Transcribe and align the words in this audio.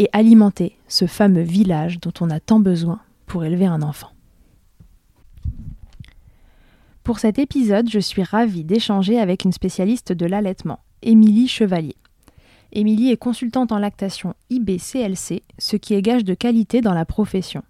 et 0.00 0.08
alimenter 0.14 0.78
ce 0.88 1.06
fameux 1.06 1.42
village 1.42 2.00
dont 2.00 2.14
on 2.22 2.30
a 2.30 2.40
tant 2.40 2.58
besoin 2.58 3.00
pour 3.26 3.44
élever 3.44 3.66
un 3.66 3.82
enfant. 3.82 4.08
Pour 7.04 7.18
cet 7.18 7.38
épisode, 7.38 7.90
je 7.90 7.98
suis 7.98 8.22
ravie 8.22 8.64
d'échanger 8.64 9.20
avec 9.20 9.44
une 9.44 9.52
spécialiste 9.52 10.14
de 10.14 10.24
l'allaitement, 10.24 10.78
Émilie 11.02 11.48
Chevalier. 11.48 11.96
Émilie 12.72 13.10
est 13.10 13.18
consultante 13.18 13.72
en 13.72 13.78
lactation 13.78 14.32
IBCLC, 14.48 15.42
ce 15.58 15.76
qui 15.76 15.92
est 15.92 16.00
gage 16.00 16.24
de 16.24 16.32
qualité 16.32 16.80
dans 16.80 16.94
la 16.94 17.04
profession. 17.04 17.62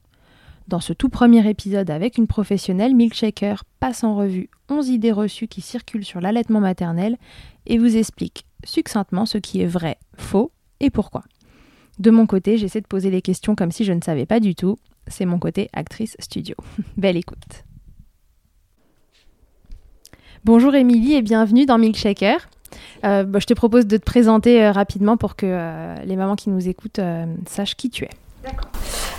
Dans 0.68 0.80
ce 0.80 0.92
tout 0.92 1.08
premier 1.08 1.50
épisode 1.50 1.90
avec 1.90 2.16
une 2.16 2.28
professionnelle, 2.28 2.94
Milkshaker 2.94 3.64
passe 3.80 4.04
en 4.04 4.14
revue 4.14 4.50
11 4.68 4.88
idées 4.88 5.10
reçues 5.10 5.48
qui 5.48 5.62
circulent 5.62 6.04
sur 6.04 6.20
l'allaitement 6.20 6.60
maternel 6.60 7.16
et 7.66 7.76
vous 7.76 7.96
explique 7.96 8.46
succinctement 8.62 9.26
ce 9.26 9.38
qui 9.38 9.62
est 9.62 9.66
vrai, 9.66 9.98
faux 10.16 10.52
et 10.78 10.90
pourquoi. 10.90 11.24
De 12.00 12.10
mon 12.10 12.24
côté, 12.24 12.56
j'essaie 12.56 12.80
de 12.80 12.86
poser 12.86 13.10
les 13.10 13.20
questions 13.20 13.54
comme 13.54 13.70
si 13.70 13.84
je 13.84 13.92
ne 13.92 14.00
savais 14.00 14.24
pas 14.24 14.40
du 14.40 14.54
tout. 14.54 14.78
C'est 15.06 15.26
mon 15.26 15.38
côté 15.38 15.68
actrice 15.74 16.16
studio. 16.18 16.54
Belle 16.96 17.18
écoute. 17.18 17.64
Bonjour 20.42 20.74
Émilie 20.74 21.12
et 21.12 21.20
bienvenue 21.20 21.66
dans 21.66 21.76
Milkshaker. 21.76 22.48
Euh, 23.04 23.24
bah, 23.24 23.38
je 23.38 23.44
te 23.44 23.52
propose 23.52 23.84
de 23.86 23.98
te 23.98 24.02
présenter 24.02 24.64
euh, 24.64 24.72
rapidement 24.72 25.18
pour 25.18 25.36
que 25.36 25.44
euh, 25.44 25.94
les 26.06 26.16
mamans 26.16 26.36
qui 26.36 26.48
nous 26.48 26.70
écoutent 26.70 27.00
sachent 27.46 27.76
qui 27.76 27.90
tu 27.90 28.04
es. 28.04 28.10
D'accord. 28.44 28.70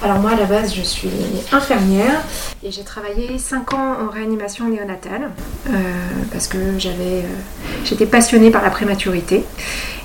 Alors 0.02 0.18
moi 0.18 0.32
à 0.32 0.36
la 0.36 0.46
base 0.46 0.74
je 0.74 0.82
suis 0.82 1.12
infirmière 1.52 2.24
et 2.64 2.72
j'ai 2.72 2.84
travaillé 2.84 3.38
5 3.38 3.76
ans 3.76 4.08
en 4.08 4.10
réanimation 4.10 4.68
néonatale 4.68 5.30
parce 6.32 6.48
que 6.48 6.80
j'avais, 6.80 7.24
j'étais 7.86 8.08
passionnée 8.08 8.50
par 8.50 8.64
la 8.64 8.72
prématurité 8.72 9.44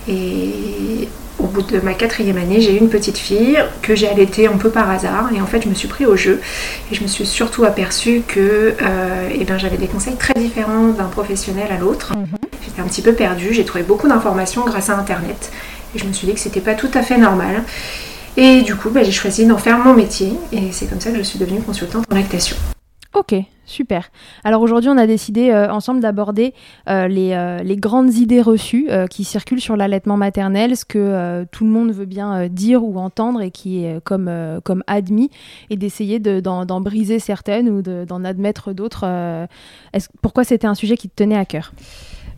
et 0.07 1.09
au 1.39 1.47
bout 1.47 1.63
de 1.63 1.81
ma 1.81 1.95
quatrième 1.95 2.39
année 2.39 2.61
j'ai 2.61 2.75
eu 2.75 2.79
une 2.79 2.89
petite 2.89 3.19
fille 3.19 3.59
que 3.83 3.95
j'ai 3.95 4.09
allaitée 4.09 4.47
un 4.47 4.57
peu 4.57 4.71
par 4.71 4.91
hasard 4.91 5.31
et 5.35 5.41
en 5.41 5.47
fait 5.47 5.63
je 5.63 5.69
me 5.69 5.75
suis 5.75 5.89
pris 5.89 6.07
au 6.07 6.17
jeu 6.17 6.41
et 6.91 6.95
je 6.95 7.03
me 7.03 7.09
suis 7.09 7.27
surtout 7.27 7.65
aperçue 7.65 8.23
que 8.27 8.75
euh, 8.81 9.29
eh 9.33 9.45
ben, 9.45 9.59
j'avais 9.59 9.77
des 9.77 9.87
conseils 9.87 10.17
très 10.17 10.35
différents 10.35 10.89
d'un 10.89 11.05
professionnel 11.05 11.69
à 11.71 11.79
l'autre. 11.79 12.13
J'étais 12.65 12.81
un 12.81 12.85
petit 12.85 13.03
peu 13.03 13.13
perdue, 13.13 13.53
j'ai 13.53 13.65
trouvé 13.65 13.85
beaucoup 13.85 14.09
d'informations 14.09 14.65
grâce 14.65 14.91
à 14.91 14.97
internet 14.97 15.53
et 15.95 15.99
je 15.99 16.05
me 16.05 16.13
suis 16.13 16.27
dit 16.27 16.35
que 16.35 16.41
c'était 16.41 16.61
pas 16.61 16.75
tout 16.75 16.91
à 16.95 17.03
fait 17.03 17.19
normal. 17.19 17.63
Et 18.37 18.61
du 18.63 18.77
coup, 18.77 18.91
bah, 18.91 19.03
j'ai 19.03 19.13
choisi 19.13 19.47
d'en 19.47 19.59
faire 19.59 19.79
mon 19.79 19.95
métier 19.95 20.35
et 20.53 20.71
c'est 20.73 20.87
comme 20.87 21.01
ça 21.01 21.11
que 21.11 21.17
je 21.17 21.23
suis 21.23 21.39
devenue 21.39 21.61
consultante 21.61 22.05
en 22.11 22.15
lactation. 22.15 22.57
Ok, 23.19 23.34
super. 23.65 24.10
Alors 24.44 24.60
aujourd'hui, 24.60 24.91
on 24.91 24.99
a 24.99 25.06
décidé 25.06 25.49
euh, 25.50 25.72
ensemble 25.72 26.01
d'aborder 26.01 26.53
euh, 26.86 27.09
les, 27.09 27.33
euh, 27.33 27.63
les 27.63 27.78
grandes 27.78 28.13
idées 28.13 28.42
reçues 28.42 28.89
qui 29.09 29.24
circulent 29.24 29.60
sur 29.60 29.74
l'allaitement 29.74 30.18
maternel, 30.18 30.77
ce 30.77 30.84
que 30.84 31.45
tout 31.51 31.65
le 31.65 31.71
monde 31.71 31.92
veut 31.92 32.04
bien 32.04 32.47
dire 32.48 32.84
ou 32.84 32.98
entendre 32.98 33.41
et 33.41 33.51
qui 33.51 33.84
est 33.86 34.04
comme, 34.04 34.30
comme 34.65 34.84
admis, 34.86 35.30
et 35.71 35.77
d'essayer 35.77 36.18
de- 36.18 36.41
d'en 36.41 36.80
briser 36.83 37.18
certaines 37.18 37.71
ou 37.71 37.80
de- 37.80 38.04
d'en 38.07 38.22
admettre 38.22 38.74
d'autres. 38.74 39.07
pourquoi 40.21 40.45
c'était 40.45 40.66
un 40.66 40.74
sujet 40.74 40.98
qui 40.98 41.09
te 41.09 41.15
tenait 41.16 41.39
à 41.39 41.47
cœur? 41.47 41.72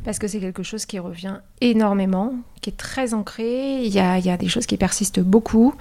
Parce 0.05 0.19
que 0.19 0.29
c'est 0.29 0.39
quelque 0.39 0.63
chose 0.63 0.87
qui 0.87 0.99
revient 0.99 1.39
énormément, 1.61 2.33
qui 2.61 2.71
est 2.71 2.77
très 2.77 3.15
ancré. 3.15 3.83
Il 3.83 3.93
y 3.93 3.99
a, 3.99 4.19
il 4.19 4.25
y 4.25 4.31
a 4.31 4.37
des 4.37 4.49
choses 4.49 4.65
qui 4.65 4.77
persistent 4.77 5.21
beaucoup. 5.21 5.75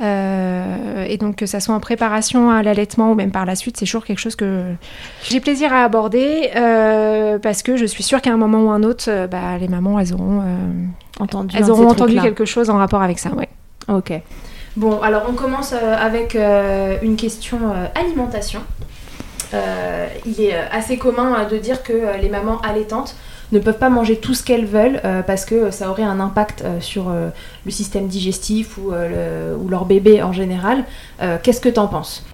Euh, 0.00 1.04
et 1.08 1.16
donc, 1.16 1.36
que 1.36 1.46
ça 1.46 1.58
soit 1.58 1.74
en 1.74 1.80
préparation 1.80 2.50
à 2.50 2.62
l'allaitement 2.62 3.12
ou 3.12 3.14
même 3.14 3.32
par 3.32 3.46
la 3.46 3.56
suite, 3.56 3.76
c'est 3.78 3.86
toujours 3.86 4.04
quelque 4.04 4.18
chose 4.18 4.36
que 4.36 4.74
j'ai 5.24 5.40
plaisir 5.40 5.72
à 5.72 5.84
aborder 5.84 6.50
euh, 6.54 7.38
parce 7.38 7.62
que 7.62 7.76
je 7.76 7.86
suis 7.86 8.02
sûre 8.02 8.20
qu'à 8.20 8.32
un 8.32 8.36
moment 8.36 8.62
ou 8.62 8.70
un 8.70 8.82
autre, 8.82 9.04
euh, 9.08 9.26
bah, 9.26 9.58
les 9.58 9.68
mamans, 9.68 9.98
elles 9.98 10.12
auront, 10.12 10.40
euh, 10.40 10.44
Entendu 11.18 11.56
elles 11.58 11.70
auront 11.70 11.88
entendu 11.88 12.20
quelque 12.20 12.44
chose 12.44 12.70
en 12.70 12.78
rapport 12.78 13.02
avec 13.02 13.18
ça. 13.18 13.30
Ouais. 13.30 13.48
Ok. 13.88 14.12
Bon, 14.76 15.00
alors 15.00 15.24
on 15.28 15.34
commence 15.34 15.74
avec 15.74 16.34
une 16.34 17.16
question 17.16 17.58
alimentation. 17.94 18.60
il 20.24 20.40
est 20.40 20.54
assez 20.54 20.96
commun 20.96 21.46
de 21.46 21.58
dire 21.58 21.82
que 21.82 22.18
les 22.20 22.30
mamans 22.30 22.60
allaitantes 22.62 23.14
ne 23.52 23.58
peuvent 23.58 23.78
pas 23.78 23.90
manger 23.90 24.16
tout 24.16 24.34
ce 24.34 24.42
qu'elles 24.42 24.66
veulent 24.66 25.00
parce 25.26 25.44
que 25.44 25.70
ça 25.70 25.90
aurait 25.90 26.02
un 26.02 26.20
impact 26.20 26.64
sur 26.80 27.10
le 27.10 27.70
système 27.70 28.08
digestif 28.08 28.78
ou, 28.78 28.92
ou, 28.92 29.68
leur 29.68 29.84
bébé 29.84 30.22
en 30.22 30.32
général. 30.32 30.84
Qu'est-ce 31.42 31.60
que 31.60 31.68
tu 31.68 31.78
en 31.78 31.88
penses 31.88 32.24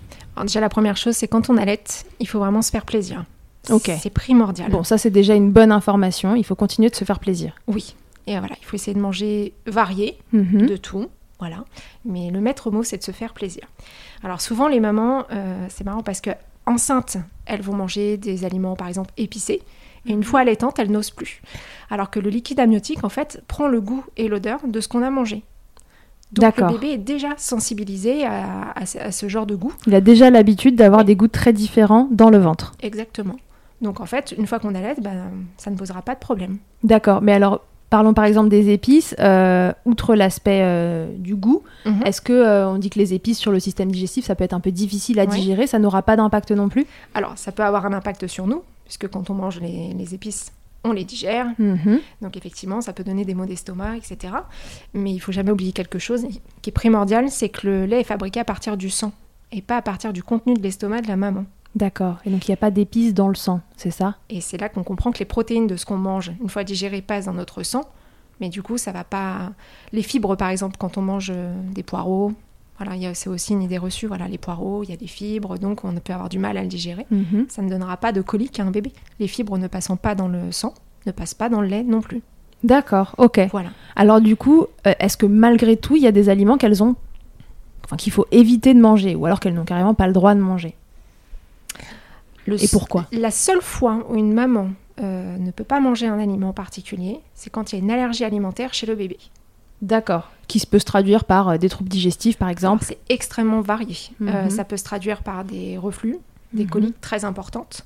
Déjà, 0.43 0.61
la 0.61 0.69
première 0.69 0.97
chose, 0.97 1.17
c'est 1.17 1.29
quand 1.29 1.50
on 1.50 1.56
allait, 1.56 1.82
il 2.20 2.29
faut 2.29 2.38
vraiment 2.38 2.62
se 2.62 2.70
faire 2.70 2.85
plaisir. 2.85 3.25
Ok. 3.70 3.91
C'est 4.00 4.11
primordial. 4.11 4.70
Bon, 4.70 4.85
ça, 4.85 4.99
c'est 4.99 5.11
déjà 5.11 5.35
une 5.35 5.50
bonne 5.50 5.73
information. 5.73 6.37
Il 6.37 6.44
faut 6.44 6.55
continuer 6.55 6.91
de 6.91 6.94
se 6.94 7.05
faire 7.05 7.19
plaisir. 7.19 7.55
Oui. 7.67 7.94
Et 8.26 8.38
voilà, 8.38 8.55
il 8.61 8.64
faut 8.64 8.76
essayer 8.76 8.94
de 8.94 9.00
manger 9.00 9.55
varié, 9.67 10.19
mhm. 10.32 10.67
de 10.67 10.76
tout. 10.76 11.09
Voilà. 11.38 11.64
Mais 12.05 12.31
le 12.31 12.41
maître 12.41 12.71
mot, 12.71 12.82
c'est 12.82 12.99
de 12.99 13.03
se 13.03 13.12
faire 13.12 13.32
plaisir. 13.32 13.64
Alors 14.23 14.41
souvent, 14.41 14.69
les 14.69 14.81
mamans, 14.81 15.25
euh, 15.32 15.67
c'est 15.69 15.85
marrant 15.85 16.03
parce 16.03 16.21
que 16.21 16.31
enceintes, 16.67 17.17
elles 17.47 17.62
vont 17.62 17.75
manger 17.75 18.17
des 18.17 18.44
aliments, 18.44 18.76
par 18.76 18.88
exemple, 18.88 19.12
épicés. 19.17 19.62
Et 20.06 20.12
une 20.12 20.25
fois 20.25 20.41
allaitantes, 20.41 20.79
elles 20.79 20.91
n'osent 20.91 21.11
plus. 21.11 21.43
Alors 21.91 22.11
que 22.11 22.21
le 22.21 22.31
liquide 22.31 22.61
amniotique, 22.61 23.05
en 23.05 23.09
fait, 23.09 23.43
prend 23.49 23.69
le 23.69 23.81
goût 23.81 24.05
et 24.17 24.29
l'odeur 24.29 24.61
de 24.67 24.81
ce 24.81 24.89
qu'on 24.89 25.03
a 25.03 25.11
mangé. 25.11 25.43
Donc 26.33 26.59
le 26.59 26.67
bébé 26.67 26.89
est 26.89 26.99
déjà 26.99 27.29
sensibilisé 27.39 28.27
à, 28.27 28.85
ce 28.85 29.29
genre 29.29 29.47
de 29.47 29.55
goût. 29.55 29.73
Il 29.87 29.95
a 29.95 30.00
déjà 30.00 30.29
l'habitude 30.31 30.77
d'avoir 30.77 31.05
des 31.05 31.17
goûts 31.17 31.29
très 31.29 31.55
différents 31.55 32.06
dans 32.11 32.29
le 32.29 32.39
ventre. 32.39 32.73
Exactement. 32.83 33.37
Donc 33.81 34.00
en 34.00 34.06
fait, 34.06 34.35
une 34.37 34.47
fois 34.47 34.59
qu'on 34.59 34.75
allaite, 34.75 35.00
ben, 35.00 35.31
ça 35.56 35.71
ne 35.71 35.77
posera 35.77 36.03
pas 36.03 36.15
de 36.15 36.21
problème. 36.21 36.59
D'accord. 36.83 37.23
Mais 37.23 37.33
alors, 37.33 37.62
Parlons 37.91 38.12
par 38.12 38.27
exemple 38.27 38.50
des 38.50 38.71
épices. 38.71 39.17
Euh, 39.19 39.73
outre 39.87 40.15
l'aspect 40.15 40.61
euh, 40.62 41.11
du 41.17 41.35
goût, 41.35 41.62
mhm. 41.87 42.03
est-ce 42.05 42.21
que 42.21 42.35
euh, 42.35 42.69
on 42.69 42.77
dit 42.77 42.91
que 42.91 42.99
les 42.99 43.15
épices 43.15 43.39
sur 43.39 43.50
le 43.50 43.61
système 43.61 43.91
digestif, 43.91 44.27
ça 44.27 44.35
peut 44.35 44.45
être 44.45 44.53
un 44.53 44.61
peu 44.61 44.73
difficile 44.73 45.19
à 45.21 45.27
digérer 45.27 45.67
Ça 45.67 45.79
n'aura 45.79 46.03
pas 46.03 46.17
d'impact 46.17 46.50
non 46.50 46.69
plus? 46.69 46.87
Alors, 47.15 47.33
ça 47.37 47.50
peut 47.50 47.62
avoir 47.62 47.87
un 47.87 47.95
impact 47.95 48.27
sur 48.27 48.47
nous, 48.47 48.62
puisque 48.88 49.08
quand 49.08 49.31
on 49.31 49.35
mange 49.35 49.61
les, 49.61 50.14
épices, 50.14 50.50
on 50.82 50.93
les 50.93 51.05
digère. 51.05 51.46
Mhm. 51.58 52.00
Donc 52.23 52.37
effectivement, 52.37 52.81
ça 52.81 52.93
peut 52.93 53.05
donner 53.05 53.25
des 53.25 53.35
maux 53.35 53.46
d'estomac, 53.46 53.96
etc. 53.96 54.35
Mais 54.94 55.12
il 55.12 55.20
faut 55.20 55.31
jamais 55.31 55.52
oublier 55.52 55.73
quelque 55.73 55.99
chose 55.99 56.26
qui 56.62 56.70
est 56.70 56.73
primordial, 56.73 57.31
c'est 57.31 57.50
que 57.50 57.67
le 57.67 57.87
lait 57.87 58.00
est 58.00 58.05
fabriqué 58.05 58.40
à 58.40 58.44
partir 58.44 58.76
du 58.76 58.90
sang 58.90 59.12
et 59.52 59.62
pas 59.62 59.76
à 59.76 59.82
partir 59.82 60.12
du 60.12 60.23
contenu 60.23 60.55
de 60.55 60.62
l'estomac 60.62 61.02
de 61.02 61.08
la 61.08 61.17
maman. 61.17 61.44
D'accord. 61.75 62.17
Et 62.25 62.31
donc 62.31 62.49
il 62.49 62.50
n'y 62.50 62.55
a 62.55 62.58
pas 62.58 62.70
d'épices 62.70 63.14
dans 63.14 63.29
le 63.29 63.35
sang, 63.35 63.61
c'est 63.76 63.90
ça? 63.90 64.17
Et 64.31 64.40
c'est 64.40 64.56
là 64.56 64.69
qu'on 64.69 64.82
comprend 64.82 65.12
que 65.12 65.19
les 65.19 65.26
protéines 65.26 65.67
de 65.67 65.76
ce 65.76 65.85
qu'on 65.85 65.99
mange, 65.99 66.32
une 66.40 66.49
fois 66.49 66.64
digérées, 66.64 67.02
passent 67.02 67.26
dans 67.26 67.35
notre 67.35 67.62
sang. 67.62 67.85
Mais 68.40 68.49
du 68.49 68.62
coup, 68.62 68.79
ça 68.79 68.93
va 68.93 69.05
pas. 69.05 69.52
Les 69.93 70.02
fibres, 70.02 70.37
par 70.37 70.49
exemple, 70.49 70.76
quand 70.79 70.96
on 70.96 71.02
mange 71.02 71.32
euh, 71.35 71.52
des 71.73 71.82
poireaux, 71.82 72.32
voilà, 72.79 73.15
c'est 73.15 73.29
aussi 73.29 73.53
une 73.53 73.63
idée 73.63 73.79
reçue. 73.79 74.07
Voilà, 74.07 74.29
les 74.29 74.39
poireaux, 74.39 74.85
il 74.85 74.91
y 74.91 74.93
a 74.93 74.97
des 74.97 75.07
fibres, 75.07 75.59
donc 75.59 75.85
on 75.85 75.93
peut 75.95 76.13
avoir 76.13 76.29
du 76.29 76.39
mal 76.39 76.57
à 76.57 76.63
le 76.63 76.69
digérer. 76.69 77.07
Mhm. 77.11 77.47
Ça 77.49 77.63
ne 77.63 77.69
donnera 77.69 77.97
pas 77.97 78.13
de 78.13 78.21
colique 78.21 78.61
à 78.61 78.65
un 78.65 78.71
bébé. 78.71 78.93
Les 79.19 79.29
fibres 79.29 79.59
ne 79.59 79.67
passant 79.67 79.97
pas 79.97 80.15
dans 80.15 80.29
le 80.29 80.53
sang, 80.53 80.75
ne 81.07 81.13
passent 81.13 81.35
pas 81.35 81.49
dans 81.49 81.61
le 81.61 81.67
lait 81.67 81.83
non 81.83 82.01
plus. 82.01 82.23
D'accord, 82.63 83.15
ok. 83.19 83.41
Voilà. 83.51 83.71
Alors 83.97 84.21
du 84.21 84.37
coup, 84.37 84.67
euh, 84.87 84.95
est-ce 84.99 85.17
que 85.17 85.27
malgré 85.27 85.77
tout, 85.77 85.97
il 85.97 86.03
y 86.03 86.07
a 86.07 86.13
des 86.13 86.29
aliments 86.29 86.57
qu'elles 86.57 86.83
ont, 86.83 86.97
enfin, 87.85 87.97
qu'il 87.97 88.13
faut 88.13 88.27
éviter 88.31 88.75
de 88.75 88.81
manger, 88.81 89.15
ou 89.15 89.27
alors 89.27 89.41
qu'elles 89.41 89.55
n'ont 89.55 89.65
carrément 89.65 89.95
pas 89.95 90.07
le 90.07 90.13
droit 90.13 90.35
de 90.35 90.41
manger? 90.41 90.75
Et 92.47 92.69
pourquoi? 92.69 93.07
La 93.13 93.31
seule 93.31 93.61
fois 93.61 94.07
où 94.09 94.17
une 94.17 94.33
maman 94.33 94.69
euh, 95.01 95.37
ne 95.37 95.51
peut 95.51 95.65
pas 95.65 95.81
manger 95.81 96.07
un 96.07 96.19
aliment 96.19 96.53
particulier, 96.53 97.21
c'est 97.35 97.51
quand 97.51 97.73
il 97.73 97.77
y 97.77 97.81
a 97.81 97.85
une 97.85 97.91
allergie 97.91 98.25
alimentaire 98.25 98.73
chez 98.73 98.87
le 98.87 98.95
bébé. 98.95 99.19
D'accord. 99.83 100.31
Qui 100.47 100.65
peut 100.67 100.79
se 100.79 100.85
traduire 100.85 101.25
par 101.25 101.49
euh, 101.51 101.59
des 101.59 101.69
troubles 101.69 101.91
digestifs, 101.91 102.37
par 102.37 102.49
exemple 102.49 102.85
C'est 102.87 102.99
extrêmement 103.09 103.61
varié. 103.61 103.97
Euh, 104.23 104.45
mhm. 104.45 104.51
ça 104.51 104.65
peut 104.65 104.77
se 104.77 104.85
traduire 104.85 105.23
par 105.23 105.45
des 105.45 105.77
reflux, 105.79 106.19
des 106.53 106.65
mhm. 106.65 106.71
coliques 106.71 107.01
très 107.01 107.25
importantes, 107.25 107.85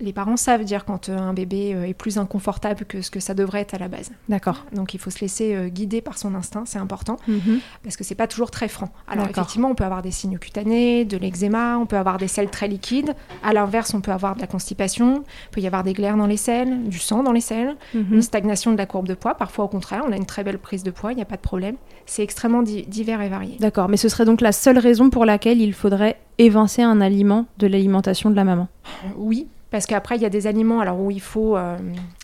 les 0.00 0.12
parents 0.12 0.36
savent 0.36 0.64
dire 0.64 0.84
quand 0.84 1.08
euh, 1.08 1.16
un 1.16 1.32
bébé 1.32 1.72
euh, 1.74 1.86
est 1.86 1.94
plus 1.94 2.18
inconfortable 2.18 2.84
que 2.84 3.00
ce 3.00 3.10
que 3.10 3.20
ça 3.20 3.34
devrait 3.34 3.60
être 3.60 3.74
à 3.74 3.78
la 3.78 3.88
base. 3.88 4.10
D'accord. 4.28 4.64
Donc 4.72 4.94
il 4.94 5.00
faut 5.00 5.10
se 5.10 5.20
laisser 5.20 5.54
euh, 5.54 5.68
guider 5.68 6.00
par 6.00 6.18
son 6.18 6.34
instinct, 6.34 6.64
c'est 6.66 6.78
important, 6.78 7.16
mhm. 7.28 7.60
parce 7.82 7.96
que 7.96 8.04
c'est 8.04 8.14
pas 8.14 8.26
toujours 8.26 8.50
très 8.50 8.68
franc. 8.68 8.90
Alors 9.08 9.26
effectivement, 9.28 9.70
on 9.70 9.74
peut 9.74 9.84
avoir 9.84 10.02
des 10.02 10.10
signes 10.10 10.38
cutanés, 10.38 11.04
de 11.04 11.16
l'eczéma, 11.16 11.78
on 11.78 11.86
peut 11.86 11.96
avoir 11.96 12.18
des 12.18 12.28
selles 12.28 12.50
très 12.50 12.68
liquides. 12.68 13.14
À 13.42 13.52
l'inverse, 13.52 13.94
on 13.94 14.00
peut 14.00 14.12
avoir 14.12 14.34
de 14.34 14.40
la 14.40 14.46
constipation, 14.46 15.24
il 15.46 15.50
peut 15.50 15.60
y 15.60 15.66
avoir 15.66 15.84
des 15.84 15.92
glaires 15.92 16.16
dans 16.16 16.26
les 16.26 16.36
selles, 16.36 16.88
du 16.88 16.98
sang 16.98 17.22
dans 17.22 17.32
les 17.32 17.40
selles, 17.40 17.76
mhm. 17.94 18.14
une 18.14 18.22
stagnation 18.22 18.72
de 18.72 18.78
la 18.78 18.86
courbe 18.86 19.06
de 19.06 19.14
poids. 19.14 19.34
Parfois, 19.34 19.64
au 19.64 19.68
contraire, 19.68 20.02
on 20.06 20.12
a 20.12 20.16
une 20.16 20.26
très 20.26 20.44
belle 20.44 20.58
prise 20.58 20.82
de 20.82 20.90
poids, 20.90 21.12
il 21.12 21.16
n'y 21.16 21.22
a 21.22 21.26
pas 21.26 21.36
de 21.36 21.42
problème. 21.42 21.76
C'est 22.06 22.22
extrêmement 22.22 22.62
divers 22.62 23.22
et 23.22 23.28
varié. 23.28 23.56
D'accord, 23.60 23.88
mais 23.88 23.96
ce 23.96 24.08
serait 24.08 24.24
donc 24.24 24.40
la 24.40 24.52
seule 24.52 24.78
raison 24.78 25.08
pour 25.08 25.24
laquelle 25.24 25.60
il 25.60 25.72
faudrait 25.72 26.18
évincer 26.38 26.82
un 26.82 27.00
aliment 27.00 27.46
de 27.58 27.66
l'alimentation 27.66 28.30
de 28.30 28.36
la 28.36 28.44
maman? 28.44 28.68
Oui, 29.16 29.46
parce 29.74 29.86
qu'après, 29.86 30.14
il 30.14 30.22
y 30.22 30.24
a 30.24 30.30
des 30.30 30.46
aliments 30.46 30.78
alors, 30.78 31.00
où 31.00 31.10
il 31.10 31.20
faut 31.20 31.56
euh, 31.56 31.76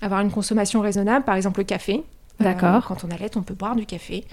avoir 0.02 0.20
une 0.20 0.30
consommation 0.30 0.82
raisonnable, 0.82 1.24
par 1.24 1.34
exemple 1.34 1.58
le 1.58 1.64
café. 1.64 2.04
Euh, 2.40 2.44
D'accord. 2.44 2.86
quand 2.86 3.02
on 3.02 3.10
allait, 3.10 3.36
on 3.36 3.42
peut 3.42 3.54
boire 3.54 3.74
du 3.74 3.86
café. 3.86 4.24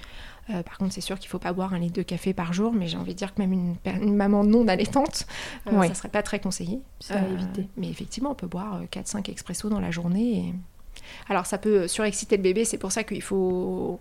Euh, 0.52 0.62
par 0.62 0.78
contre, 0.78 0.94
c'est 0.94 1.02
sûr 1.02 1.18
qu'il 1.18 1.26
ne 1.26 1.32
faut 1.32 1.40
pas 1.40 1.52
boire 1.52 1.74
un 1.74 1.80
litre 1.80 1.96
de 1.96 2.04
café 2.04 2.36
par 2.36 2.54
jour, 2.54 2.74
mais 2.74 2.86
j'ai 2.86 2.96
envie 2.96 3.16
de 3.16 3.18
dire 3.18 3.34
que 3.34 3.42
même 3.42 3.54
une, 3.54 4.16
maman 4.16 4.44
non 4.44 4.68
allaitante, 4.68 5.26
ça 5.66 5.72
ne 5.72 5.94
serait 5.96 6.10
pas 6.10 6.22
très 6.22 6.40
conseillé. 6.40 6.80
Ça 7.00 7.16
éviter. 7.28 7.68
Mais 7.76 7.90
effectivement, 7.90 8.30
on 8.34 8.36
peut 8.36 8.46
boire 8.46 8.84
4-5 8.92 9.32
expressos 9.32 9.72
dans 9.72 9.80
la 9.80 9.90
journée. 9.90 10.54
Alors, 11.28 11.48
ça 11.48 11.58
peut 11.58 11.88
surexciter 11.88 12.38
le 12.38 12.44
bébé, 12.44 12.66
c'est 12.66 12.78
pour 12.78 12.92
ça 12.92 13.04
qu'il 13.04 13.24
faut 13.24 14.00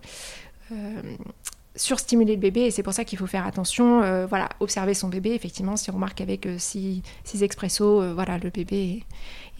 surstimuler 1.76 2.34
le 2.34 2.40
bébé 2.40 2.62
et 2.62 2.70
c'est 2.70 2.82
pour 2.82 2.92
ça 2.92 3.04
qu'il 3.04 3.18
faut 3.18 3.26
faire 3.26 3.46
attention, 3.46 4.02
euh, 4.02 4.26
voilà, 4.26 4.48
observer 4.60 4.94
son 4.94 5.08
bébé. 5.08 5.34
Effectivement, 5.34 5.76
si 5.76 5.90
on 5.90 5.94
remarque 5.94 6.20
avec 6.20 6.48
6 6.58 7.02
euh, 7.34 7.38
expressos, 7.40 8.02
euh, 8.02 8.14
voilà, 8.14 8.38
le 8.38 8.50
bébé 8.50 9.04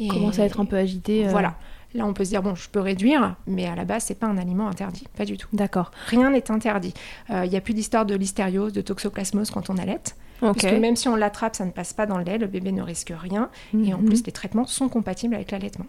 commence 0.09 0.39
à 0.39 0.45
être 0.45 0.61
un 0.61 0.65
peu 0.65 0.77
agité. 0.77 1.27
Voilà. 1.29 1.57
Là, 1.95 2.05
on 2.05 2.13
peut 2.13 2.25
se 2.25 2.31
dire 2.31 2.43
bon, 2.43 2.55
je 2.55 2.69
peux 2.69 2.81
réduire, 2.81 3.37
mais 3.47 3.67
à 3.67 3.75
la 3.75 3.85
base, 3.85 4.05
c'est 4.05 4.19
pas 4.19 4.27
un 4.27 4.37
aliment 4.37 4.69
interdit, 4.69 5.07
pas 5.17 5.25
du 5.25 5.39
tout. 5.39 5.49
D'accord. 5.53 5.93
Rien 6.09 6.31
n'est 6.31 6.51
interdit. 6.51 6.93
Il 7.31 7.49
n'y 7.49 7.57
a 7.57 7.61
plus 7.61 7.73
d'histoire 7.73 8.05
de 8.05 8.15
listériose, 8.15 8.73
de 8.73 8.83
toxoplasmose 8.83 9.51
quand 9.51 9.71
on 9.71 9.79
allait. 9.79 10.01
Parce 10.41 10.59
que 10.59 10.75
même 10.75 10.97
si 10.97 11.09
on 11.09 11.17
l'attrape, 11.17 11.57
ça 11.57 11.65
ne 11.65 11.71
passe 11.71 11.95
pas 11.95 12.05
dans 12.05 12.19
le 12.19 12.25
lait, 12.25 12.37
le 12.37 12.49
bébé 12.49 12.73
ne 12.73 12.83
risque 12.83 13.15
rien. 13.17 13.49
Et 13.73 13.95
en 13.95 13.99
mhm. 13.99 14.05
plus, 14.05 14.27
les 14.27 14.33
traitements 14.33 14.67
sont 14.67 14.91
compatibles 14.91 15.35
avec 15.35 15.53
l'allaitement. 15.53 15.87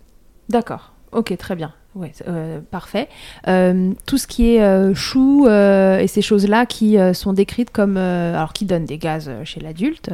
D'accord. 0.48 0.94
Ok, 1.12 1.36
très 1.38 1.56
bien. 1.56 1.74
Ouais, 1.98 2.12
euh, 2.28 2.60
parfait. 2.62 3.10
Euh, 3.48 3.94
tout 4.06 4.20
ce 4.20 4.28
qui 4.28 4.54
est 4.54 4.62
euh, 4.62 4.94
chou 4.94 5.48
et 5.48 6.08
ces 6.08 6.22
choses-là 6.22 6.66
qui 6.66 6.98
sont 7.14 7.34
décrites 7.34 7.72
comme, 7.72 7.98
alors 7.98 8.54
qui 8.54 8.66
donnent 8.66 8.86
des 8.86 8.98
gaz 8.98 9.32
chez 9.44 9.60
l'adulte, 9.60 10.12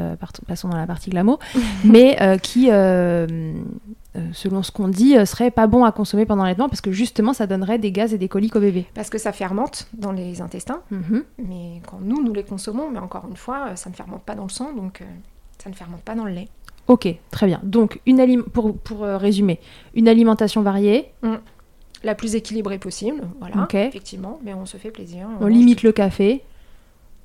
passons 0.48 0.70
dans 0.70 0.78
la 0.78 0.88
partie 0.88 1.10
glamour, 1.10 1.40
mais 1.84 2.18
qui, 2.42 2.68
selon 2.68 4.64
ce 4.64 4.72
qu'on 4.72 4.88
dit, 4.88 5.16
serait 5.26 5.52
pas 5.52 5.68
bon 5.68 5.84
à 5.84 5.92
consommer 5.92 6.26
pendant 6.26 6.44
l'allaitement 6.44 6.70
parce 6.70 6.82
que 6.82 6.92
justement 6.92 7.34
ça 7.34 7.48
donnerait 7.48 7.80
des 7.80 7.92
gaz 7.92 8.14
et 8.14 8.18
des 8.18 8.30
coliques 8.30 8.56
au 8.56 8.62
bébé. 8.62 8.86
Parce 8.94 9.10
que 9.10 9.18
ça 9.18 9.34
fermente 9.34 9.88
dans 9.94 10.12
les 10.12 10.42
intestins, 10.42 10.82
mhm. 10.92 11.24
mais 11.38 11.82
quand 11.86 12.00
nous 12.02 12.24
nous 12.24 12.34
les 12.34 12.44
consommons, 12.44 12.90
mais 12.90 13.00
encore 13.00 13.26
une 13.30 13.36
fois, 13.36 13.76
ça 13.76 13.90
ne 13.90 13.96
fermente 13.96 14.24
pas 14.24 14.36
dans 14.36 14.44
le 14.44 14.50
sang, 14.50 14.72
donc 14.74 15.04
ça 15.62 15.70
ne 15.70 15.76
fermente 15.76 16.02
pas 16.02 16.16
dans 16.16 16.26
le 16.26 16.32
lait. 16.32 16.48
Ok, 16.88 17.08
très 17.32 17.48
bien. 17.48 17.60
Donc, 17.64 18.02
une 18.06 18.44
pour, 18.44 18.76
pour 18.78 19.04
euh, 19.04 19.18
résumer, 19.18 19.60
une 19.94 20.08
alimentation 20.08 20.62
variée. 20.62 21.12
Mm. 21.22 21.36
La 22.04 22.16
plus 22.16 22.36
équilibrée 22.36 22.80
possible, 22.80 23.22
voilà, 23.40 23.66
effectivement, 23.88 24.38
mais 24.44 24.54
on 24.54 24.66
se 24.66 24.76
fait 24.76 24.92
plaisir. 24.92 25.26
On, 25.40 25.48
limite 25.48 25.84
le 25.84 25.94
café. 25.94 26.44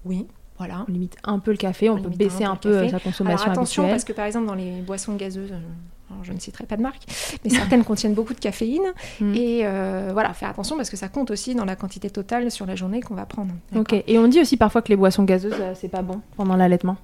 Oui, 0.05 0.27
voilà. 0.57 0.85
On 0.89 0.93
limite 0.93 1.17
un 1.25 1.41
peu 1.41 1.51
le 1.51 1.57
café, 1.57 1.91
on, 1.91 2.01
peut 2.01 2.09
baisser 2.11 2.45
un 2.45 2.55
peu, 2.55 2.69
euh, 2.69 2.89
sa 2.89 3.01
consommation 3.01 3.47
Alors, 3.47 3.53
attention, 3.55 3.89
parce 3.89 4.05
que 4.05 4.13
par 4.13 4.27
exemple, 4.27 4.47
dans 4.47 4.55
les 4.55 4.81
boissons 4.83 5.17
gazeuses, 5.17 5.51
euh, 5.51 6.15
je 6.23 6.33
ne 6.33 6.39
citerai 6.39 6.65
pas 6.65 6.77
de 6.77 6.83
marque, 6.83 7.03
mais 7.43 7.51
certaines 7.55 7.83
contiennent 7.83 8.15
beaucoup 8.15 8.35
de 8.35 8.39
caféine. 8.39 8.93
Mm. 9.21 9.35
Et 9.35 9.65
voilà, 10.13 10.33
faire 10.33 10.51
attention 10.51 10.77
parce 10.77 10.91
que 10.91 10.97
ça 10.97 11.09
compte 11.09 11.33
aussi 11.33 11.57
dans 11.57 11.65
la 11.65 11.75
quantité 11.75 12.09
totale 12.09 12.53
sur 12.53 12.65
la 12.65 12.77
journée 12.77 13.01
qu'on 13.01 13.17
va 13.17 13.27
prendre. 13.27 13.55
Ok, 13.75 13.95
et 14.07 14.19
on 14.21 14.29
dit 14.29 14.41
aussi 14.41 14.57
parfois 14.57 14.83
que 14.83 14.91
les 14.91 14.97
boissons 14.97 15.25
gazeuses, 15.25 15.61
c'est 15.75 15.89
pas 15.89 16.03
bon 16.03 16.21
pendant 16.37 16.55
l'allaitement. 16.55 16.99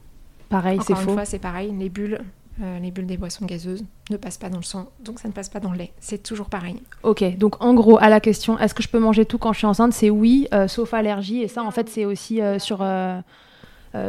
Pareil, 0.49 0.79
c'est 0.87 0.95
faux. 0.95 1.01
Encore 1.01 1.09
une 1.09 1.15
fois, 1.15 1.25
c'est 1.25 1.41
pareil. 1.41 1.75
Les 1.77 1.89
bulles, 1.89 2.21
euh, 2.63 2.79
les 2.79 2.91
bulles 2.93 3.07
des 3.07 3.17
boissons 3.17 3.47
gazeuses 3.47 3.85
ne 4.11 4.17
passent 4.17 4.39
pas 4.39 4.49
dans 4.49 4.59
le 4.59 4.63
sang, 4.65 4.89
donc 5.01 5.19
ça 5.19 5.27
ne 5.27 5.33
passe 5.33 5.49
pas 5.49 5.59
dans 5.61 5.73
le 5.73 5.79
lait. 5.79 5.93
C'est 5.99 6.23
toujours 6.23 6.49
pareil. 6.49 6.81
Ok, 7.03 7.37
donc 7.37 7.63
en 7.63 7.75
gros, 7.75 7.99
à 7.99 8.09
la 8.09 8.21
question, 8.21 8.59
est-ce 8.59 8.75
que 8.75 8.83
je 8.83 8.89
peux 8.89 9.01
manger 9.01 9.27
tout 9.27 9.39
quand 9.39 9.53
je 9.53 9.59
suis 9.59 9.67
enceinte? 9.67 9.93
C'est 9.93 10.11
oui, 10.11 10.47
euh, 10.55 10.69
sauf 10.69 10.95
allergie. 10.95 11.43
Et 11.43 11.49
ça, 11.49 11.65
en 11.65 11.71
fait, 11.71 11.89
c'est 11.89 12.05
aussi 12.05 12.41
euh, 12.41 12.59
sur 12.59 12.85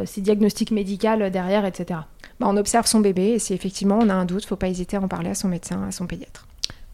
ces 0.05 0.21
diagnostics 0.21 0.71
médicaux 0.71 1.29
derrière, 1.29 1.63
etc. 1.63 1.99
Bah, 2.39 2.47
on 2.49 2.57
observe 2.57 2.87
son 2.87 2.99
bébé 2.99 3.33
et 3.33 3.39
si 3.39 3.53
effectivement 3.53 3.99
on 4.01 4.09
a 4.09 4.13
un 4.13 4.25
doute, 4.25 4.41
il 4.41 4.45
ne 4.45 4.49
faut 4.49 4.55
pas 4.55 4.67
hésiter 4.67 4.97
à 4.97 5.01
en 5.01 5.07
parler 5.07 5.29
à 5.29 5.35
son 5.35 5.47
médecin, 5.47 5.83
à 5.87 5.91
son 5.91 6.07
pédiatre. 6.07 6.47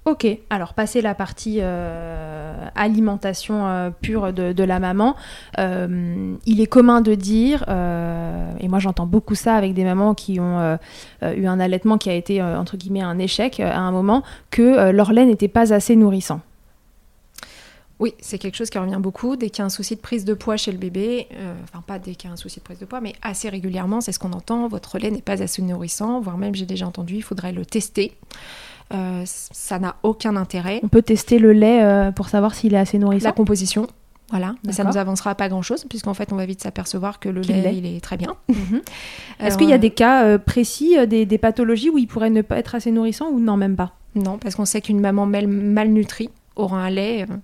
Ok, 0.03 0.25
alors 0.49 0.73
passer 0.73 0.99
la 0.99 1.13
partie 1.13 1.57
euh, 1.59 2.67
alimentation 2.73 3.67
euh, 3.67 3.91
pure 3.91 4.33
de, 4.33 4.63
la 4.63 4.79
maman, 4.79 5.15
euh, 5.59 6.35
il 6.47 6.59
est 6.59 6.65
commun 6.65 7.01
de 7.01 7.13
dire, 7.13 7.63
et 8.59 8.67
moi 8.67 8.79
j'entends 8.79 9.05
beaucoup 9.05 9.35
ça 9.35 9.55
avec 9.55 9.75
des 9.75 9.83
mamans 9.83 10.15
qui 10.15 10.39
ont 10.39 10.77
eu 11.21 11.45
un 11.45 11.59
allaitement 11.59 11.99
qui 11.99 12.09
a 12.09 12.15
été 12.15 12.41
entre 12.41 12.77
guillemets 12.77 13.01
un 13.01 13.19
échec 13.19 13.59
à 13.59 13.79
un 13.79 13.91
moment, 13.91 14.23
que 14.49 14.89
leur 14.89 15.13
lait 15.13 15.25
n'était 15.25 15.47
pas 15.47 15.71
assez 15.71 15.95
nourrissant. 15.95 16.41
Oui, 17.99 18.15
c'est 18.19 18.39
quelque 18.39 18.55
chose 18.55 18.71
qui 18.71 18.79
revient 18.79 18.97
beaucoup. 18.99 19.35
Dès 19.35 19.51
qu'il 19.51 19.59
y 19.59 19.61
a 19.61 19.65
un 19.65 19.69
souci 19.69 19.95
de 19.95 20.01
prise 20.01 20.25
de 20.25 20.33
poids 20.33 20.57
chez 20.57 20.71
le 20.71 20.79
bébé, 20.79 21.27
enfin 21.63 21.83
pas 21.85 21.99
dès 21.99 22.15
qu'il 22.15 22.27
y 22.27 22.31
a 22.31 22.33
un 22.33 22.37
souci 22.37 22.59
de 22.59 22.63
prise 22.63 22.79
de 22.79 22.85
poids, 22.85 23.01
mais 23.01 23.13
assez 23.21 23.49
régulièrement, 23.49 24.01
c'est 24.01 24.11
ce 24.11 24.17
qu'on 24.17 24.33
entend. 24.33 24.67
Votre 24.67 24.97
lait 24.97 25.11
n'est 25.11 25.21
pas 25.21 25.43
assez 25.43 25.61
nourrissant, 25.61 26.19
voire 26.21 26.39
même 26.39 26.55
j'ai 26.55 26.65
déjà 26.65 26.87
entendu, 26.87 27.17
il 27.17 27.23
faudrait 27.23 27.51
le 27.51 27.65
tester. 27.65 28.17
Euh, 28.93 29.23
ça 29.25 29.79
n'a 29.79 29.95
aucun 30.03 30.35
intérêt. 30.35 30.79
On 30.83 30.87
peut 30.87 31.01
tester 31.01 31.39
le 31.39 31.53
lait 31.53 31.83
euh, 31.83 32.11
pour 32.11 32.29
savoir 32.29 32.53
s'il 32.55 32.73
est 32.73 32.77
assez 32.77 32.97
nourrissant. 32.99 33.27
La 33.29 33.31
composition, 33.33 33.87
voilà, 34.29 34.55
mais 34.65 34.71
ça 34.71 34.83
nous 34.83 34.97
avancera 34.97 35.35
pas 35.35 35.49
grand-chose, 35.49 35.85
puisqu'en 35.89 36.13
fait, 36.13 36.31
on 36.31 36.35
va 36.37 36.45
vite 36.45 36.61
s'apercevoir 36.61 37.19
que 37.19 37.27
le 37.29 37.41
lait, 37.41 37.75
il 37.75 37.85
est 37.85 38.01
très 38.01 38.17
bien. 38.17 38.35
Mhm. 38.49 38.55
Est-ce 39.39 39.45
Alors, 39.45 39.57
qu'il 39.57 39.69
y 39.69 39.73
a 39.73 39.75
euh, 39.75 39.79
des 39.79 39.89
cas 39.91 40.23
euh, 40.25 40.37
précis, 40.37 40.97
euh, 40.97 41.05
des, 41.05 41.25
des 41.25 41.37
pathologies 41.37 41.89
où 41.89 41.97
il 41.97 42.07
pourrait 42.07 42.29
ne 42.29 42.41
pas 42.41 42.57
être 42.57 42.75
assez 42.75 42.91
nourrissant 42.91 43.29
ou 43.29 43.39
non, 43.39 43.57
même 43.57 43.75
pas? 43.75 43.93
Non, 44.15 44.37
parce 44.37 44.55
qu'on 44.55 44.65
sait 44.65 44.81
qu'une 44.81 44.99
maman 44.99 45.25
mal- 45.25 45.47
malnutrie 45.47 46.29
aura 46.55 46.79
un 46.79 46.89
lait 46.89 47.23
euh, 47.23 47.35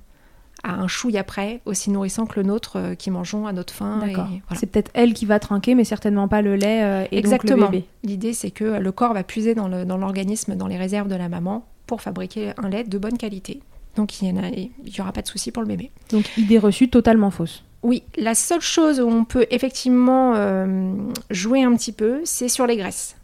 à 0.64 0.74
un 0.74 0.88
chouille 0.88 1.18
après, 1.18 1.62
aussi 1.66 1.90
nourrissant 1.92 2.26
que 2.26 2.40
le 2.40 2.44
nôtre 2.46 2.78
euh, 2.78 2.96
qui 2.96 3.12
mangeons 3.12 3.46
à 3.48 3.54
notre 3.54 3.74
faim. 3.74 4.00
voilà. 4.00 4.28
C'est 4.56 4.66
peut-être 4.66 4.92
elle 4.94 5.14
qui 5.14 5.26
va 5.26 5.40
trinquer, 5.40 5.76
mais 5.76 5.84
certainement 5.84 6.28
pas 6.28 6.42
le 6.42 6.56
lait 6.56 6.84
euh, 6.84 7.02
et 7.12 7.16
donc 7.22 7.26
Exactement. 7.26 7.66
le 7.66 7.72
bébé. 7.72 7.86
L'idée, 8.04 8.34
c'est 8.34 8.52
que 8.52 8.64
le 8.80 8.92
corps 8.92 9.14
va 9.14 9.24
puiser 9.24 9.54
dans 9.56 9.68
le- 9.68 9.86
dans 9.86 9.98
l'organisme, 9.98 10.56
dans, 10.56 10.68
les 10.68 10.78
réserves 10.78 11.08
de 11.08 11.16
la 11.16 11.30
maman, 11.30 11.66
pour 11.86 12.02
fabriquer 12.02 12.52
un 12.58 12.70
lait 12.70 12.84
de 12.84 12.98
bonne 12.98 13.18
qualité. 13.18 13.62
Donc, 13.96 14.22
il 14.22 14.32
n'y 14.34 14.72
aura 15.00 15.12
pas 15.12 15.22
de 15.22 15.28
souci 15.28 15.52
pour 15.52 15.62
le 15.64 15.68
bébé. 15.68 15.92
Donc 16.12 16.26
idée 16.38 16.60
reçue 16.60 16.90
totalement 16.90 17.32
fausse. 17.32 17.64
Oui, 17.84 18.04
la 18.18 18.36
seule 18.36 18.62
chose 18.62 19.00
où 19.00 19.08
on 19.08 19.24
peut 19.26 19.46
effectivement 19.52 20.34
euh, 20.36 20.92
jouer 21.30 21.64
un 21.64 21.74
petit 21.76 21.92
peu, 21.92 22.22
c'est 22.24 22.50
sur 22.50 22.68
les 22.68 22.76
graisses. 22.78 23.16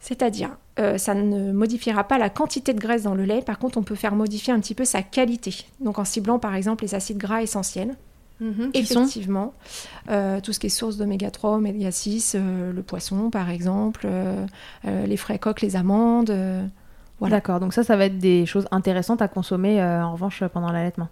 C'est-à-dire, 0.00 0.50
euh, 0.78 0.98
ça 0.98 1.14
ne 1.14 1.52
modifiera 1.52 2.04
pas 2.04 2.18
la 2.18 2.28
quantité 2.30 2.74
de 2.74 2.80
graisse 2.80 3.02
dans 3.04 3.14
le 3.14 3.24
lait, 3.24 3.42
par 3.42 3.58
contre, 3.58 3.78
on 3.78 3.82
peut 3.82 3.94
faire 3.94 4.14
modifier 4.14 4.52
un 4.52 4.60
petit 4.60 4.74
peu 4.74 4.84
sa 4.84 5.02
qualité. 5.02 5.64
Donc 5.80 5.98
en 5.98 6.04
ciblant 6.04 6.38
par 6.38 6.54
exemple 6.54 6.84
les 6.84 6.94
acides 6.94 7.18
gras 7.18 7.42
essentiels. 7.42 7.94
Sont 8.38 8.70
Effectivement, 8.74 9.54
euh, 10.10 10.40
tout 10.42 10.52
ce 10.52 10.58
qui 10.60 10.66
est 10.66 10.70
source 10.70 10.98
d'oméga 10.98 11.30
3, 11.30 11.52
oméga 11.52 11.90
6, 11.90 12.34
euh, 12.38 12.70
le 12.72 12.82
poisson 12.82 13.30
par 13.30 13.48
exemple, 13.48 14.02
euh, 14.04 14.44
euh, 14.86 15.06
les 15.06 15.16
frais 15.16 15.34
à 15.34 15.38
coque, 15.38 15.62
les 15.62 15.74
amandes. 15.76 16.28
euh, 16.30 16.62
voilà. 17.18 17.36
D'accord, 17.36 17.60
donc 17.60 17.72
ça, 17.72 17.82
ça 17.82 17.96
va 17.96 18.04
être 18.04 18.18
des 18.18 18.44
choses 18.44 18.66
intéressantes 18.70 19.22
à 19.22 19.28
consommer 19.28 19.80
euh, 19.80 20.04
en 20.04 20.12
revanche 20.12 20.44
pendant 20.52 20.70
l'allaitement. 20.70 21.08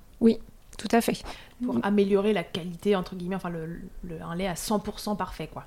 tout 0.76 0.88
à 0.90 1.00
fait. 1.00 1.23
Pour 1.64 1.78
améliorer 1.83 2.33
la 2.35 2.42
qualité, 2.42 2.94
entre 2.97 3.14
guillemets, 3.14 3.37
enfin 3.37 3.49
le, 3.49 3.64
le- 4.02 4.21
un 4.23 4.35
lait 4.35 4.49
à 4.49 4.54
100% 4.54 5.16
parfait, 5.16 5.49
quoi. 5.50 5.64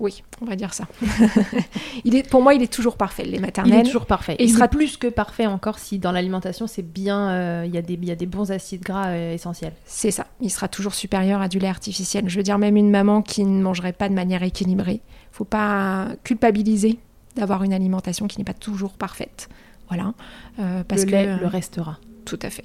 Oui, 0.00 0.22
on 0.40 0.44
va 0.44 0.56
dire 0.56 0.74
ça. 0.74 0.86
il 2.04 2.16
est, 2.16 2.28
pour 2.28 2.42
moi, 2.42 2.54
il 2.54 2.62
est 2.62 2.72
toujours 2.72 2.96
parfait, 2.96 3.24
les 3.24 3.36
Il 3.36 3.40
maternelles. 3.40 3.80
est 3.80 3.82
toujours 3.84 4.06
parfait. 4.06 4.34
Et 4.38 4.44
il 4.44 4.50
il 4.50 4.52
sera 4.52 4.68
plus 4.68 4.96
que 4.96 5.06
parfait 5.06 5.46
encore 5.46 5.78
si 5.78 5.98
dans 5.98 6.10
l'alimentation, 6.12 6.66
c'est 6.66 6.82
bien, 6.82 7.28
euh, 7.30 7.62
il 7.66 7.72
y, 7.74 7.78
a 7.78 7.82
des- 7.82 7.94
il 7.94 8.04
y 8.04 8.10
a 8.10 8.16
des 8.16 8.26
bons 8.26 8.50
acides 8.50 8.82
gras 8.82 9.08
euh, 9.08 9.32
essentiels. 9.34 9.72
C'est 9.84 10.10
ça, 10.10 10.26
il 10.40 10.50
sera 10.50 10.66
toujours 10.68 10.94
supérieur 10.94 11.40
à 11.40 11.48
du 11.48 11.58
lait 11.58 11.68
artificiel. 11.68 12.28
Je 12.28 12.36
veux 12.36 12.42
dire, 12.42 12.58
même 12.58 12.76
une 12.76 12.90
maman 12.90 13.22
qui 13.22 13.44
ne 13.44 13.62
mangerait 13.62 13.92
pas 13.92 14.08
de 14.08 14.14
manière 14.14 14.42
équilibrée, 14.42 15.00
faut 15.30 15.44
pas 15.44 16.08
culpabiliser 16.24 16.98
d'avoir 17.36 17.62
une 17.62 17.72
alimentation 17.72 18.26
qui 18.26 18.38
n'est 18.38 18.44
pas 18.44 18.52
toujours 18.54 18.92
parfaite. 18.94 19.48
Voilà, 19.88 20.12
Euh, 20.58 20.82
parce 20.84 21.02
le 21.02 21.06
que 21.06 21.10
lait 21.12 21.28
euh, 21.28 21.36
le 21.38 21.46
restera. 21.46 21.98
tout 22.24 22.38
à 22.42 22.50
fait. 22.50 22.64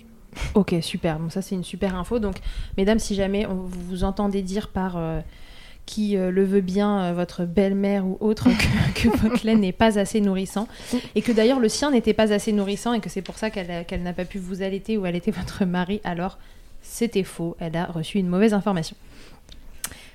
Ok, 0.54 0.76
super. 0.82 1.20
Bon, 1.20 1.30
ça, 1.30 1.42
c'est 1.42 1.56
une 1.56 1.64
super 1.64 1.96
info. 1.96 2.20
Donc, 2.20 2.38
mesdames, 2.78 3.00
si 3.00 3.14
jamais 3.16 3.46
on, 3.48 3.56
vous 3.56 3.82
vous 3.90 4.04
entendez 4.04 4.42
dire 4.42 4.70
par 4.70 4.96
qui 5.90 6.16
euh, 6.16 6.30
le 6.30 6.44
veut 6.46 6.62
bien, 6.62 7.02
euh, 7.02 7.14
votre 7.14 7.46
belle-mère 7.46 8.06
ou 8.06 8.16
autre, 8.20 8.48
que, 8.94 9.08
que 9.08 9.18
votre 9.18 9.44
lait 9.44 9.56
n'est 9.56 9.72
pas 9.72 9.98
assez 9.98 10.22
nourrissant, 10.22 10.68
et 11.16 11.24
que 11.24 11.32
d'ailleurs 11.32 11.60
le 11.60 11.68
sien 11.68 11.90
n'était 11.90 12.14
pas 12.14 12.32
assez 12.32 12.54
nourrissant, 12.54 12.94
et 12.94 13.00
que 13.00 13.10
c'est 13.10 13.24
pour 13.24 13.40
ça 13.40 13.50
qu'elle 13.50 13.86
qu'elle 13.86 14.04
n'a 14.04 14.14
pas 14.14 14.26
pu 14.26 14.38
vous 14.38 14.62
allaiter 14.62 14.98
ou 14.98 15.06
allaiter 15.06 15.32
votre 15.42 15.66
mari, 15.66 16.00
alors 16.04 16.38
c'était 16.84 17.24
faux. 17.24 17.58
Elle 17.60 17.76
a 17.76 17.86
reçu 17.86 18.20
une 18.20 18.28
mauvaise 18.28 18.54
information. 18.54 18.96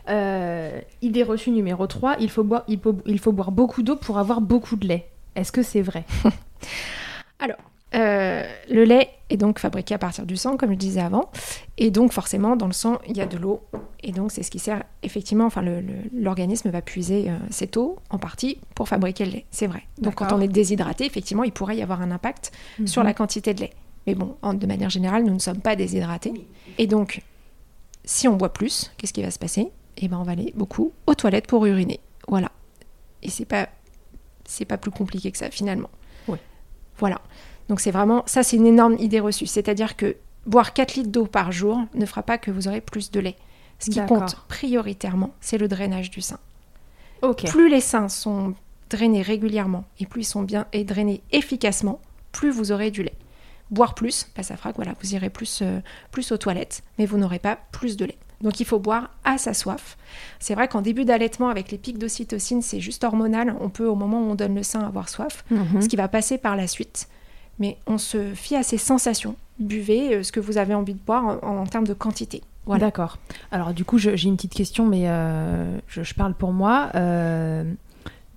Euh, 0.09 0.81
idée 1.03 1.25
reçue 1.25 1.51
numéro 1.51 1.89
3, 1.89 2.17
il 2.21 2.31
faut, 2.31 2.45
boire, 2.45 2.63
il, 2.69 2.79
faut, 2.79 2.97
il 3.05 3.19
faut 3.19 3.33
boire 3.33 3.51
beaucoup 3.51 3.83
d'eau 3.83 3.97
pour 3.97 4.19
avoir 4.19 4.41
beaucoup 4.41 4.77
de 4.77 4.87
lait. 4.87 5.09
Est-ce 5.35 5.51
que 5.51 5.65
c'est 5.65 5.83
vrai? 5.83 6.05
Euh, 7.95 8.43
le 8.71 8.85
lait 8.85 9.09
est 9.31 9.37
donc 9.37 9.59
fabriqué 9.59 9.95
à 9.95 9.99
partir 9.99 10.27
du 10.27 10.37
sang, 10.37 10.57
comme 10.57 10.71
je 10.73 10.77
disais 10.77 11.01
avant, 11.01 11.31
et 11.79 11.91
donc 11.91 12.13
forcément 12.13 12.57
dans 12.57 12.67
le 12.67 12.73
sang 12.73 12.99
il 13.09 13.17
y 13.17 13.21
a 13.21 13.27
de 13.27 13.37
l'eau, 13.39 13.63
et 14.03 14.11
donc 14.13 14.33
c'est 14.33 14.43
ce 14.43 14.51
qui 14.51 14.59
sert 14.59 14.83
effectivement. 15.03 15.47
Enfin, 15.47 15.63
l'organisme 16.13 16.71
va 16.71 16.83
puiser 16.83 17.31
euh, 17.31 17.37
cette 17.51 17.77
eau 17.77 17.99
en 18.11 18.19
partie 18.19 18.59
pour 18.75 18.89
fabriquer 18.89 19.25
le 19.27 19.31
lait. 19.33 19.45
C'est 19.51 19.67
vrai. 19.67 19.83
Donc 19.99 20.17
quand 20.17 20.33
on 20.33 20.41
est 20.41 20.49
déshydraté, 20.49 21.07
effectivement, 21.07 21.45
il 21.45 21.53
pourrait 21.53 21.77
y 21.77 21.83
avoir 21.83 22.03
un 22.03 22.11
impact 22.11 22.53
sur 22.85 23.03
la 23.03 23.15
quantité 23.15 23.55
de 23.55 23.61
lait. 23.61 23.73
Mais 24.07 24.15
bon, 24.15 24.37
en- 24.43 24.55
de 24.55 24.67
manière 24.67 24.91
générale, 24.91 25.25
nous 25.25 25.33
ne 25.35 25.39
sommes 25.39 25.61
pas 25.61 25.77
déshydratés, 25.77 26.33
et 26.79 26.87
donc 26.87 27.23
si 28.05 28.29
on 28.29 28.37
boit 28.37 28.53
plus, 28.53 28.93
qu'est-ce 28.99 29.13
qui 29.13 29.23
va 29.23 29.31
se 29.31 29.39
passer? 29.39 29.69
Eh 29.97 30.09
ben, 30.09 30.19
on 30.19 30.25
va 30.25 30.33
aller 30.33 30.53
beaucoup 30.57 30.93
aux 31.07 31.15
toilettes 31.15 31.47
pour 31.47 31.65
uriner. 31.65 32.01
Voilà. 32.29 32.51
Et 33.23 33.31
c'est 33.31 33.45
pas 33.47 33.69
c'est 34.47 34.67
pas 34.67 34.77
plus 34.77 34.91
compliqué 34.91 35.31
que 35.31 35.39
ça 35.39 35.51
finalement. 35.51 35.89
Ouais. 36.29 36.41
Voilà. 36.99 37.21
Donc 37.69 37.81
c'est 37.81 37.91
vraiment, 37.91 38.23
ça 38.27 38.43
c'est 38.43 38.57
une 38.57 38.67
énorme 38.67 38.97
idée 38.99 39.21
reçue. 39.21 39.47
C'est-à-dire 39.47 39.97
que 39.97 40.17
boire 40.47 40.73
4 40.75 40.95
litres 40.95 41.11
d'eau 41.11 41.27
par 41.27 41.53
jour 41.53 41.81
ne 41.95 42.05
fera 42.07 42.23
pas 42.23 42.39
que 42.39 42.51
vous 42.51 42.69
aurez 42.69 42.81
plus 42.81 43.11
de 43.11 43.21
lait. 43.21 43.37
Ce 43.79 43.91
qui 43.91 43.99
compte 44.07 44.37
prioritairement, 44.49 45.31
c'est 45.41 45.59
le 45.59 45.69
drainage 45.69 46.11
du 46.11 46.21
sein. 46.21 46.39
Plus 47.51 47.69
les 47.69 47.81
seins 47.81 48.09
sont 48.09 48.55
drainés 48.91 49.23
régulièrement 49.23 49.85
et 49.99 50.07
plus 50.07 50.23
ils 50.23 50.25
sont 50.25 50.43
bien 50.43 50.67
et 50.73 50.85
drainés 50.85 51.23
efficacement, 51.33 52.01
plus 52.33 52.51
vous 52.51 52.71
aurez 52.73 52.91
du 52.91 53.03
lait. 53.03 53.15
Boire 53.71 53.95
plus, 53.95 54.29
bah, 54.37 54.43
ça 54.43 54.57
fera 54.57 54.71
que 54.73 54.77
voilà, 54.77 54.93
vous 55.03 55.15
irez 55.15 55.31
plus, 55.31 55.61
euh, 55.63 55.81
plus 56.13 56.31
aux 56.33 56.37
toilettes, 56.37 56.83
mais 56.99 57.07
vous 57.07 57.17
n'aurez 57.19 57.39
pas 57.39 57.59
plus 57.73 57.97
de 57.97 58.05
lait. 58.05 58.19
Donc 58.43 58.61
il 58.61 58.67
faut 58.67 58.79
boire 58.79 59.11
à 59.25 59.39
sa 59.39 59.55
soif. 59.55 59.97
C'est 60.39 60.55
vrai 60.55 60.69
qu'en 60.69 60.83
début 60.83 61.05
d'allaitement, 61.07 61.49
avec 61.49 61.71
les 61.71 61.79
pics 61.79 61.99
d'ocytocine, 61.99 62.61
c'est 62.61 62.81
juste 62.81 63.03
hormonal. 63.05 63.57
On 63.61 63.71
peut, 63.71 63.87
au 63.87 63.95
moment 63.95 64.21
où 64.21 64.31
on 64.31 64.35
donne 64.35 64.55
le 64.55 64.63
sein, 64.63 64.81
avoir 64.81 65.09
soif 65.09 65.45
Mhm. 65.51 65.81
ce 65.81 65.89
qui 65.89 65.97
va 65.97 66.09
passer 66.09 66.37
par 66.37 66.55
la 66.57 66.67
suite. 66.67 67.09
Mais 67.59 67.77
on 67.87 67.99
se 67.99 68.35
fie 68.35 68.57
à 68.57 68.63
ses 68.63 68.79
sensations. 68.79 69.37
Buvez 69.59 70.15
euh, 70.17 70.23
ce 70.23 70.33
que 70.33 70.41
vous 70.41 70.59
avez 70.59 70.75
envie 70.75 70.95
de 70.95 70.99
boire 71.07 71.39
en, 71.43 71.59
en 71.59 71.67
termes 71.67 71.87
de 71.87 71.95
quantité. 71.95 72.43
Voilà. 72.67 72.87
D'accord. 72.87 73.19
Alors 73.53 73.73
du 73.75 73.85
coup, 73.85 73.99
j'ai 73.99 74.21
une 74.25 74.37
petite 74.37 74.55
question, 74.55 74.87
mais 74.87 75.03
euh, 75.09 75.79
je, 75.87 76.03
je 76.03 76.15
parle 76.15 76.35
pour 76.35 76.53
moi. 76.53 76.89
Euh, 76.95 77.63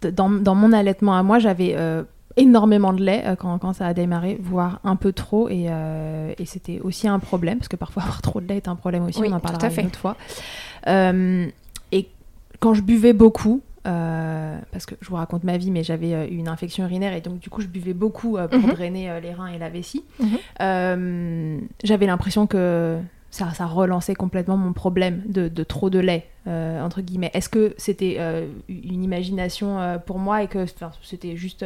dans, 0.01 0.29
dans 0.29 0.53
mon 0.55 0.74
allaitement 0.74 1.15
à 1.17 1.24
moi, 1.24 1.39
j'avais 1.39 1.74
euh, 1.75 2.03
énormément 2.36 2.93
de 2.93 3.01
lait 3.03 3.24
quand, 3.39 3.57
quand 3.57 3.74
ça 3.74 3.88
a 3.88 3.93
démarré, 3.93 4.38
voire 4.41 4.79
un 4.83 4.95
peu 4.95 5.12
trop, 5.13 5.50
et, 5.50 5.69
et 6.38 6.45
c'était 6.45 6.79
aussi 6.81 7.07
un 7.07 7.17
problème, 7.17 7.57
parce 7.57 7.67
que 7.69 7.77
parfois 7.77 8.03
avoir 8.03 8.21
trop 8.21 8.39
de 8.41 8.47
lait 8.47 8.57
est 8.57 8.67
un 8.67 8.75
problème 8.75 9.05
aussi, 9.05 9.19
Oui, 9.21 9.29
on 9.31 9.36
en 9.36 9.39
tout 9.39 9.47
à 9.47 9.51
parlera 9.53 9.69
fait. 9.71 9.81
une 9.81 9.88
autre 9.88 9.97
fois. 10.00 10.15
Et 11.91 12.09
quand 12.59 12.74
je 12.74 12.81
buvais 12.81 13.13
beaucoup, 13.13 13.62
euh, 13.88 14.58
parce 14.72 14.86
que 14.86 14.96
je 15.01 15.08
vous 15.10 15.15
raconte 15.15 15.44
ma 15.44 15.58
vie, 15.58 15.72
mais 15.72 15.84
j'avais 15.84 16.13
euh, 16.13 16.27
une 16.29 16.48
infection 16.48 16.84
urinaire 16.84 17.13
et 17.13 17.22
donc 17.22 17.39
du 17.39 17.50
coup 17.50 17.62
je 17.62 17.67
buvais 17.67 17.94
beaucoup 17.94 18.38
euh, 18.38 18.48
pour 18.48 18.60
Mhm. 18.60 18.70
drainer 18.72 19.22
les 19.22 19.34
reins 19.34 19.48
et 19.48 19.58
la 19.58 19.70
vessie. 19.70 20.03
Mhm. 20.20 21.67
J'avais 21.84 22.06
l'impression 22.06 22.48
que 22.48 22.98
ça, 23.29 23.51
ça 23.53 23.65
relançait 23.65 24.15
complètement 24.15 24.58
mon 24.58 24.74
problème 24.74 25.22
de, 25.27 25.48
de 25.48 25.63
trop 25.63 25.89
de 25.89 26.00
lait, 26.00 26.25
euh, 26.48 26.82
entre 26.82 27.01
guillemets. 27.01 27.29
Est-ce 27.34 27.50
que 27.50 27.74
c'était 27.77 28.15
euh, 28.20 28.48
une 28.70 29.03
imagination 29.03 29.79
euh, 29.79 29.98
pour 29.98 30.17
moi 30.17 30.44
et 30.44 30.48
que 30.48 30.65
c'était 31.03 31.36
juste 31.36 31.65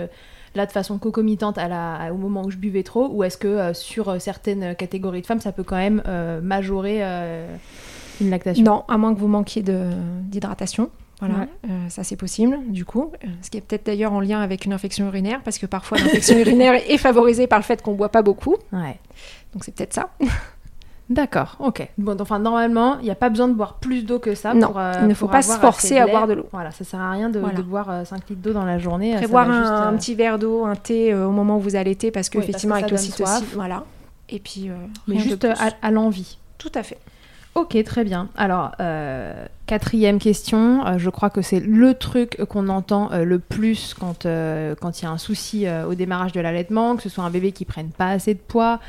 là 0.55 0.65
de 0.65 0.71
façon 0.71 0.97
concomitante 0.97 1.57
à 1.57 1.67
la, 1.67 1.95
à- 1.95 2.11
au 2.11 2.17
moment 2.17 2.43
où 2.43 2.51
je 2.51 2.57
buvais 2.57 2.83
trop 2.83 3.07
Ou 3.09 3.23
est-ce 3.23 3.37
que 3.37 3.73
sur 3.73 4.19
certaines 4.19 4.75
catégories 4.75 5.21
de 5.21 5.25
femmes, 5.27 5.39
ça 5.39 5.51
peut 5.51 5.63
quand 5.63 5.77
même 5.77 6.01
majorer 6.43 7.01
une 8.19 8.29
lactation? 8.29 8.63
Non, 8.65 8.83
à 8.89 8.97
moins 8.97 9.13
que 9.13 9.19
vous 9.19 9.27
manquiez 9.29 9.63
d'hydratation. 9.63 10.89
Voilà, 11.21 11.35
Ouais. 11.41 11.49
Euh, 11.69 11.87
ça 11.89 12.03
c'est 12.03 12.15
possible 12.17 12.57
du 12.67 12.83
coup. 12.83 13.11
Euh, 13.23 13.27
ce 13.41 13.49
qui 13.49 13.57
est 13.57 13.61
peut-être 13.61 13.85
d'ailleurs 13.85 14.11
en 14.11 14.19
lien 14.19 14.41
avec 14.41 14.65
une 14.65 14.73
infection 14.73 15.05
urinaire, 15.07 15.39
parce 15.43 15.57
que 15.59 15.65
parfois 15.67 15.99
l'infection 15.99 16.35
urinaire 16.39 16.73
est 16.89 16.97
favorisée 16.97 17.47
par 17.47 17.59
le 17.59 17.63
fait 17.63 17.81
qu'on 17.81 17.93
boit 17.93 18.09
pas 18.09 18.23
beaucoup. 18.23 18.55
Ouais. 18.73 18.99
Donc 19.53 19.63
c'est 19.63 19.73
peut-être 19.73 19.93
ça. 19.93 20.09
D'accord, 21.09 21.57
ok. 21.59 21.85
Bon, 21.97 22.15
enfin, 22.21 22.39
normalement, 22.39 22.97
il 22.99 23.03
n'y 23.03 23.11
a 23.11 23.15
pas 23.15 23.29
besoin 23.29 23.49
de 23.49 23.53
boire 23.53 23.73
plus 23.75 24.03
d'eau 24.05 24.17
que 24.19 24.33
ça 24.33 24.53
Non, 24.53 24.67
pour. 24.67 24.79
euh, 24.79 24.93
il 25.01 25.07
ne 25.07 25.13
faut 25.13 25.27
pas 25.27 25.41
se 25.41 25.57
forcer 25.59 25.97
à 25.97 26.07
boire 26.07 26.25
de 26.25 26.33
l'eau. 26.33 26.45
Voilà, 26.53 26.71
ça 26.71 26.85
sert 26.85 27.01
à 27.01 27.11
rien 27.11 27.29
de, 27.29 27.39
Voilà. 27.39 27.57
de 27.57 27.61
boire 27.61 27.89
euh, 27.89 28.05
5 28.05 28.29
litres 28.29 28.41
d'eau 28.41 28.53
dans 28.53 28.63
la 28.63 28.79
journée. 28.79 29.11
ça 29.11 29.17
Prévoir 29.17 29.49
un, 29.49 29.59
juste, 29.59 29.71
un 29.73 29.93
petit 29.97 30.15
verre 30.15 30.39
d'eau, 30.39 30.63
un 30.65 30.75
thé 30.77 31.13
au 31.13 31.31
moment 31.31 31.57
où 31.57 31.59
vous 31.59 31.75
allaitez, 31.75 32.11
parce 32.11 32.27
Oui, 32.29 32.35
parce 32.35 32.45
qu'effectivement 32.45 32.75
que 32.75 32.85
avec 32.85 32.89
ça 32.91 32.95
donne 32.95 33.05
l'ocytocine, 33.27 33.45
voilà. 33.55 33.83
Et 34.29 34.39
puis, 34.39 34.69
Mais 35.07 35.19
juste 35.19 35.43
à, 35.43 35.55
à 35.81 35.91
l'envie. 35.91 36.37
Tout 36.57 36.71
à 36.75 36.83
fait. 36.83 36.97
Ok, 37.53 37.77
très 37.83 38.05
bien. 38.05 38.29
Alors, 38.37 38.71
euh, 38.79 39.45
quatrième 39.65 40.19
question. 40.19 40.85
Euh, 40.87 40.97
je 40.97 41.09
crois 41.09 41.29
que 41.29 41.41
c'est 41.41 41.59
le 41.59 41.93
truc 41.93 42.37
qu'on 42.45 42.69
entend 42.69 43.11
euh, 43.11 43.25
le 43.25 43.39
plus 43.39 43.93
quand 43.93 44.25
quand 44.25 45.01
il 45.01 45.03
y 45.03 45.05
a 45.05 45.11
un 45.11 45.17
souci 45.17 45.65
au 45.87 45.93
démarrage 45.93 46.31
de 46.31 46.39
l'allaitement, 46.39 46.95
que 46.95 47.03
ce 47.03 47.09
soit 47.09 47.23
un 47.25 47.29
bébé 47.29 47.51
qui 47.51 47.65
prenne 47.65 47.89
pas 47.89 48.09
assez 48.11 48.33
de 48.33 48.39
poids, 48.39 48.79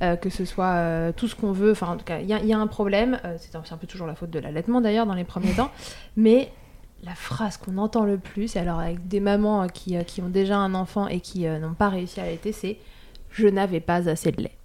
que 0.00 0.30
ce 0.30 0.44
soit 0.46 1.12
tout 1.16 1.28
ce 1.28 1.34
qu'on 1.34 1.52
veut. 1.52 1.72
Enfin, 1.72 1.88
en 1.88 1.96
tout 1.96 2.04
cas, 2.04 2.20
il 2.20 2.26
y, 2.26 2.32
a- 2.32 2.40
il 2.40 2.46
y 2.46 2.52
a 2.54 2.58
un 2.58 2.66
problème. 2.66 3.18
C'est 3.38 3.54
un, 3.54 3.62
un 3.70 3.76
peu 3.76 3.86
toujours 3.86 4.06
la 4.06 4.14
faute 4.14 4.30
de 4.30 4.38
l'allaitement 4.38 4.80
d'ailleurs 4.80 5.06
dans 5.06 5.14
les 5.14 5.24
premiers 5.24 5.52
temps. 5.56 5.70
Mais 6.16 6.50
la 7.04 7.14
phrase 7.14 7.58
qu'on 7.58 7.76
entend 7.76 8.04
le 8.04 8.16
plus, 8.18 8.56
et 8.56 8.58
alors 8.58 8.80
avec 8.80 9.06
des 9.08 9.20
mamans 9.20 9.66
qui, 9.68 9.96
qui 10.06 10.22
ont 10.22 10.28
déjà 10.30 10.56
un 10.56 10.74
enfant 10.74 11.06
et 11.08 11.20
qui 11.20 11.44
n'ont 11.46 11.74
pas 11.74 11.90
réussi 11.90 12.20
à 12.20 12.24
allaiter, 12.24 12.52
c'est 12.52 12.78
«je 13.30 13.46
n'avais 13.48 13.80
pas 13.80 14.08
assez 14.08 14.32
de 14.32 14.42
lait». 14.42 14.56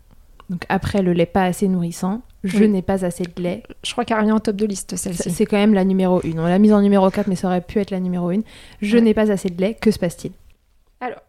Donc 0.50 0.66
après 0.70 1.02
le 1.02 1.12
lait 1.14 1.26
pas 1.26 1.44
assez 1.44 1.68
nourrissant, 1.68 2.22
je 2.44 2.58
Oui. 2.60 2.70
n'ai 2.70 2.82
pas 2.82 3.06
assez 3.06 3.24
de 3.24 3.42
lait. 3.42 3.64
Je 3.84 3.92
crois 3.92 4.04
qu'elle 4.06 4.18
revient 4.20 4.32
en 4.32 4.40
top 4.40 4.56
de 4.56 4.66
liste, 4.66 4.96
celle-ci. 4.96 5.30
C'est 5.32 5.46
quand 5.46 5.58
même 5.58 5.74
la 5.74 5.84
numéro 5.86 6.20
1. 6.26 6.38
On 6.38 6.46
l'a 6.48 6.60
mise 6.60 6.74
en 6.74 6.82
numéro 6.82 7.10
4, 7.10 7.28
mais 7.28 7.36
ça 7.36 7.48
aurait 7.48 7.62
pu 7.62 7.80
être 7.80 7.92
la 7.92 8.00
numéro 8.00 8.30
1. 8.32 8.42
Je 8.82 8.98
Ouais. 8.98 9.02
n'ai 9.04 9.14
pas 9.14 9.32
assez 9.32 9.50
de 9.50 9.62
lait. 9.62 9.76
Que 9.80 9.92
se 9.92 10.00
passe-t-il? 10.00 10.34
Alors, 11.00 11.22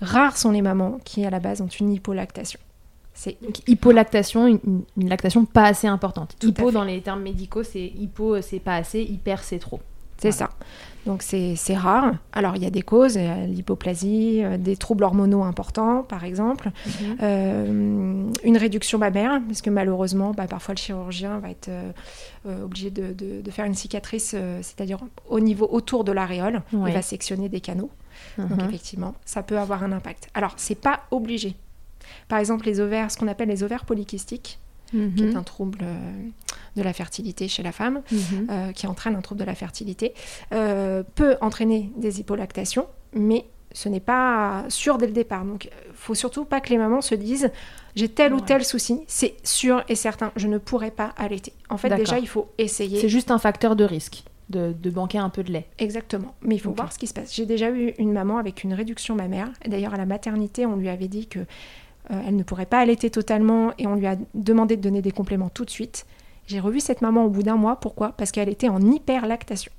rares 0.00 0.36
sont 0.36 0.50
les 0.50 0.62
mamans 0.62 0.98
qui, 1.04 1.24
à 1.24 1.30
la 1.30 1.40
base, 1.40 1.60
ont 1.60 1.66
une 1.68 1.92
hypolactation. 1.92 2.58
C'est 3.16 3.36
hypolactation, 3.68 4.46
une, 4.48 4.82
une- 4.96 5.08
lactation 5.08 5.44
pas 5.44 5.64
assez 5.66 5.86
importante. 5.86 6.34
Tout 6.40 6.48
Hypo, 6.48 6.70
dans 6.72 6.82
les 6.82 7.00
termes 7.00 7.22
médicaux, 7.22 7.62
c'est 7.62 7.86
hypo, 7.96 8.40
c'est 8.40 8.58
pas 8.58 8.74
assez, 8.76 9.02
hyper, 9.02 9.44
c'est 9.44 9.58
trop. 9.60 9.80
C'est 10.18 10.32
ça. 10.32 10.50
Donc 11.06 11.22
c'est 11.22 11.54
rare. 11.76 12.14
Alors 12.32 12.56
il 12.56 12.62
y 12.62 12.66
a 12.66 12.70
des 12.70 12.82
causes, 12.82 13.18
l'hypoplasie, 13.18 14.40
euh, 14.42 14.56
des 14.56 14.76
troubles 14.76 15.04
hormonaux 15.04 15.42
importants 15.42 16.02
par 16.02 16.24
exemple, 16.24 16.70
Euh, 17.22 18.30
une 18.44 18.56
réduction 18.56 18.98
mammaire, 18.98 19.40
parce 19.46 19.62
que 19.62 19.70
malheureusement 19.70 20.32
bah, 20.32 20.46
parfois 20.46 20.74
le 20.74 20.78
chirurgien 20.80 21.38
va 21.38 21.50
être 21.50 21.68
euh, 21.68 22.64
obligé 22.64 22.90
de, 22.90 23.12
de- 23.12 23.40
de 23.42 23.50
faire 23.50 23.64
une 23.64 23.74
cicatrice, 23.74 24.32
euh, 24.34 24.58
c'est-à-dire 24.62 24.98
au 25.28 25.40
niveau 25.40 25.68
autour 25.70 26.04
de 26.04 26.12
l'aréole, 26.12 26.62
Ouais. 26.72 26.90
il 26.90 26.94
va 26.94 27.02
sectionner 27.02 27.48
des 27.48 27.60
canaux. 27.60 27.90
Donc 28.38 28.50
Mhm. 28.50 28.68
effectivement, 28.68 29.14
ça 29.24 29.42
peut 29.42 29.58
avoir 29.58 29.82
un 29.82 29.92
impact. 29.92 30.28
Alors 30.34 30.54
c'est 30.56 30.74
pas 30.80 31.00
obligé. 31.10 31.54
Par 32.28 32.38
exemple 32.38 32.66
les 32.66 32.80
ovaires, 32.80 33.10
ce 33.10 33.16
qu'on 33.18 33.28
appelle 33.28 33.48
les 33.48 33.62
ovaires 33.62 33.84
polykystiques, 33.84 34.58
qui 35.16 35.22
est 35.24 35.26
Mhm. 35.32 35.36
un 35.36 35.42
trouble 35.42 35.80
euh, 35.82 35.96
de 36.76 36.82
la 36.82 36.92
fertilité 36.92 37.48
chez 37.48 37.62
la 37.62 37.72
femme, 37.72 38.02
Mhm. 38.12 38.46
euh, 38.50 38.72
qui 38.72 38.86
entraîne 38.86 39.16
un 39.16 39.20
trouble 39.20 39.40
de 39.40 39.44
la 39.46 39.54
fertilité, 39.54 40.14
euh, 40.52 41.02
peut 41.14 41.36
entraîner 41.40 41.90
des 41.96 42.20
hypolactations, 42.20 42.86
mais 43.12 43.44
ce 43.72 43.88
n'est 43.88 44.00
pas 44.00 44.64
sûr 44.68 44.98
dès 44.98 45.06
le 45.06 45.12
départ. 45.12 45.44
Donc, 45.44 45.64
il 45.66 45.70
faut 45.94 46.14
surtout 46.14 46.44
pas 46.44 46.60
que 46.60 46.70
les 46.70 46.78
mamans 46.78 47.00
se 47.00 47.14
disent 47.16 47.50
j'ai 47.96 48.08
tel 48.08 48.32
ou 48.32 48.40
tel 48.40 48.64
souci, 48.64 49.00
c'est 49.08 49.34
sûr 49.44 49.82
et 49.88 49.94
certain, 49.96 50.30
je 50.36 50.46
ne 50.48 50.58
pourrai 50.58 50.90
pas 50.92 51.12
allaiter. 51.16 51.52
En 51.70 51.76
fait, 51.76 51.88
déjà, 51.94 52.18
il 52.18 52.28
faut 52.28 52.48
essayer. 52.58 53.00
C'est 53.00 53.08
juste 53.08 53.30
un 53.32 53.38
facteur 53.38 53.74
de 53.76 53.84
risque 53.84 54.22
de, 54.50 54.74
de 54.80 54.90
banquer 54.90 55.18
un 55.18 55.30
peu 55.30 55.42
de 55.42 55.50
lait. 55.52 55.66
Exactement. 55.78 56.34
Mais 56.42 56.54
il 56.56 56.58
faut 56.58 56.70
voir 56.72 56.92
ce 56.92 56.98
qui 56.98 57.06
se 57.06 57.14
passe. 57.14 57.34
J'ai 57.34 57.46
déjà 57.46 57.70
eu 57.70 57.94
une 57.98 58.12
maman 58.12 58.36
avec 58.38 58.62
une 58.62 58.74
réduction 58.74 59.14
mammaire. 59.16 59.50
D'ailleurs, 59.66 59.94
à 59.94 59.96
la 59.96 60.06
maternité, 60.06 60.66
on 60.66 60.76
lui 60.76 60.88
avait 60.88 61.08
dit 61.08 61.26
que 61.28 61.40
euh, 62.10 62.20
elle 62.26 62.36
ne 62.36 62.42
pourrait 62.42 62.66
pas 62.66 62.78
allaiter 62.80 63.10
totalement 63.10 63.72
et 63.78 63.86
on 63.86 63.94
lui 63.94 64.06
a 64.06 64.16
demandé 64.34 64.76
de 64.76 64.82
donner 64.82 65.02
des 65.02 65.12
compléments 65.12 65.48
tout 65.48 65.64
de 65.64 65.70
suite. 65.70 66.06
J'ai 66.46 66.60
revu 66.60 66.80
cette 66.80 67.00
maman 67.00 67.24
au 67.24 67.30
bout 67.30 67.42
d'un 67.42 67.56
mois. 67.56 67.76
Pourquoi? 67.76 68.12
Parce 68.12 68.30
qu'elle 68.30 68.48
était 68.50 68.68
en 68.68 68.80
hyperlactation. 68.80 69.72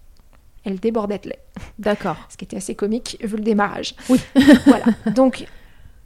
Elle 0.63 0.79
débordait 0.79 1.19
de 1.19 1.29
lait, 1.29 1.39
D'accord. 1.79 2.17
ce 2.29 2.37
qui 2.37 2.45
était 2.45 2.57
assez 2.57 2.73
comique 2.73 3.17
vu 3.21 3.37
le 3.37 3.43
démarrage. 3.43 3.95
Oui. 4.09 4.19
voilà. 4.65 4.85
Donc, 5.13 5.45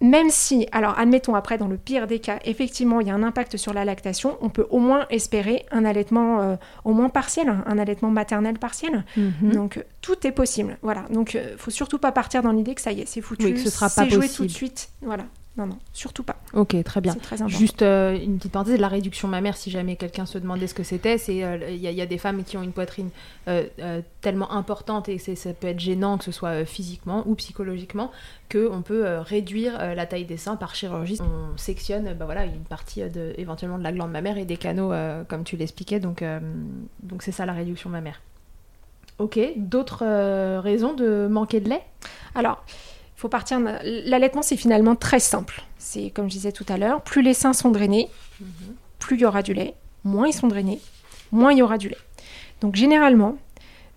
même 0.02 0.30
si, 0.30 0.68
alors 0.74 0.98
admettons 1.00 1.36
après, 1.36 1.58
dans 1.58 1.68
le 1.68 1.78
pire 1.78 2.08
des 2.08 2.20
cas, 2.20 2.40
effectivement, 2.44 3.00
il 3.02 3.08
y 3.08 3.10
a 3.10 3.14
un 3.16 3.24
impact 3.24 3.56
sur 3.58 3.74
la 3.74 3.86
lactation, 3.86 4.38
on 4.42 4.50
peut 4.50 4.68
au 4.70 4.80
moins 4.80 5.06
espérer 5.10 5.66
un 5.72 5.84
allaitement 5.86 6.42
euh, 6.42 6.56
au 6.86 6.94
moins 6.94 7.08
partiel, 7.10 7.48
un- 7.50 7.64
un 7.66 7.78
allaitement 7.78 8.10
maternel 8.10 8.60
partiel. 8.60 9.06
Mhm. 9.16 9.52
Donc 9.54 9.84
tout 10.02 10.26
est 10.28 10.32
possible. 10.32 10.78
Voilà. 10.82 11.04
Donc 11.10 11.36
euh, 11.36 11.56
faut 11.58 11.72
surtout 11.72 11.98
pas 12.00 12.12
partir 12.12 12.42
dans 12.44 12.52
l'idée 12.52 12.76
que 12.76 12.82
ça 12.82 12.92
y 12.92 13.00
est, 13.02 13.06
c'est 13.08 13.22
foutu. 13.22 13.46
Oui, 13.46 13.54
que 13.54 13.60
ce 13.60 13.70
sera 13.70 13.88
c'est 13.90 14.02
pas 14.04 14.10
joué 14.10 14.20
possible. 14.28 14.36
tout 14.38 14.46
de 14.46 14.52
suite. 14.52 14.90
Voilà. 15.02 15.24
Non, 15.58 15.66
non, 15.66 15.78
surtout 15.92 16.24
pas. 16.24 16.38
Ok, 16.54 16.82
très 16.86 17.02
bien. 17.02 17.12
C'est 17.12 17.20
très 17.20 17.42
important. 17.42 17.58
Juste 17.58 17.82
euh, 17.82 18.18
une 18.18 18.38
petite 18.38 18.54
parenthèse, 18.54 18.80
la 18.80 18.88
réduction 18.88 19.28
mammaire, 19.28 19.58
si 19.58 19.70
jamais 19.72 19.98
quelqu'un 19.98 20.26
se 20.26 20.38
demandait 20.38 20.68
ce 20.68 20.74
que 20.74 20.84
c'était, 20.84 21.18
c'est 21.18 21.44
euh, 21.44 21.58
il 21.70 21.76
y, 21.78 21.88
a- 21.88 21.92
il 21.92 21.98
y 21.98 22.02
a 22.02 22.06
des 22.06 22.18
femmes 22.18 22.44
qui 22.46 22.56
ont 22.56 22.64
une 22.64 22.72
poitrine 22.72 23.10
euh, 23.50 23.66
euh, 23.80 24.02
tellement 24.22 24.52
importante 24.54 25.10
et 25.10 25.18
ça 25.18 25.54
peut 25.54 25.68
être 25.68 25.80
gênant, 25.80 26.18
que 26.18 26.24
ce 26.24 26.32
soit 26.32 26.50
euh, 26.50 26.66
physiquement 26.66 27.24
ou 27.28 27.36
psychologiquement, 27.36 28.10
qu'on 28.50 28.82
peut 28.84 29.06
euh, 29.06 29.22
réduire 29.22 29.74
euh, 29.82 29.96
la 29.96 30.06
taille 30.06 30.24
des 30.26 30.38
seins 30.38 30.56
par 30.56 30.76
chirurgie. 30.76 31.18
On 31.20 31.58
sectionne 31.58 32.08
euh, 32.08 32.14
bah, 32.14 32.24
voilà, 32.26 32.46
une 32.46 32.64
partie 32.64 33.02
euh, 33.02 33.10
de, 33.10 33.34
éventuellement 33.38 33.80
de 33.80 33.84
la 33.84 33.92
glande 33.92 34.12
mammaire 34.12 34.38
et 34.38 34.46
des 34.46 34.56
canaux, 34.58 34.94
euh, 34.94 35.24
comme 35.26 35.44
tu 35.44 35.58
l'expliquais, 35.58 36.00
donc 36.00 36.22
euh, 36.22 36.40
donc 37.04 37.22
c'est 37.22 37.34
ça 37.34 37.46
la 37.46 37.54
réduction 37.54 37.90
mammaire. 37.90 38.22
Ok, 39.18 39.38
d'autres 39.58 40.04
euh, 40.06 40.62
raisons 40.62 40.94
de 40.94 41.28
manquer 41.30 41.60
de 41.60 41.68
lait? 41.70 41.82
Alors, 42.36 42.64
faut 43.20 43.30
partir. 43.30 43.60
L'allaitement, 43.84 44.42
c'est 44.42 44.56
finalement 44.58 44.96
très 44.96 45.20
simple. 45.20 45.62
C'est 45.78 46.10
comme 46.10 46.28
je 46.30 46.34
disais 46.36 46.52
tout 46.52 46.66
à 46.70 46.78
l'heure, 46.78 47.02
plus 47.02 47.22
les 47.22 47.34
seins 47.34 47.54
sont 47.54 47.70
drainés, 47.72 48.08
plus 49.00 49.16
il 49.18 49.22
y 49.22 49.26
aura 49.26 49.42
du 49.44 49.54
lait. 49.54 49.74
Moins 50.04 50.28
ils 50.28 50.34
sont 50.34 50.48
drainés, 50.48 50.80
moins 51.32 51.52
il 51.52 51.58
y 51.58 51.62
aura 51.62 51.78
du 51.78 51.90
lait. 51.90 51.98
Donc 52.62 52.76
généralement, 52.76 53.38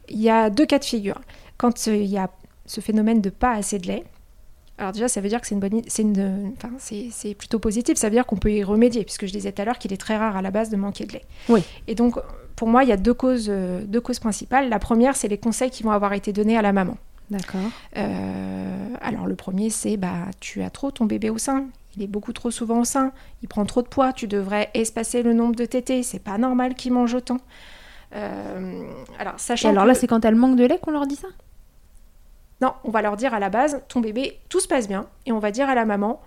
il 0.08 0.20
y 0.20 0.28
a 0.30 0.50
deux 0.50 0.66
cas 0.66 0.78
de 0.78 0.84
figure. 0.84 1.20
Quand 1.56 1.86
euh, 1.88 1.96
il 1.96 2.06
y 2.10 2.18
a 2.18 2.28
ce 2.66 2.80
phénomène 2.80 3.20
de 3.20 3.30
pas 3.30 3.52
assez 3.52 3.78
de 3.78 3.86
lait, 3.86 4.04
alors 4.78 4.90
déjà, 4.92 5.06
ça 5.06 5.20
veut 5.20 5.28
dire 5.28 5.40
que 5.40 5.46
c'est 5.46 5.54
une 5.54 5.60
bonne, 5.60 5.76
i- 5.78 5.84
c'est 5.86 6.02
une, 6.02 6.52
enfin, 6.56 6.70
c'est, 6.78 7.08
c'est 7.12 7.34
plutôt 7.34 7.60
positif. 7.60 7.96
Ça 7.98 8.08
veut 8.08 8.14
dire 8.14 8.26
qu'on 8.26 8.36
peut 8.36 8.50
y 8.50 8.64
remédier, 8.64 9.04
puisque 9.04 9.26
je 9.26 9.32
disais 9.32 9.52
tout 9.52 9.62
à 9.62 9.64
l'heure 9.64 9.78
qu'il 9.78 9.92
est 9.92 9.96
très 10.00 10.16
rare 10.16 10.36
à 10.36 10.42
la 10.42 10.50
base 10.50 10.70
de 10.70 10.76
manquer 10.76 11.04
de 11.06 11.12
lait. 11.12 11.24
Oui. 11.48 11.62
Et 11.86 11.94
donc, 11.94 12.16
pour 12.56 12.66
moi, 12.66 12.82
il 12.82 12.88
y 12.88 12.92
a 12.92 12.96
deux 12.96 13.14
causes, 13.14 13.46
euh, 13.48 13.82
deux 13.84 14.00
causes 14.00 14.18
principales. 14.18 14.68
La 14.68 14.80
première, 14.80 15.14
c'est 15.14 15.28
les 15.28 15.38
conseils 15.38 15.70
qui 15.70 15.84
vont 15.84 15.92
avoir 15.92 16.14
été 16.14 16.32
donnés 16.32 16.56
à 16.58 16.62
la 16.62 16.72
maman. 16.72 16.96
D'accord. 17.32 17.70
Euh, 17.96 18.88
alors 19.00 19.26
le 19.26 19.34
premier 19.34 19.70
c'est 19.70 19.96
bah 19.96 20.26
tu 20.40 20.62
as 20.62 20.70
trop 20.70 20.90
ton 20.90 21.06
bébé 21.06 21.30
au 21.30 21.38
sein, 21.38 21.64
il 21.96 22.02
est 22.02 22.06
beaucoup 22.06 22.32
trop 22.32 22.50
souvent 22.50 22.80
au 22.80 22.84
sein, 22.84 23.12
il 23.42 23.48
prend 23.48 23.64
trop 23.64 23.82
de 23.82 23.88
poids, 23.88 24.12
tu 24.12 24.26
devrais 24.28 24.70
espacer 24.74 25.22
le 25.22 25.32
nombre 25.32 25.54
de 25.56 25.64
tétés, 25.64 26.02
c'est 26.02 26.18
pas 26.18 26.38
normal 26.38 26.74
qu'il 26.74 26.92
mange 26.92 27.14
autant. 27.14 27.38
Euh, 28.14 28.82
alors 29.18 29.34
Et 29.48 29.66
alors 29.66 29.84
que- 29.84 29.88
là, 29.88 29.94
c'est 29.94 30.06
quand 30.06 30.24
elle 30.24 30.34
manque 30.34 30.56
de 30.56 30.64
lait 30.66 30.78
qu'on 30.80 30.90
leur 30.90 31.06
dit 31.06 31.16
ça? 31.16 31.28
Non, 32.60 32.74
on 32.84 32.90
va 32.90 33.02
leur 33.02 33.16
dire 33.16 33.34
à 33.34 33.40
la 33.40 33.48
base 33.48 33.80
ton 33.88 34.00
bébé 34.00 34.38
tout 34.48 34.60
se 34.60 34.68
passe 34.68 34.86
bien. 34.86 35.06
Et 35.26 35.32
on 35.32 35.38
va 35.38 35.50
dire 35.50 35.68
à 35.68 35.74
la 35.74 35.84
maman 35.84 36.20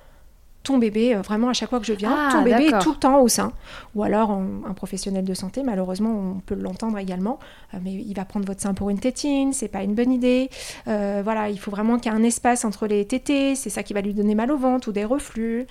ton 0.65 0.77
bébé 0.77 1.15
euh, 1.15 1.21
vraiment 1.21 1.47
à 1.49 1.53
chaque 1.53 1.69
fois 1.69 1.79
que 1.79 1.85
je 1.85 1.93
viens 1.93 2.13
Ah, 2.13 2.29
ton 2.33 2.41
bébé 2.43 2.65
est 2.65 2.79
tout 2.79 2.91
le 2.91 2.97
temps 2.97 3.21
au 3.21 3.27
sein 3.29 3.53
ou 3.95 4.03
alors 4.03 4.31
un, 4.31 4.45
un 4.67 4.73
professionnel 4.73 5.23
de 5.23 5.33
santé 5.33 5.63
malheureusement 5.63 6.11
on 6.35 6.39
peut 6.41 6.55
l'entendre 6.55 6.97
également 6.97 7.39
euh, 7.73 7.77
mais 7.83 7.93
il 7.93 8.13
va 8.15 8.25
prendre 8.25 8.45
votre 8.45 8.61
sein 8.61 8.73
pour 8.73 8.89
une 8.89 8.99
tétine 8.99 9.53
c'est 9.53 9.69
pas 9.69 9.83
une 9.83 9.95
bonne 9.95 10.11
idée 10.11 10.49
Euh, 10.87 11.21
voilà 11.23 11.49
il 11.49 11.57
faut 11.59 11.71
vraiment 11.71 11.97
qu'il 11.97 12.11
y 12.11 12.15
ait 12.15 12.17
un 12.17 12.23
espace 12.23 12.65
entre 12.65 12.85
les 12.87 13.05
tétés 13.05 13.55
c'est 13.55 13.69
ça 13.69 13.81
qui 13.83 13.93
va 13.93 14.01
lui 14.01 14.13
donner 14.13 14.35
mal 14.35 14.51
au 14.51 14.57
ventre 14.57 14.89
ou 14.89 14.91
des 14.91 15.05
reflux 15.05 15.65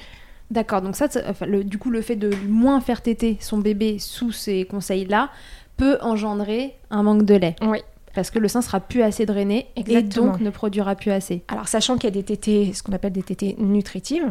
D'accord, 0.51 0.83
donc 0.83 0.95
ça, 0.95 1.07
c'est- 1.11 1.25
enfin, 1.27 1.47
le- 1.47 1.65
du 1.65 1.79
coup, 1.79 1.89
le 1.89 2.03
fait 2.03 2.17
de 2.17 2.31
moins 2.47 2.81
faire 2.83 3.01
téter 3.01 3.39
son 3.41 3.59
bébé 3.59 3.99
sous 3.99 4.31
ces 4.31 4.67
conseils-là 4.67 5.31
peut 5.79 5.97
engendrer 6.03 6.75
un 6.91 7.03
manque 7.03 7.25
de 7.25 7.35
lait. 7.35 7.57
oui 7.63 7.79
Parce 8.15 8.31
que 8.31 8.39
le 8.39 8.47
sein 8.49 8.61
sera 8.61 8.79
plus 8.79 9.03
assez 9.03 9.25
drainé 9.25 9.67
Exactement. 9.75 10.27
et 10.27 10.31
donc 10.33 10.41
ne 10.41 10.51
produira 10.51 10.95
plus 10.97 11.11
assez. 11.13 11.43
alors 11.49 11.67
sachant 11.67 11.95
qu'il 11.97 12.05
y 12.05 12.13
a 12.13 12.17
des 12.21 12.23
tétés 12.23 12.73
ce 12.75 12.83
qu'on 12.83 12.93
appelle 12.93 13.13
des 13.13 13.23
tétés 13.23 13.57
nutritives 13.59 14.31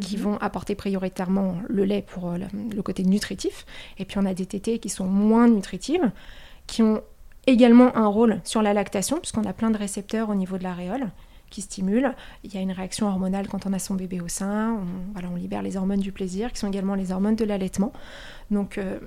qui 0.00 0.16
Mhm. 0.16 0.22
vont 0.22 0.36
apporter 0.38 0.74
prioritairement 0.74 1.56
le 1.68 1.84
lait 1.84 2.02
pour 2.06 2.30
euh, 2.30 2.38
le, 2.74 2.82
côté 2.82 3.02
nutritif. 3.04 3.64
Et 3.98 4.04
puis 4.04 4.18
on 4.18 4.26
a 4.26 4.34
des 4.34 4.46
tétés 4.46 4.78
qui 4.78 4.88
sont 4.88 5.06
moins 5.06 5.48
nutritives, 5.48 6.10
qui 6.66 6.82
ont 6.82 7.02
également 7.46 7.96
un 7.96 8.06
rôle 8.06 8.40
sur 8.44 8.60
la 8.60 8.74
lactation, 8.74 9.18
puisqu'on 9.18 9.44
a 9.44 9.52
plein 9.52 9.70
de 9.70 9.78
récepteurs 9.78 10.28
au 10.28 10.34
niveau 10.34 10.58
de 10.58 10.64
l'aréole 10.64 11.10
qui 11.50 11.62
stimulent. 11.62 12.14
Il 12.44 12.54
y 12.54 12.58
a 12.58 12.60
une 12.60 12.72
réaction 12.72 13.06
hormonale 13.08 13.48
quand 13.48 13.64
on 13.64 13.72
a 13.72 13.78
son 13.78 13.94
bébé 13.94 14.20
au 14.20 14.28
sein. 14.28 14.74
On, 14.74 15.12
voilà, 15.14 15.28
on 15.32 15.36
libère 15.36 15.62
les 15.62 15.78
hormones 15.78 16.00
du 16.00 16.12
plaisir, 16.12 16.52
qui 16.52 16.58
sont 16.58 16.68
également 16.68 16.94
les 16.94 17.10
hormones 17.10 17.36
de 17.36 17.44
l'allaitement. 17.46 17.92
Donc 18.50 18.76
euh, 18.76 18.98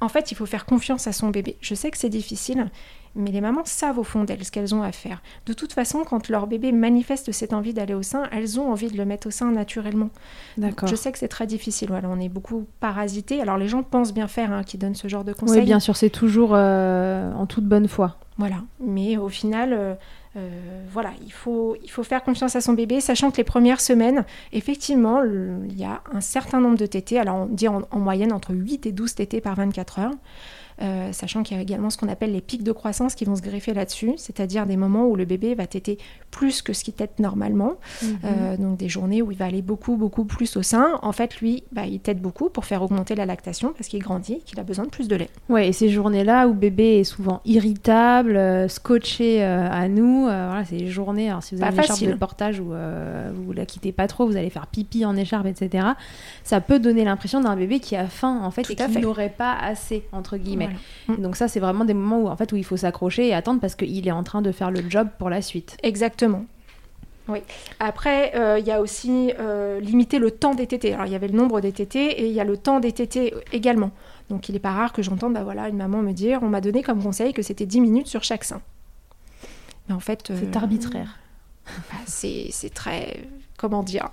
en 0.00 0.08
fait, 0.08 0.30
il 0.30 0.34
faut 0.34 0.46
faire 0.46 0.66
confiance 0.66 1.06
à 1.06 1.12
son 1.12 1.30
bébé. 1.30 1.56
Je 1.60 1.74
sais 1.74 1.90
que 1.90 1.98
c'est 1.98 2.08
difficile, 2.08 2.70
mais 3.14 3.30
les 3.30 3.40
mamans 3.40 3.64
savent 3.64 3.98
au 3.98 4.04
fond 4.04 4.24
d'elles 4.24 4.44
ce 4.44 4.52
qu'elles 4.52 4.74
ont 4.74 4.82
à 4.82 4.92
faire. 4.92 5.22
De 5.46 5.54
toute 5.54 5.72
façon, 5.72 6.04
quand 6.04 6.28
leur 6.28 6.46
bébé 6.46 6.70
manifeste 6.70 7.32
cette 7.32 7.54
envie 7.54 7.72
d'aller 7.72 7.94
au 7.94 8.02
sein, 8.02 8.24
elles 8.30 8.60
ont 8.60 8.70
envie 8.70 8.90
de 8.90 8.96
le 8.96 9.06
mettre 9.06 9.28
au 9.28 9.30
sein 9.30 9.50
naturellement. 9.50 10.10
D'accord. 10.58 10.88
Je 10.88 10.94
sais 10.94 11.10
que 11.12 11.18
c'est 11.18 11.28
très 11.28 11.46
difficile, 11.46 11.88
voilà, 11.88 12.08
on 12.10 12.20
est 12.20 12.28
beaucoup 12.28 12.66
parasité. 12.80 13.40
Alors 13.40 13.56
les 13.56 13.68
gens 13.68 13.82
pensent 13.82 14.12
bien 14.12 14.28
faire, 14.28 14.52
hein, 14.52 14.62
qui 14.62 14.76
donnent 14.76 14.94
ce 14.94 15.08
genre 15.08 15.24
de 15.24 15.32
conseils. 15.32 15.60
Oui, 15.60 15.64
bien 15.64 15.80
sûr, 15.80 15.96
c'est 15.96 16.10
toujours 16.10 16.50
euh, 16.52 17.32
en 17.32 17.46
toute 17.46 17.64
bonne 17.64 17.88
foi. 17.88 18.18
Voilà, 18.38 18.56
mais 18.80 19.16
au 19.16 19.30
final, 19.30 19.72
euh, 19.72 19.94
voilà, 20.92 21.10
il 21.24 21.32
faut, 21.32 21.76
il 21.82 21.90
faut 21.90 22.02
faire 22.02 22.22
confiance 22.22 22.56
à 22.56 22.60
son 22.60 22.72
bébé, 22.72 23.00
sachant 23.00 23.30
que 23.30 23.38
les 23.38 23.44
premières 23.44 23.80
semaines, 23.80 24.24
effectivement, 24.52 25.22
il 25.24 25.78
y 25.78 25.84
a 25.84 26.02
un 26.12 26.20
certain 26.20 26.60
nombre 26.60 26.78
de 26.78 26.86
tétés, 26.86 27.18
alors 27.18 27.36
on 27.36 27.46
dit 27.46 27.68
en, 27.68 27.82
en 27.90 27.98
moyenne 27.98 28.32
entre 28.32 28.54
8 28.54 28.86
et 28.86 28.92
12 28.92 29.14
tétés 29.14 29.40
par 29.40 29.54
24 29.54 29.98
heures. 29.98 30.12
Euh, 30.82 31.10
sachant 31.12 31.42
qu'il 31.42 31.56
y 31.56 31.60
a 31.60 31.62
également 31.62 31.88
ce 31.90 31.96
qu'on 31.96 32.08
appelle 32.08 32.32
les 32.32 32.40
pics 32.40 32.62
de 32.62 32.72
croissance 32.72 33.14
qui 33.14 33.24
vont 33.24 33.36
se 33.36 33.42
greffer 33.42 33.72
là-dessus, 33.72 34.12
c'est-à-dire 34.16 34.66
des 34.66 34.76
moments 34.76 35.06
où 35.06 35.16
le 35.16 35.24
bébé 35.24 35.54
va 35.54 35.66
téter 35.66 35.98
plus 36.30 36.60
que 36.62 36.72
ce 36.72 36.84
qu'il 36.84 36.94
tète 36.94 37.18
normalement, 37.18 37.76
Euh, 38.24 38.56
donc 38.56 38.78
des 38.78 38.88
journées 38.88 39.22
où 39.22 39.30
il 39.30 39.38
va 39.38 39.46
aller 39.46 39.62
beaucoup, 39.62 39.96
beaucoup 39.96 40.24
plus 40.24 40.56
au 40.56 40.62
sein. 40.62 40.98
En 41.02 41.12
fait, 41.12 41.40
lui, 41.40 41.64
bah, 41.72 41.86
il 41.86 42.00
tète 42.00 42.20
beaucoup 42.20 42.48
pour 42.48 42.64
faire 42.64 42.82
augmenter 42.82 43.14
la 43.14 43.26
lactation 43.26 43.72
parce 43.72 43.88
qu'il 43.88 44.00
grandit, 44.00 44.40
qu'il 44.44 44.58
a 44.58 44.62
besoin 44.64 44.84
de 44.84 44.90
plus 44.90 45.08
de 45.08 45.16
lait. 45.16 45.28
Ouais, 45.48 45.68
et 45.68 45.72
ces 45.72 45.88
journées-là 45.88 46.48
où 46.48 46.54
bébé 46.54 47.00
est 47.00 47.04
souvent 47.04 47.40
irritable, 47.44 48.36
euh, 48.36 48.68
scotché 48.68 49.42
euh, 49.42 49.68
à 49.70 49.88
nous, 49.88 50.22
voilà, 50.22 50.64
c'est 50.64 50.76
les 50.76 50.88
journées. 50.88 51.30
Alors, 51.30 51.42
si 51.42 51.54
vous 51.54 51.60
Pas 51.60 51.68
avez 51.68 51.78
une 51.78 51.84
écharpe 51.84 52.02
de 52.02 52.14
portage 52.14 52.60
euh, 52.60 53.30
vous 53.34 53.52
la 53.52 53.66
quittez 53.66 53.92
pas 53.92 54.06
trop, 54.06 54.26
vous 54.26 54.36
allez 54.36 54.50
faire 54.50 54.66
pipi 54.66 55.04
en 55.04 55.16
écharpe, 55.16 55.46
etc. 55.46 55.86
Ça 56.44 56.60
peut 56.60 56.78
donner 56.78 57.04
l'impression 57.04 57.40
d'un 57.40 57.56
bébé 57.56 57.80
qui 57.80 57.96
a 57.96 58.06
faim 58.06 58.40
en 58.42 58.50
fait 58.50 58.62
Tout 58.62 58.72
et 58.72 58.76
qui 58.76 58.98
n'aurait 58.98 59.30
pas 59.36 59.54
assez 59.54 60.04
entre 60.12 60.36
guillemets. 60.36 60.65
Voilà. 61.06 61.22
Donc 61.22 61.36
ça, 61.36 61.48
c'est 61.48 61.60
vraiment 61.60 61.84
des 61.84 61.94
moments 61.94 62.20
où 62.20 62.28
en 62.28 62.36
fait 62.36 62.52
où 62.52 62.56
il 62.56 62.64
faut 62.64 62.76
s'accrocher 62.76 63.28
et 63.28 63.34
attendre 63.34 63.60
parce 63.60 63.74
qu'il 63.74 64.06
est 64.06 64.12
en 64.12 64.22
train 64.22 64.42
de 64.42 64.52
faire 64.52 64.70
le 64.70 64.88
job 64.88 65.08
pour 65.18 65.30
la 65.30 65.42
suite. 65.42 65.76
Exactement. 65.82 66.44
Oui. 67.28 67.40
Après, 67.80 68.36
euh, 68.36 68.58
il 68.58 68.66
y 68.66 68.70
a 68.70 68.80
aussi 68.80 69.32
euh, 69.38 69.80
limiter 69.80 70.18
le 70.18 70.30
temps 70.30 70.54
des 70.54 70.66
tétés. 70.66 70.94
Alors, 70.94 71.06
il 71.06 71.12
y 71.12 71.16
avait 71.16 71.28
le 71.28 71.36
nombre 71.36 71.60
des 71.60 71.72
tétés 71.72 72.20
et 72.20 72.26
il 72.26 72.32
y 72.32 72.40
a 72.40 72.44
le 72.44 72.56
temps 72.56 72.78
des 72.78 72.92
tétés 72.92 73.34
également. 73.52 73.90
Donc, 74.30 74.48
il 74.48 74.52
n'est 74.52 74.60
pas 74.60 74.72
rare 74.72 74.92
que 74.92 75.02
j'entende 75.02 75.34
bah, 75.34 75.42
voilà, 75.42 75.68
une 75.68 75.76
maman 75.76 76.02
me 76.02 76.12
dire 76.12 76.40
on 76.42 76.48
m'a 76.48 76.60
donné 76.60 76.82
comme 76.82 77.02
conseil 77.02 77.32
que 77.32 77.42
c'était 77.42 77.66
10 77.66 77.80
minutes 77.80 78.06
sur 78.06 78.22
chaque 78.22 78.44
sein. 78.44 78.60
Mais 79.88 79.94
en 79.94 80.00
fait. 80.00 80.32
C'est 80.34 80.56
arbitraire. 80.56 81.18
Bah, 81.90 81.98
c'est 82.06 82.72
très 82.72 83.24
comment 83.56 83.82
dire, 83.82 84.08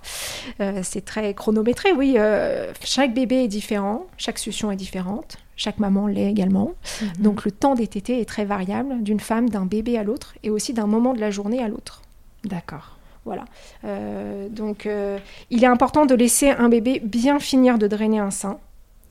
euh, 0.59 0.79
c'est 0.83 1.05
très 1.05 1.33
chronométré, 1.33 1.91
oui. 1.91 2.15
euh, 2.17 2.71
chaque 2.83 3.13
bébé 3.13 3.43
est 3.43 3.47
différent, 3.47 4.07
chaque 4.17 4.39
succion 4.39 4.71
est 4.71 4.75
différente, 4.75 5.37
chaque 5.55 5.79
maman 5.79 6.07
l'est 6.07 6.29
également. 6.29 6.73
Mhm. 7.01 7.07
Donc 7.19 7.45
le 7.45 7.51
temps 7.51 7.75
des 7.75 7.87
tétés 7.87 8.19
est 8.19 8.25
très 8.25 8.45
variable 8.45 9.03
d'une 9.03 9.19
femme, 9.19 9.49
d'un 9.49 9.65
bébé 9.65 9.97
à 9.97 10.03
l'autre, 10.03 10.35
et 10.43 10.49
aussi 10.49 10.73
d'un 10.73 10.87
moment 10.87 11.13
de 11.13 11.19
la 11.19 11.31
journée 11.31 11.63
à 11.63 11.67
l'autre. 11.67 12.01
D'accord. 12.43 12.97
Voilà. 13.25 13.45
Euh, 13.85 14.49
donc 14.49 14.85
euh, 14.85 15.17
il 15.49 15.63
est 15.63 15.67
important 15.67 16.05
de 16.05 16.15
laisser 16.15 16.49
un 16.49 16.69
bébé 16.69 16.99
bien 17.03 17.39
finir 17.39 17.77
de 17.77 17.87
drainer 17.87 18.19
un 18.19 18.31
sein. 18.31 18.59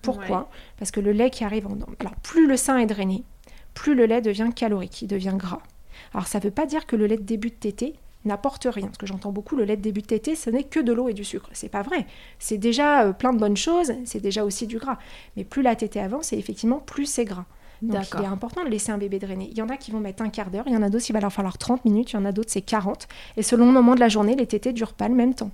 Pourquoi? 0.03 0.39
Ouais. 0.39 0.47
Parce 0.79 0.91
que 0.91 1.01
le 1.01 1.13
lait 1.13 1.31
qui 1.31 1.45
arrive 1.45 1.67
en... 1.67 1.79
Alors 2.01 2.15
plus 2.23 2.47
le 2.47 2.57
sein 2.57 2.79
est 2.79 2.87
drainé, 2.87 3.23
plus 3.73 3.95
le 3.95 4.05
lait 4.05 4.21
devient 4.21 4.51
calorique, 4.55 5.03
il 5.03 5.07
devient 5.07 5.35
gras. 5.37 5.61
Alors 6.13 6.27
ça 6.27 6.39
ne 6.39 6.45
veut 6.45 6.51
pas 6.51 6.67
dire 6.67 6.87
que 6.87 6.97
le 6.97 7.07
lait 7.07 7.17
de 7.17 7.23
début 7.23 7.51
de 7.51 7.55
tétée 7.55 7.95
n'apporte 8.25 8.67
rien. 8.71 8.87
Parce 8.87 8.99
que 8.99 9.07
j'entends 9.07 9.33
beaucoup 9.33 9.57
le 9.57 9.65
lait 9.65 9.77
de 9.77 9.83
début 9.83 10.03
de 10.03 10.07
tétée, 10.07 10.35
ce 10.35 10.51
n'est 10.51 10.65
que 10.65 10.81
de 10.81 10.93
l'eau 10.93 11.09
et 11.09 11.15
du 11.15 11.25
sucre. 11.25 11.49
C'est 11.53 11.69
pas 11.69 11.83
vrai. 11.83 12.07
C'est 12.39 12.59
déjà 12.59 13.05
euh, 13.05 13.13
plein 13.13 13.33
de 13.33 13.39
bonnes 13.39 13.57
choses, 13.57 13.93
c'est 14.05 14.21
déjà 14.21 14.45
aussi 14.45 14.67
du 14.67 14.79
gras. 14.79 14.99
Mais 15.37 15.45
plus 15.45 15.63
la 15.63 15.77
tétée 15.77 16.01
avance, 16.01 16.33
et 16.33 16.39
effectivement, 16.39 16.79
plus 16.79 17.07
c'est 17.07 17.25
gras. 17.25 17.47
Donc 17.83 18.07
il 18.15 18.23
est 18.23 18.27
important 18.27 18.65
de 18.65 18.69
laisser 18.69 18.93
un 18.93 18.99
bébé 18.99 19.19
drainer. 19.19 19.49
Il 19.51 19.59
y 19.59 19.63
en 19.63 19.69
a 19.69 19.77
qui 19.77 19.91
vont 19.91 19.99
mettre 19.99 20.23
un 20.23 20.29
quart 20.29 20.51
d'heure, 20.51 20.65
il 20.67 20.73
y 20.73 20.77
en 20.77 20.83
a 20.83 20.89
d'autres, 20.89 21.07
il 21.09 21.13
va 21.13 21.21
leur 21.21 21.33
falloir 21.33 21.59
30 21.59 21.85
minutes, 21.85 22.13
il 22.13 22.15
y 22.15 22.19
en 22.19 22.25
a 22.25 22.31
d'autres, 22.31 22.51
c'est 22.51 22.63
40. 22.63 23.09
Et 23.37 23.43
selon 23.43 23.67
le 23.67 23.73
moment 23.73 23.97
de 23.97 24.01
la 24.01 24.09
journée, 24.09 24.37
les 24.37 24.47
tétées 24.47 24.73
durent 24.73 24.95
pas 24.95 25.09
le 25.09 25.15
même 25.17 25.35
temps. 25.35 25.51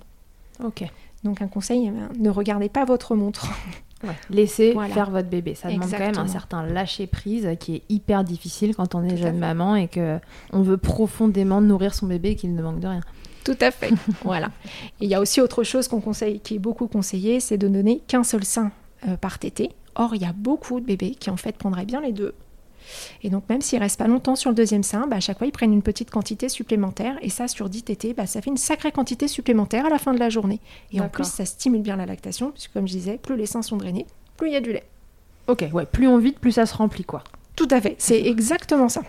Ok. 0.63 0.83
Donc 1.23 1.41
un 1.41 1.47
conseil, 1.47 1.87
eh 1.87 1.91
ben, 1.91 2.09
ne 2.17 2.29
regardez 2.29 2.69
pas 2.69 2.85
votre 2.85 3.15
montre. 3.15 3.49
Laissez 4.29 4.73
Voilà. 4.73 4.93
faire 4.93 5.09
votre 5.11 5.29
bébé. 5.29 5.55
Ça 5.55 5.69
demande 5.69 5.89
quand 5.91 5.99
même 5.99 6.17
un 6.17 6.27
certain 6.27 6.63
lâcher 6.65 7.07
prise 7.07 7.47
qui 7.59 7.75
est 7.75 7.83
hyper 7.89 8.23
difficile 8.23 8.75
quand 8.75 8.95
on 8.95 9.03
est 9.03 9.09
Tout 9.09 9.17
jeune 9.17 9.37
maman 9.39 9.75
et 9.75 9.87
que 9.87 10.19
on 10.53 10.61
veut 10.61 10.77
profondément 10.77 11.61
nourrir 11.61 11.93
son 11.93 12.07
bébé 12.07 12.29
et 12.31 12.35
qu'il 12.35 12.53
ne 12.55 12.61
manque 12.61 12.79
de 12.79 12.87
rien. 12.87 13.01
Tout 13.43 13.57
à 13.61 13.71
fait. 13.71 13.91
voilà. 14.23 14.51
Et 14.99 15.05
il 15.05 15.09
y 15.09 15.15
a 15.15 15.19
aussi 15.21 15.41
autre 15.41 15.63
chose 15.63 15.87
qu'on 15.87 16.01
conseille, 16.01 16.39
qui 16.39 16.55
est 16.55 16.59
beaucoup 16.59 16.87
conseillé, 16.87 17.39
c'est 17.39 17.57
de 17.57 17.67
ne 17.67 17.73
donner 17.75 17.99
qu'un 18.07 18.23
seul 18.23 18.43
sein 18.43 18.71
euh, 19.07 19.17
par 19.17 19.39
tétée. 19.39 19.71
Or, 19.95 20.15
il 20.15 20.21
y 20.21 20.25
a 20.25 20.33
beaucoup 20.33 20.79
de 20.79 20.85
bébés 20.85 21.11
qui 21.11 21.29
en 21.29 21.37
fait 21.37 21.57
prendraient 21.57 21.85
bien 21.85 22.01
les 22.01 22.11
deux. 22.11 22.33
Et 23.23 23.29
donc, 23.29 23.43
même 23.49 23.61
s'ils 23.61 23.79
restent 23.79 23.99
pas 23.99 24.07
longtemps 24.07 24.35
sur 24.35 24.49
le 24.49 24.55
deuxième 24.55 24.83
sein, 24.83 25.07
bah, 25.07 25.17
à 25.17 25.19
chaque 25.19 25.37
fois, 25.37 25.47
ils 25.47 25.51
prennent 25.51 25.73
une 25.73 25.81
petite 25.81 26.09
quantité 26.11 26.49
supplémentaire. 26.49 27.15
Et 27.21 27.29
ça, 27.29 27.47
sur 27.47 27.69
10 27.69 27.83
tétées, 27.83 28.13
bah, 28.13 28.25
ça 28.25 28.41
fait 28.41 28.49
une 28.49 28.57
sacrée 28.57 28.91
quantité 28.91 29.27
supplémentaire 29.27 29.85
à 29.85 29.89
la 29.89 29.99
fin 29.99 30.13
de 30.13 30.19
la 30.19 30.29
journée. 30.29 30.59
Et 30.91 31.01
en 31.01 31.09
plus, 31.09 31.25
ça 31.25 31.45
stimule 31.45 31.81
bien 31.81 31.95
la 31.95 32.05
lactation, 32.05 32.51
puisque 32.51 32.73
comme 32.73 32.87
je 32.87 32.93
disais, 32.93 33.17
plus 33.21 33.35
les 33.35 33.45
seins 33.45 33.61
sont 33.61 33.77
drainés, 33.77 34.05
plus 34.37 34.47
il 34.49 34.53
y 34.53 34.57
a 34.57 34.61
du 34.61 34.71
lait. 34.73 34.83
Ok, 35.47 35.65
ouais, 35.73 35.85
plus 35.85 36.07
on 36.07 36.17
vide, 36.17 36.35
plus 36.39 36.51
ça 36.51 36.65
se 36.65 36.75
remplit, 36.75 37.03
quoi. 37.03 37.23
Tout 37.55 37.67
à 37.71 37.81
fait, 37.81 37.95
c'est 37.97 38.21
exactement 38.25 38.87
ça. 38.89 39.01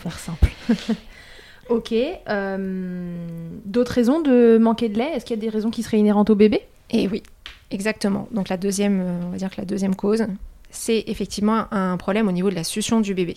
Faire 0.00 0.18
simple. 0.18 0.48
ok. 1.68 1.92
euh, 2.28 3.26
D'autres 3.64 3.92
raisons 3.92 4.20
de 4.20 4.58
manquer 4.58 4.88
de 4.88 4.98
lait? 4.98 5.10
Est-ce 5.14 5.24
qu'il 5.24 5.36
y 5.36 5.38
a 5.38 5.42
des 5.42 5.48
raisons 5.50 5.70
qui 5.70 5.82
seraient 5.82 5.98
inhérentes 5.98 6.30
au 6.30 6.34
bébé? 6.34 6.62
Et 6.90 7.06
oui, 7.08 7.22
exactement. 7.70 8.28
Donc 8.32 8.48
la 8.48 8.56
deuxième, 8.56 9.00
euh, 9.00 9.20
on 9.26 9.30
va 9.30 9.36
dire 9.36 9.50
que 9.50 9.60
la 9.60 9.66
deuxième 9.66 9.94
cause, 9.94 10.24
c'est 10.70 11.04
effectivement 11.06 11.66
un 11.72 11.96
problème 11.96 12.28
au 12.28 12.32
niveau 12.32 12.50
de 12.50 12.54
la 12.54 12.64
succion 12.64 13.00
du 13.00 13.14
bébé. 13.14 13.36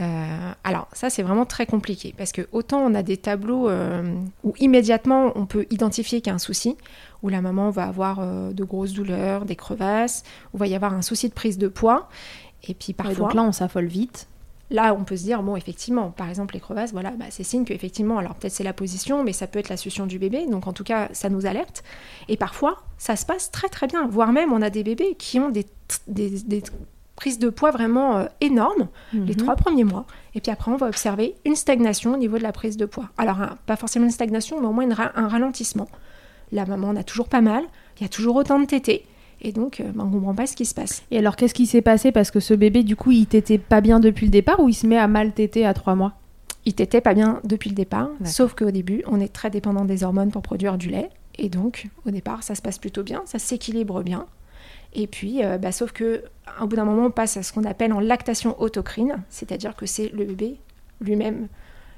Euh, 0.00 0.52
alors 0.62 0.86
ça 0.92 1.10
c'est 1.10 1.24
vraiment 1.24 1.44
très 1.44 1.66
compliqué 1.66 2.14
parce 2.16 2.30
que 2.30 2.46
autant 2.52 2.78
on 2.78 2.94
a 2.94 3.02
des 3.02 3.16
tableaux 3.16 3.68
euh, 3.68 4.14
où 4.44 4.54
immédiatement 4.60 5.32
on 5.34 5.44
peut 5.44 5.66
identifier 5.70 6.20
qu'il 6.20 6.28
y 6.28 6.32
a 6.32 6.34
un 6.34 6.38
souci, 6.38 6.76
où 7.24 7.28
la 7.28 7.40
maman 7.40 7.70
va 7.70 7.84
avoir 7.84 8.20
euh, 8.20 8.52
de 8.52 8.62
grosses 8.62 8.92
douleurs, 8.92 9.44
des 9.44 9.56
crevasses, 9.56 10.22
où 10.54 10.58
va 10.58 10.68
y 10.68 10.76
avoir 10.76 10.94
un 10.94 11.02
souci 11.02 11.28
de 11.28 11.34
prise 11.34 11.58
de 11.58 11.66
poids, 11.66 12.08
et 12.68 12.74
puis 12.74 12.92
parfois 12.92 13.14
Donc 13.14 13.34
là, 13.34 13.42
on 13.42 13.52
s'affole 13.52 13.86
vite. 13.86 14.28
Là, 14.70 14.94
on 14.94 15.04
peut 15.04 15.16
se 15.16 15.22
dire, 15.22 15.42
bon, 15.42 15.56
effectivement, 15.56 16.10
par 16.10 16.28
exemple, 16.28 16.52
les 16.54 16.60
crevasses, 16.60 16.92
voilà, 16.92 17.10
bah, 17.12 17.24
c'est 17.30 17.42
signe 17.44 17.64
qu'effectivement, 17.64 18.18
alors 18.18 18.34
peut-être 18.34 18.52
c'est 18.52 18.64
la 18.64 18.74
position, 18.74 19.24
mais 19.24 19.32
ça 19.32 19.46
peut 19.46 19.58
être 19.58 19.70
la 19.70 19.78
succion 19.78 20.04
du 20.06 20.18
bébé, 20.18 20.44
donc 20.46 20.66
en 20.66 20.74
tout 20.74 20.84
cas, 20.84 21.08
ça 21.12 21.30
nous 21.30 21.46
alerte. 21.46 21.82
Et 22.28 22.36
parfois, 22.36 22.82
ça 22.98 23.16
se 23.16 23.24
passe 23.24 23.50
très 23.50 23.68
très 23.70 23.86
bien, 23.86 24.06
voire 24.08 24.30
même, 24.32 24.52
on 24.52 24.60
a 24.60 24.68
des 24.68 24.84
bébés 24.84 25.14
qui 25.18 25.40
ont 25.40 25.48
des, 25.48 25.64
des, 26.06 26.28
des 26.42 26.62
prises 27.16 27.38
de 27.38 27.48
poids 27.48 27.70
vraiment 27.70 28.18
euh, 28.18 28.26
énormes 28.42 28.88
les 29.14 29.20
Mhm. 29.20 29.36
trois 29.36 29.56
premiers 29.56 29.84
mois, 29.84 30.04
et 30.34 30.40
puis 30.42 30.52
après, 30.52 30.70
on 30.70 30.76
va 30.76 30.86
observer 30.88 31.34
une 31.46 31.56
stagnation 31.56 32.12
au 32.12 32.16
niveau 32.18 32.36
de 32.36 32.42
la 32.42 32.52
prise 32.52 32.76
de 32.76 32.84
poids. 32.84 33.08
Alors, 33.16 33.40
un- 33.40 33.56
pas 33.64 33.76
forcément 33.76 34.04
une 34.04 34.10
stagnation, 34.12 34.60
mais 34.60 34.66
au 34.66 34.72
moins 34.72 34.84
une 34.84 34.92
ra- 34.92 35.12
un 35.16 35.28
ralentissement. 35.28 35.88
La 36.52 36.66
maman 36.66 36.88
en 36.88 36.96
a 36.96 37.02
toujours 37.04 37.28
pas 37.28 37.40
mal, 37.40 37.64
il 37.98 38.02
y 38.02 38.06
a 38.06 38.08
toujours 38.10 38.36
autant 38.36 38.58
de 38.60 38.66
tétés, 38.66 39.06
et 39.40 39.52
donc, 39.52 39.80
euh, 39.80 39.90
bah, 39.94 40.04
on 40.06 40.10
comprend 40.10 40.34
pas 40.34 40.46
ce 40.46 40.56
qui 40.56 40.64
se 40.64 40.74
passe. 40.74 41.02
Et 41.10 41.18
alors, 41.18 41.36
qu'est-ce 41.36 41.54
qui 41.54 41.66
s'est 41.66 41.82
passé? 41.82 42.12
Parce 42.12 42.30
que 42.30 42.40
ce 42.40 42.54
bébé, 42.54 42.82
du 42.82 42.96
coup, 42.96 43.12
il 43.12 43.26
t'était 43.26 43.58
pas 43.58 43.80
bien 43.80 44.00
depuis 44.00 44.26
le 44.26 44.32
départ 44.32 44.60
ou 44.60 44.68
il 44.68 44.74
se 44.74 44.86
met 44.86 44.98
à 44.98 45.08
mal 45.08 45.32
téter 45.32 45.64
à 45.66 45.74
trois 45.74 45.94
mois? 45.94 46.14
Il 46.64 46.74
t'était 46.74 47.00
pas 47.00 47.14
bien 47.14 47.40
depuis 47.44 47.70
le 47.70 47.76
départ, 47.76 48.10
sauf 48.24 48.54
qu'au 48.54 48.70
début, 48.70 49.02
on 49.06 49.20
est 49.20 49.32
très 49.32 49.48
dépendant 49.48 49.84
des 49.84 50.04
hormones 50.04 50.30
pour 50.30 50.42
produire 50.42 50.76
du 50.76 50.90
lait. 50.90 51.08
Et 51.38 51.48
donc, 51.48 51.86
au 52.04 52.10
départ, 52.10 52.42
ça 52.42 52.54
se 52.54 52.60
passe 52.60 52.78
plutôt 52.78 53.02
bien, 53.02 53.22
ça 53.24 53.38
s'équilibre 53.38 54.02
bien. 54.02 54.26
Et 54.92 55.06
puis, 55.06 55.44
euh, 55.44 55.56
bah, 55.56 55.72
sauf 55.72 55.92
que, 55.92 56.24
au 56.60 56.66
bout 56.66 56.76
d'un 56.76 56.84
moment, 56.84 57.06
on 57.06 57.10
passe 57.10 57.36
à 57.36 57.42
ce 57.42 57.52
qu'on 57.52 57.64
appelle 57.64 57.92
en 57.92 58.00
lactation 58.00 58.60
autocrine, 58.60 59.22
c'est-à-dire 59.30 59.76
que 59.76 59.86
c'est 59.86 60.08
le 60.12 60.24
bébé 60.24 60.56
lui-même 61.00 61.46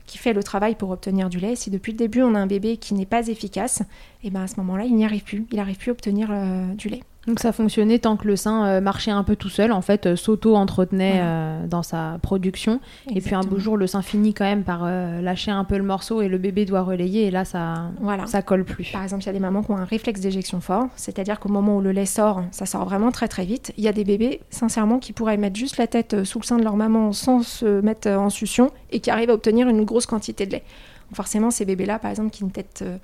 qui 0.07 0.19
fait 0.19 0.33
le 0.33 0.43
travail 0.43 0.75
pour 0.75 0.91
obtenir 0.91 1.29
du 1.31 1.39
lait. 1.39 1.57
Si 1.57 1.71
depuis 1.71 1.93
le 1.93 1.99
début, 1.99 2.23
on 2.23 2.35
a 2.35 2.39
un 2.39 2.47
bébé 2.47 2.77
qui 2.77 2.95
n'est 2.95 3.07
pas 3.07 3.29
efficace, 3.29 3.83
et 4.23 4.31
ben 4.31 4.43
à 4.43 4.47
ce 4.47 4.57
moment-là, 4.57 4.85
il 4.85 4.95
n'y 4.95 5.05
arrive 5.05 5.23
plus. 5.23 5.47
Il 5.51 5.57
n'arrive 5.57 5.79
plus 5.79 5.91
à 5.91 5.93
obtenir 5.93 6.29
euh, 6.31 6.75
du 6.75 6.89
lait. 6.89 7.03
Donc 7.27 7.39
ça 7.39 7.53
fonctionnait 7.53 7.99
tant 7.99 8.17
que 8.17 8.27
le 8.27 8.35
sein 8.35 8.65
euh, 8.67 8.81
marchait 8.81 9.11
un 9.11 9.23
peu 9.25 9.37
tout 9.37 9.51
seul, 9.51 9.73
en 9.73 9.83
fait, 9.83 10.07
euh, 10.07 10.17
s'auto-entretenait 10.17 11.13
Voilà. 11.13 11.25
euh, 11.27 11.67
dans 11.67 11.83
sa 11.83 12.19
production. 12.23 12.81
Et 13.15 13.21
puis 13.21 13.35
un 13.35 13.43
beau 13.43 13.59
jour, 13.59 13.77
le 13.77 13.87
sein 13.87 14.01
finit 14.01 14.33
quand 14.33 14.45
même 14.47 14.63
par 14.65 14.85
lâcher 14.87 15.51
un 15.51 15.65
peu 15.65 15.77
le 15.77 15.83
morceau 15.85 16.23
et 16.23 16.29
le 16.29 16.39
bébé 16.39 16.65
doit 16.65 16.81
relayer 16.83 17.27
et 17.27 17.31
là, 17.31 17.45
ça, 17.45 17.91
Voilà. 18.01 18.27
ça 18.27 18.41
colle 18.43 18.65
plus. 18.65 18.91
Par 18.93 19.03
exemple, 19.03 19.23
il 19.23 19.27
y 19.27 19.31
a 19.31 19.33
des 19.35 19.39
mamans 19.41 19.63
qui 19.63 19.71
ont 19.71 19.77
un 19.77 19.85
réflexe 19.85 20.21
d'éjection 20.21 20.61
fort, 20.61 20.87
c'est-à-dire 20.97 21.39
qu'au 21.41 21.51
moment 21.51 21.77
où 21.77 21.81
le 21.83 21.93
lait 21.93 22.07
sort, 22.07 22.43
ça 22.53 22.65
sort 22.65 22.85
vraiment 22.87 23.11
très 23.11 23.29
très 23.29 23.45
vite. 23.45 23.73
Il 23.77 23.85
y 23.85 23.89
a 23.89 23.93
des 23.93 24.05
bébés, 24.05 24.41
sincèrement, 24.51 24.99
qui 24.99 25.13
pourraient 25.13 25.37
mettre 25.37 25.57
juste 25.57 25.77
la 25.77 25.87
tête 25.87 26.25
sous 26.25 26.39
le 26.39 26.45
sein 26.45 26.57
de 26.59 26.65
leur 26.65 26.77
maman 26.77 27.13
sans 27.13 27.43
se 27.43 27.81
mettre 27.83 28.09
en 28.09 28.31
succion 28.31 28.71
et 28.91 29.01
qui 29.01 29.11
arrivent 29.11 29.31
à 29.31 29.35
obtenir 29.35 29.69
une 29.69 29.85
grosse 29.85 30.07
quantité 30.07 30.47
de 30.47 30.53
lait. 30.53 30.63
Donc 31.11 31.17
forcément, 31.17 31.51
ces 31.51 31.65
bébés-là, 31.65 31.99
par 31.99 32.11
exemple, 32.11 32.31
qui 32.31 32.45
ont 32.45 32.49
peut-être 32.49 32.83
euh, 32.83 32.97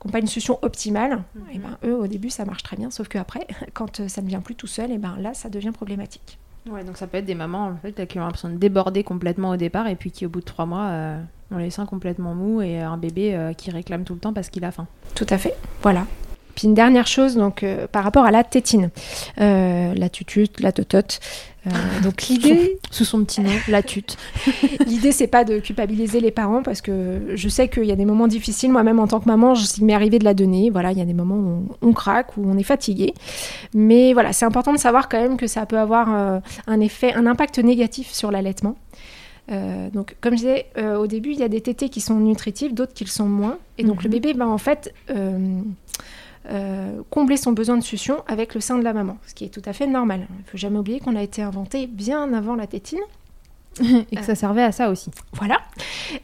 qui 0.00 0.06
n'ont 0.06 0.12
pas 0.12 0.20
une 0.20 0.26
succion 0.26 0.58
optimale, 0.62 1.22
et 1.52 1.58
ben, 1.58 1.76
eux, 1.84 1.94
au 1.94 2.06
début, 2.06 2.30
ça 2.30 2.44
marche 2.44 2.62
très 2.62 2.76
bien, 2.76 2.90
sauf 2.90 3.08
qu'après, 3.08 3.46
quand 3.74 4.00
euh, 4.00 4.08
ça 4.08 4.22
ne 4.22 4.28
vient 4.28 4.40
plus 4.40 4.54
tout 4.54 4.66
seul, 4.66 4.90
et 4.90 4.98
ben, 4.98 5.16
là, 5.20 5.34
ça 5.34 5.48
devient 5.48 5.72
problématique. 5.72 6.38
Ouais, 6.68 6.84
donc 6.84 6.96
ça 6.96 7.06
peut 7.06 7.18
être 7.18 7.24
des 7.24 7.34
mamans 7.34 7.68
en 7.68 7.76
fait, 7.76 8.06
qui 8.06 8.18
ont 8.18 8.22
l'impression 8.22 8.50
de 8.50 8.56
déborder 8.56 9.02
complètement 9.02 9.50
au 9.50 9.56
départ 9.56 9.86
et 9.86 9.96
puis 9.96 10.10
qui, 10.10 10.26
au 10.26 10.28
bout 10.28 10.40
de 10.40 10.44
trois 10.44 10.66
mois, 10.66 10.88
euh, 10.88 11.22
ont 11.50 11.58
les 11.58 11.70
seins 11.70 11.86
complètement 11.86 12.34
mous 12.34 12.60
et 12.60 12.80
un 12.80 12.98
bébé 12.98 13.34
euh, 13.34 13.52
qui 13.54 13.70
réclame 13.70 14.04
tout 14.04 14.14
le 14.14 14.20
temps 14.20 14.32
parce 14.32 14.50
qu'il 14.50 14.64
a 14.64 14.70
faim. 14.70 14.86
Tout 15.14 15.26
à 15.30 15.38
fait, 15.38 15.54
voilà. 15.82 16.06
Puis 16.60 16.68
une 16.68 16.74
dernière 16.74 17.06
chose, 17.06 17.36
donc 17.36 17.62
euh, 17.62 17.86
par 17.86 18.04
rapport 18.04 18.26
à 18.26 18.30
la 18.30 18.44
tétine, 18.44 18.90
Euh, 19.40 19.94
la 19.96 20.10
tutute, 20.10 20.60
la 20.60 20.72
totote. 20.72 21.18
Euh, 21.66 21.70
donc 22.02 22.24
l'idée, 22.28 22.78
Sous 22.90 23.06
son 23.06 23.24
petit 23.24 23.40
nom, 23.40 23.50
la 23.68 23.82
tute. 23.82 24.18
L'idée, 24.86 25.10
c'est 25.12 25.26
pas 25.26 25.44
de 25.44 25.58
culpabiliser 25.58 26.20
les 26.20 26.30
parents 26.30 26.62
parce 26.62 26.82
que 26.82 27.32
je 27.34 27.48
sais 27.48 27.68
qu'il 27.68 27.84
y 27.84 27.92
a 27.92 27.96
des 27.96 28.04
moments 28.04 28.28
difficiles. 28.28 28.70
Moi-même, 28.70 28.98
en 29.00 29.06
tant 29.06 29.20
que 29.20 29.26
maman, 29.26 29.54
je- 29.54 29.64
il 29.78 29.84
m'est 29.86 29.94
arrivé 29.94 30.18
de 30.18 30.24
la 30.24 30.34
donner. 30.34 30.68
Voilà, 30.68 30.92
il 30.92 30.98
y 30.98 31.00
a 31.00 31.04
des 31.06 31.14
moments 31.14 31.36
où 31.36 31.62
on, 31.82 31.88
on 31.88 31.92
craque, 31.94 32.36
où 32.36 32.42
on 32.46 32.58
est 32.58 32.62
fatigué. 32.74 33.14
Mais 33.72 34.12
voilà, 34.12 34.34
c'est 34.34 34.44
important 34.44 34.72
de 34.74 34.78
savoir 34.78 35.08
quand 35.08 35.20
même 35.20 35.38
que 35.38 35.46
ça 35.46 35.64
peut 35.64 35.78
avoir 35.78 36.08
un 36.66 36.80
effet, 36.80 37.14
un 37.14 37.26
impact 37.26 37.58
négatif 37.58 38.12
sur 38.12 38.30
l'allaitement. 38.30 38.76
Euh, 39.50 39.88
donc, 39.90 40.16
comme 40.20 40.32
je 40.34 40.38
disais 40.42 40.66
euh, 40.76 40.96
au 40.98 41.06
début, 41.06 41.32
il 41.32 41.38
y 41.38 41.42
a 41.42 41.48
des 41.48 41.60
tétés 41.62 41.88
qui 41.88 42.00
sont 42.02 42.16
nutritives, 42.20 42.74
d'autres 42.74 42.92
qui 42.94 43.04
le 43.04 43.10
sont 43.10 43.26
moins. 43.26 43.56
Et 43.78 43.84
donc, 43.84 43.96
Mhm. 43.98 44.02
le 44.04 44.08
bébé, 44.10 44.34
ben, 44.34 44.46
en 44.46 44.58
fait, 44.58 44.92
euh, 45.10 45.38
euh, 46.48 47.02
combler 47.10 47.36
son 47.36 47.52
besoin 47.52 47.76
de 47.76 47.82
succion 47.82 48.22
avec 48.26 48.54
le 48.54 48.60
sein 48.60 48.78
de 48.78 48.84
la 48.84 48.92
maman, 48.92 49.18
ce 49.26 49.34
qui 49.34 49.44
est 49.44 49.48
tout 49.50 49.62
à 49.64 49.72
fait 49.72 49.86
normal. 49.86 50.26
Il 50.30 50.38
ne 50.38 50.44
faut 50.44 50.58
jamais 50.58 50.78
oublier 50.78 51.00
qu'on 51.00 51.16
a 51.16 51.22
été 51.22 51.42
inventé 51.42 51.86
bien 51.86 52.32
avant 52.32 52.54
la 52.54 52.66
tétine. 52.66 53.00
et 54.10 54.16
que 54.16 54.24
ça 54.24 54.34
servait 54.34 54.64
à 54.64 54.72
ça 54.72 54.90
aussi. 54.90 55.10
Voilà. 55.34 55.60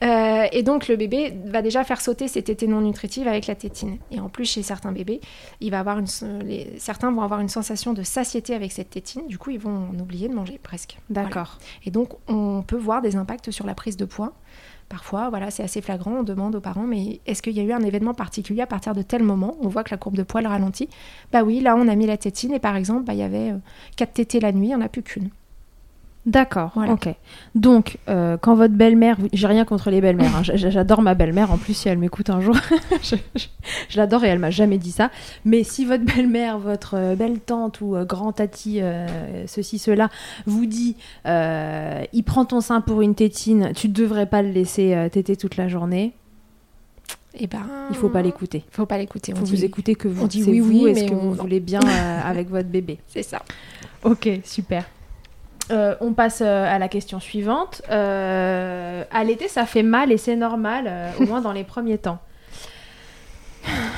Euh, 0.03 0.47
et 0.51 0.63
donc 0.63 0.89
le 0.89 0.97
bébé 0.97 1.33
va 1.47 1.63
déjà 1.63 1.85
faire 1.85 2.01
sauter 2.01 2.27
ses 2.27 2.43
tétées 2.43 2.67
non 2.67 2.81
nutritives 2.81 3.29
avec 3.29 3.47
la 3.47 3.55
tétine. 3.55 3.99
Et 4.11 4.19
en 4.19 4.29
plus, 4.29 4.51
chez 4.51 4.63
certains 4.63 4.91
bébés, 4.91 5.21
il 5.61 5.71
va 5.71 5.79
avoir 5.79 5.99
une, 5.99 6.09
les, 6.45 6.75
certains 6.79 7.13
vont 7.13 7.23
avoir 7.23 7.41
une 7.41 7.49
sensation 7.49 7.93
de 7.93 8.03
satiété 8.03 8.55
avec 8.55 8.73
cette 8.73 8.91
tétine. 8.91 9.27
Du 9.29 9.39
coup, 9.39 9.51
ils 9.51 9.61
vont 9.61 9.91
en 9.95 9.99
oublier 10.01 10.29
de 10.29 10.35
manger 10.35 10.59
presque. 10.61 10.99
Voilà. 11.09 11.29
D'accord. 11.29 11.59
Et 11.85 11.91
donc, 11.91 12.11
on 12.29 12.63
peut 12.63 12.77
voir 12.77 13.01
des 13.01 13.15
impacts 13.17 13.51
sur 13.53 13.65
la 13.65 13.75
prise 13.75 13.97
de 13.97 14.05
poids. 14.05 14.33
Parfois, 14.89 15.31
voilà, 15.31 15.51
c'est 15.51 15.65
assez 15.65 15.81
flagrant. 15.83 16.19
On 16.21 16.23
demande 16.23 16.55
aux 16.55 16.61
parents, 16.61 16.87
mais 16.87 17.21
est-ce 17.27 17.43
qu'il 17.43 17.55
y 17.55 17.61
a 17.61 17.65
eu 17.65 17.73
un 17.73 17.83
événement 17.83 18.15
particulier 18.15 18.63
à 18.63 18.67
partir 18.67 18.95
de 18.95 19.03
tel 19.03 19.23
moment? 19.23 19.57
On 19.61 19.69
voit 19.69 19.83
que 19.83 19.91
la 19.91 19.97
courbe 19.97 20.17
de 20.17 20.23
poids 20.23 20.43
le 20.43 20.49
ralentit. 20.49 20.89
Bah 21.33 21.43
oui, 21.43 21.61
là, 21.61 21.77
on 21.77 21.89
a 21.89 21.95
mis 21.97 22.07
la 22.07 22.17
tétine 22.17 22.55
et 22.55 22.61
par 22.61 22.77
exemple, 22.77 23.05
bah, 23.05 23.15
il 23.15 23.19
y 23.19 23.23
avait 23.23 23.51
euh, 23.51 23.59
quatre 23.97 24.13
tétées 24.13 24.41
la 24.41 24.53
nuit, 24.53 24.67
il 24.67 24.71
n'y 24.71 24.75
en 24.77 24.81
a 24.81 24.89
plus 24.89 25.03
qu'une. 25.03 25.31
D'accord, 26.27 26.73
Voilà. 26.75 26.93
ok. 26.95 27.09
Donc, 27.55 27.99
euh, 28.09 28.37
quand 28.37 28.57
votre 28.57 28.75
belle-mère, 28.75 29.17
j'ai 29.33 29.47
rien 29.47 29.65
contre 29.65 29.91
les 29.91 30.01
belles-mères, 30.01 30.35
hein, 30.37 30.43
j'adore 30.43 31.01
ma 31.01 31.15
belle-mère, 31.15 31.53
en 31.53 31.57
plus 31.57 31.73
si 31.73 31.89
elle 31.89 31.99
m'écoute 31.99 32.31
un 32.31 32.41
jour, 32.41 32.57
je, 33.03 33.15
je- 33.37 33.47
je 33.89 33.97
l'adore 33.97 34.25
et 34.25 34.29
elle 34.29 34.41
m'a 34.41 34.51
jamais 34.51 34.77
dit 34.79 34.91
ça, 34.91 35.13
mais 35.45 35.63
si 35.63 35.85
votre 35.85 36.05
belle-mère, 36.05 36.59
votre 36.59 36.95
euh, 36.97 37.15
belle-tante 37.15 37.81
ou 37.81 37.95
euh, 37.95 38.05
grand-tati, 38.05 38.81
euh, 38.83 39.07
ceci, 39.47 39.79
cela, 39.79 40.09
vous 40.47 40.67
dit, 40.67 40.97
il 41.27 42.23
prend 42.27 42.45
ton 42.45 42.61
sein 42.61 42.81
pour 42.81 43.03
une 43.03 43.15
tétine, 43.15 43.71
tu 43.77 43.87
devrais 43.89 44.27
pas 44.27 44.43
le 44.43 44.51
laisser 44.51 45.09
téter 45.13 45.37
toute 45.37 45.57
la 45.57 45.69
journée, 45.69 46.13
Et 47.39 47.47
ben, 47.47 47.63
il 47.91 47.97
faut 47.97 48.09
pas 48.09 48.23
l'écouter. 48.23 48.65
Il 48.69 48.75
faut 48.75 48.87
pas 48.87 48.99
l'écouter. 48.99 49.31
Il 49.33 49.39
faut 49.39 49.45
vous 49.45 49.65
écouter 49.65 49.95
que 49.95 50.09
vous. 50.09 50.25
on 50.25 50.27
dit 50.27 50.43
oui, 50.43 50.59
vous, 50.59 50.73
oui, 50.85 50.91
est-ce 50.91 51.05
que 51.05 51.15
on- 51.15 51.19
vous 51.19 51.35
voulez 51.35 51.61
bien 51.61 51.81
euh, 51.87 52.21
avec 52.25 52.49
votre 52.51 52.69
bébé 52.69 52.99
C'est 53.07 53.23
ça. 53.23 53.43
Ok, 54.03 54.29
super. 54.45 54.87
Euh, 55.71 55.95
on 56.01 56.13
passe 56.13 56.43
euh, 56.43 56.65
à 56.75 56.79
la 56.79 56.89
question 56.89 57.21
suivante. 57.21 57.83
Euh, 57.91 59.05
à 59.11 59.25
l'été, 59.25 59.49
ça 59.49 59.67
fait 59.67 59.83
mal 59.83 60.13
et 60.13 60.17
c'est 60.17 60.37
normal, 60.37 60.85
euh, 60.87 61.11
au 61.21 61.27
moins 61.27 61.41
dans 61.41 61.53
les 61.53 61.65
premiers 61.65 61.99
temps. 61.99 62.19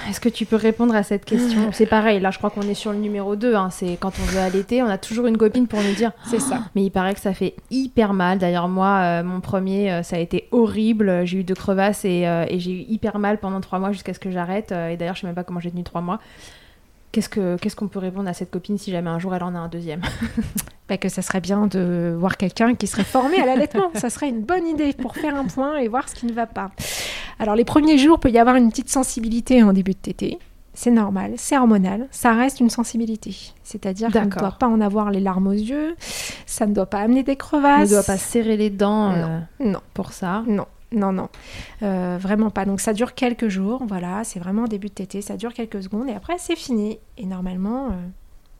Est-ce 0.08 0.18
que 0.18 0.30
tu 0.30 0.46
peux 0.46 0.56
répondre 0.56 0.96
à 0.96 1.02
cette 1.02 1.26
question 1.26 1.68
C'est 1.72 1.84
pareil, 1.84 2.20
là 2.20 2.30
je 2.30 2.38
crois 2.38 2.48
qu'on 2.48 2.62
est 2.62 2.72
sur 2.74 2.90
le 2.92 2.98
numéro 2.98 3.36
2. 3.36 3.54
C'est 3.70 3.98
quand 4.00 4.12
on 4.18 4.22
veut 4.24 4.40
allaiter, 4.40 4.82
on 4.82 4.88
a 4.88 4.96
toujours 4.96 5.26
une 5.26 5.36
copine 5.36 5.66
pour 5.66 5.82
nous 5.82 5.92
dire 5.92 6.12
C'est 6.24 6.40
ça. 6.40 6.60
mais 6.74 6.84
il 6.84 6.90
paraît 6.90 7.12
que 7.12 7.20
ça 7.20 7.34
fait 7.34 7.54
hyper 7.70 8.14
mal. 8.14 8.38
D'ailleurs, 8.38 8.68
moi, 8.68 9.22
mon 9.22 9.40
premier, 9.42 10.02
ça 10.04 10.16
a 10.16 10.20
été 10.20 10.48
horrible. 10.52 11.26
J'ai 11.26 11.40
eu 11.40 11.44
deux 11.44 11.54
crevasses 11.54 12.06
et, 12.06 12.22
et 12.22 12.58
j'ai 12.58 12.70
eu 12.70 12.84
hyper 12.88 13.18
mal 13.18 13.36
pendant 13.36 13.60
trois 13.60 13.78
mois 13.78 13.92
jusqu'à 13.92 14.14
ce 14.14 14.18
que 14.18 14.30
j'arrête. 14.30 14.72
Et 14.72 14.96
d'ailleurs, 14.96 15.16
je 15.16 15.20
sais 15.20 15.26
même 15.26 15.36
pas 15.36 15.44
comment 15.44 15.60
j'ai 15.60 15.70
tenu 15.70 15.84
trois 15.84 16.00
mois. 16.00 16.18
Qu'est-ce 17.12 17.28
que 17.28 17.56
qu'est-ce 17.56 17.74
qu'on 17.76 17.88
peut 17.88 17.98
répondre 17.98 18.28
à 18.28 18.34
cette 18.34 18.50
copine 18.50 18.76
si 18.78 18.90
jamais 18.90 19.08
un 19.10 19.18
jour 19.18 19.34
elle 19.34 19.42
en 19.42 19.54
a 19.54 19.58
un 19.58 19.68
deuxième 19.68 20.02
Bah, 20.88 20.96
que 20.96 21.08
ça 21.10 21.20
serait 21.22 21.40
bien 21.40 21.66
de 21.66 22.14
voir 22.18 22.36
quelqu'un 22.38 22.74
qui 22.74 22.86
serait 22.86 23.04
formé 23.04 23.38
à 23.40 23.46
l'allaitement. 23.46 23.90
ça 23.94 24.08
serait 24.10 24.28
une 24.30 24.40
bonne 24.42 24.66
idée 24.66 24.92
pour 24.94 25.14
faire 25.14 25.36
un 25.36 25.44
point 25.44 25.76
et 25.76 25.88
voir 25.88 26.08
ce 26.08 26.14
qui 26.14 26.24
ne 26.26 26.32
va 26.32 26.46
pas. 26.46 26.70
Alors 27.38 27.54
les 27.54 27.64
premiers 27.64 27.98
jours, 27.98 28.18
peut 28.20 28.30
y 28.30 28.38
avoir 28.38 28.56
une 28.56 28.70
petite 28.70 28.88
sensibilité 28.88 29.62
en 29.62 29.72
début 29.72 29.92
de 29.92 29.98
tétée. 29.98 30.38
C'est 30.74 30.90
normal, 30.92 31.32
c'est 31.36 31.58
hormonal, 31.58 32.06
ça 32.12 32.32
reste 32.34 32.60
une 32.60 32.70
sensibilité. 32.70 33.34
C'est-à-dire 33.64 34.10
qu'on 34.12 34.24
ne 34.26 34.30
doit 34.30 34.52
pas 34.58 34.68
en 34.68 34.80
avoir 34.80 35.10
les 35.10 35.18
larmes 35.20 35.48
aux 35.48 35.52
yeux, 35.52 35.96
ça 36.46 36.66
ne 36.66 36.72
doit 36.74 36.86
pas 36.86 37.00
amener 37.00 37.22
des 37.24 37.32
On 37.32 37.36
crevasses. 37.36 37.90
ne 37.90 37.94
doit 37.96 38.04
pas 38.04 38.16
serrer 38.16 38.56
les 38.56 38.70
dents 38.70 39.10
Non. 39.10 39.42
euh, 39.60 39.64
Non. 39.72 39.80
pour 39.92 40.12
ça. 40.12 40.44
Non, 40.46 40.66
non, 40.92 41.12
non. 41.12 41.28
Euh, 41.82 42.18
vraiment 42.20 42.50
pas. 42.50 42.64
Donc 42.64 42.80
ça 42.80 42.92
dure 42.92 43.14
quelques 43.14 43.48
jours, 43.48 43.82
voilà, 43.86 44.24
c'est 44.24 44.38
vraiment 44.38 44.64
début 44.64 44.88
de 44.88 44.94
tétée, 44.94 45.20
ça 45.20 45.36
dure 45.36 45.52
quelques 45.52 45.82
secondes 45.82 46.08
et 46.08 46.14
après 46.14 46.38
c'est 46.38 46.56
fini. 46.56 46.98
Et 47.18 47.26
normalement, 47.26 47.88
euh, 47.88 47.90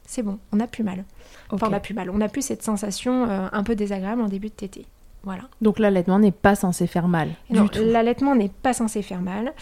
c'est 0.04 0.22
bon, 0.22 0.38
on 0.52 0.56
n'a 0.56 0.66
plus 0.66 0.84
mal. 0.84 1.04
Enfin, 1.50 1.68
on 1.68 1.70
n'a 1.70 1.80
plus 1.80 1.94
mal, 1.94 2.10
on 2.10 2.18
n'a 2.18 2.28
plus 2.28 2.42
cette 2.42 2.62
sensation 2.62 3.24
euh, 3.24 3.48
un 3.50 3.62
peu 3.62 3.74
désagréable 3.74 4.20
en 4.20 4.28
début 4.28 4.48
de 4.48 4.54
tétée. 4.54 4.86
Voilà. 5.24 5.42
Donc 5.62 5.78
l'allaitement 5.78 6.18
n'est 6.18 6.32
pas 6.32 6.54
censé 6.54 6.86
faire 6.86 7.08
mal. 7.08 7.30
Non, 7.50 7.68
l'allaitement 7.80 8.34
n'est 8.34 8.50
pas 8.50 8.72
censé 8.72 9.02
faire 9.02 9.20
mal. 9.20 9.52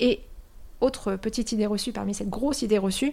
Et 0.00 0.20
autre 0.80 1.16
petite 1.16 1.52
idée 1.52 1.66
reçue 1.66 1.92
parmi 1.92 2.12
cette 2.12 2.28
grosse 2.28 2.62
idée 2.62 2.76
reçue, 2.76 3.12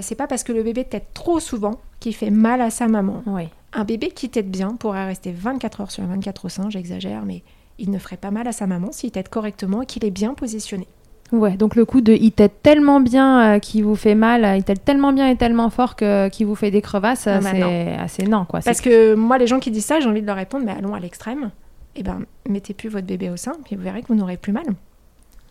c'est 0.00 0.14
pas 0.14 0.26
parce 0.26 0.44
que 0.44 0.52
le 0.52 0.62
bébé 0.62 0.84
tète 0.84 1.08
trop 1.14 1.40
souvent 1.40 1.80
qu'il 1.98 2.14
fait 2.14 2.30
mal 2.30 2.60
à 2.60 2.70
sa 2.70 2.88
maman. 2.88 3.22
Oui. 3.26 3.48
Un 3.72 3.84
bébé 3.84 4.10
qui 4.10 4.28
tète 4.28 4.50
bien 4.50 4.74
pourrait 4.74 5.06
rester 5.06 5.32
24 5.32 5.80
heures 5.80 5.90
sur 5.90 6.04
24 6.04 6.44
au 6.44 6.48
sein, 6.48 6.70
j'exagère, 6.70 7.24
mais 7.24 7.42
il 7.80 7.90
ne 7.90 7.98
ferait 7.98 8.16
pas 8.16 8.30
mal 8.30 8.46
à 8.46 8.52
sa 8.52 8.66
maman 8.66 8.92
s'il 8.92 9.10
tète 9.10 9.28
correctement 9.28 9.82
et 9.82 9.86
qu'il 9.86 10.04
est 10.04 10.10
bien 10.10 10.34
positionné. 10.34 10.86
Ouais, 11.32 11.52
donc 11.56 11.76
le 11.76 11.84
coup 11.84 12.00
de 12.00 12.12
il 12.12 12.32
tète 12.32 12.62
tellement 12.62 13.00
bien 13.00 13.56
euh, 13.56 13.58
qu'il 13.60 13.84
vous 13.84 13.94
fait 13.94 14.16
mal, 14.16 14.44
euh, 14.44 14.56
il 14.56 14.64
tète 14.64 14.84
tellement 14.84 15.12
bien 15.12 15.28
et 15.28 15.36
tellement 15.36 15.70
fort 15.70 15.94
que 15.94 16.28
qu'il 16.28 16.46
vous 16.46 16.56
fait 16.56 16.72
des 16.72 16.82
crevasses, 16.82 17.26
Ah 17.26 17.36
euh, 17.36 17.40
bah 17.40 17.50
c'est 17.52 17.94
assez 17.94 18.22
non 18.24 18.44
quoi. 18.44 18.60
Parce 18.60 18.80
que 18.80 19.14
moi, 19.14 19.38
les 19.38 19.46
gens 19.46 19.60
qui 19.60 19.70
disent 19.70 19.84
ça, 19.84 20.00
j'ai 20.00 20.08
envie 20.08 20.22
de 20.22 20.26
leur 20.26 20.36
répondre, 20.36 20.64
mais 20.66 20.72
allons 20.72 20.94
à 20.94 21.00
l'extrême. 21.00 21.50
Eh 21.94 22.02
ben, 22.02 22.20
mettez 22.48 22.74
plus 22.74 22.88
votre 22.88 23.06
bébé 23.06 23.30
au 23.30 23.36
sein, 23.36 23.52
puis 23.64 23.76
vous 23.76 23.82
verrez 23.82 24.02
que 24.02 24.08
vous 24.08 24.14
n'aurez 24.14 24.36
plus 24.36 24.52
mal. 24.52 24.64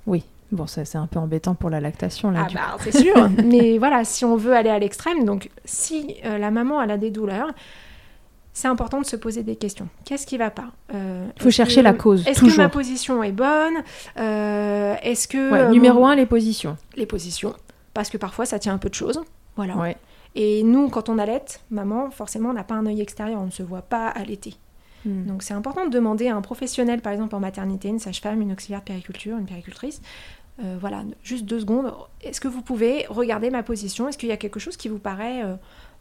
Oui. 0.06 0.24
Bon, 0.52 0.66
ça 0.66 0.84
c'est 0.84 0.98
un 0.98 1.06
peu 1.08 1.20
embêtant 1.20 1.54
pour 1.54 1.70
la 1.70 1.80
lactation 1.80 2.32
là. 2.32 2.48
Ah 2.50 2.54
bah, 2.54 2.78
c'est 2.80 2.98
sûr. 2.98 3.30
Mais 3.46 3.78
voilà, 3.78 4.04
si 4.04 4.26
on 4.26 4.36
veut 4.36 4.56
aller 4.56 4.70
à 4.70 4.80
l'extrême, 4.80 5.24
donc 5.24 5.50
si 5.64 6.16
euh, 6.26 6.38
la 6.38 6.50
maman 6.50 6.82
elle 6.82 6.92
a 6.92 6.98
des 6.98 7.12
douleurs, 7.12 7.52
c'est 8.60 8.68
important 8.68 9.00
de 9.02 9.06
se 9.06 9.16
poser 9.16 9.44
des 9.44 9.56
questions. 9.56 9.88
Qu'est-ce 10.06 10.28
qui 10.28 10.38
va 10.38 10.50
pas? 10.52 10.72
Euh, 10.94 11.26
Il 11.38 11.42
faut 11.42 11.48
est-ce 11.50 11.56
chercher 11.58 11.78
que- 11.82 11.86
la 11.86 11.94
cause, 11.94 12.28
Est-ce 12.28 12.42
que 12.42 12.58
ma 12.58 12.70
position 12.70 13.24
est 13.24 13.32
bonne? 13.32 13.76
Euh, 14.18 14.96
Est-ce 15.02 15.28
que 15.28 15.52
Ouais, 15.52 15.60
euh, 15.62 15.70
numéro 15.70 16.00
mon- 16.02 16.08
un, 16.08 16.16
les 16.16 16.26
positions. 16.26 16.78
les 16.96 17.06
positions 17.06 17.54
Parce 17.94 18.10
que 18.10 18.18
parfois 18.18 18.46
ça 18.46 18.60
tient 18.60 18.74
un 18.74 18.78
peu 18.78 18.90
de 18.90 18.96
choses. 18.96 19.22
Voilà. 19.56 19.76
Ouais. 19.78 19.98
Et 20.36 20.64
nous, 20.64 20.90
quand 20.90 21.10
on 21.10 21.18
allaite, 21.18 21.62
maman, 21.72 22.12
forcément, 22.12 22.50
on 22.50 22.54
n'a 22.54 22.64
pas 22.64 22.76
un 22.76 22.86
œil 22.86 23.02
extérieur, 23.02 23.42
on 23.42 23.46
ne 23.46 23.52
se 23.52 23.64
voit 23.64 23.82
pas 23.82 24.08
allaiter. 24.08 24.56
Hmm. 25.06 25.26
Donc 25.26 25.44
c'est 25.44 25.54
important 25.54 25.86
de 25.86 25.92
demander 25.92 26.28
à 26.28 26.36
un 26.36 26.42
professionnel, 26.42 27.02
par 27.02 27.14
exemple 27.14 27.34
en 27.36 27.40
maternité, 27.40 27.88
une 27.88 28.00
sage-femme, 28.00 28.42
une 28.42 28.52
auxiliaire 28.52 28.82
de 28.82 28.86
périculture, 28.86 29.38
une 29.38 29.46
péricultrice, 29.46 30.02
euh, 30.64 30.78
voilà, 30.80 31.04
juste 31.24 31.46
deux 31.46 31.62
secondes. 31.62 31.94
Est-ce 32.22 32.42
que 32.42 32.48
vous 32.50 32.62
pouvez 32.62 33.06
regarder 33.10 33.50
ma 33.50 33.64
position? 33.64 34.08
Est-ce 34.10 34.18
qu'il 34.18 34.30
y 34.30 34.34
a 34.34 34.38
quelque 34.38 34.60
chose 34.60 34.76
qui 34.78 34.90
vous 34.90 35.00
paraît 35.00 35.42
euh, 35.44 35.48
euh, 35.54 35.56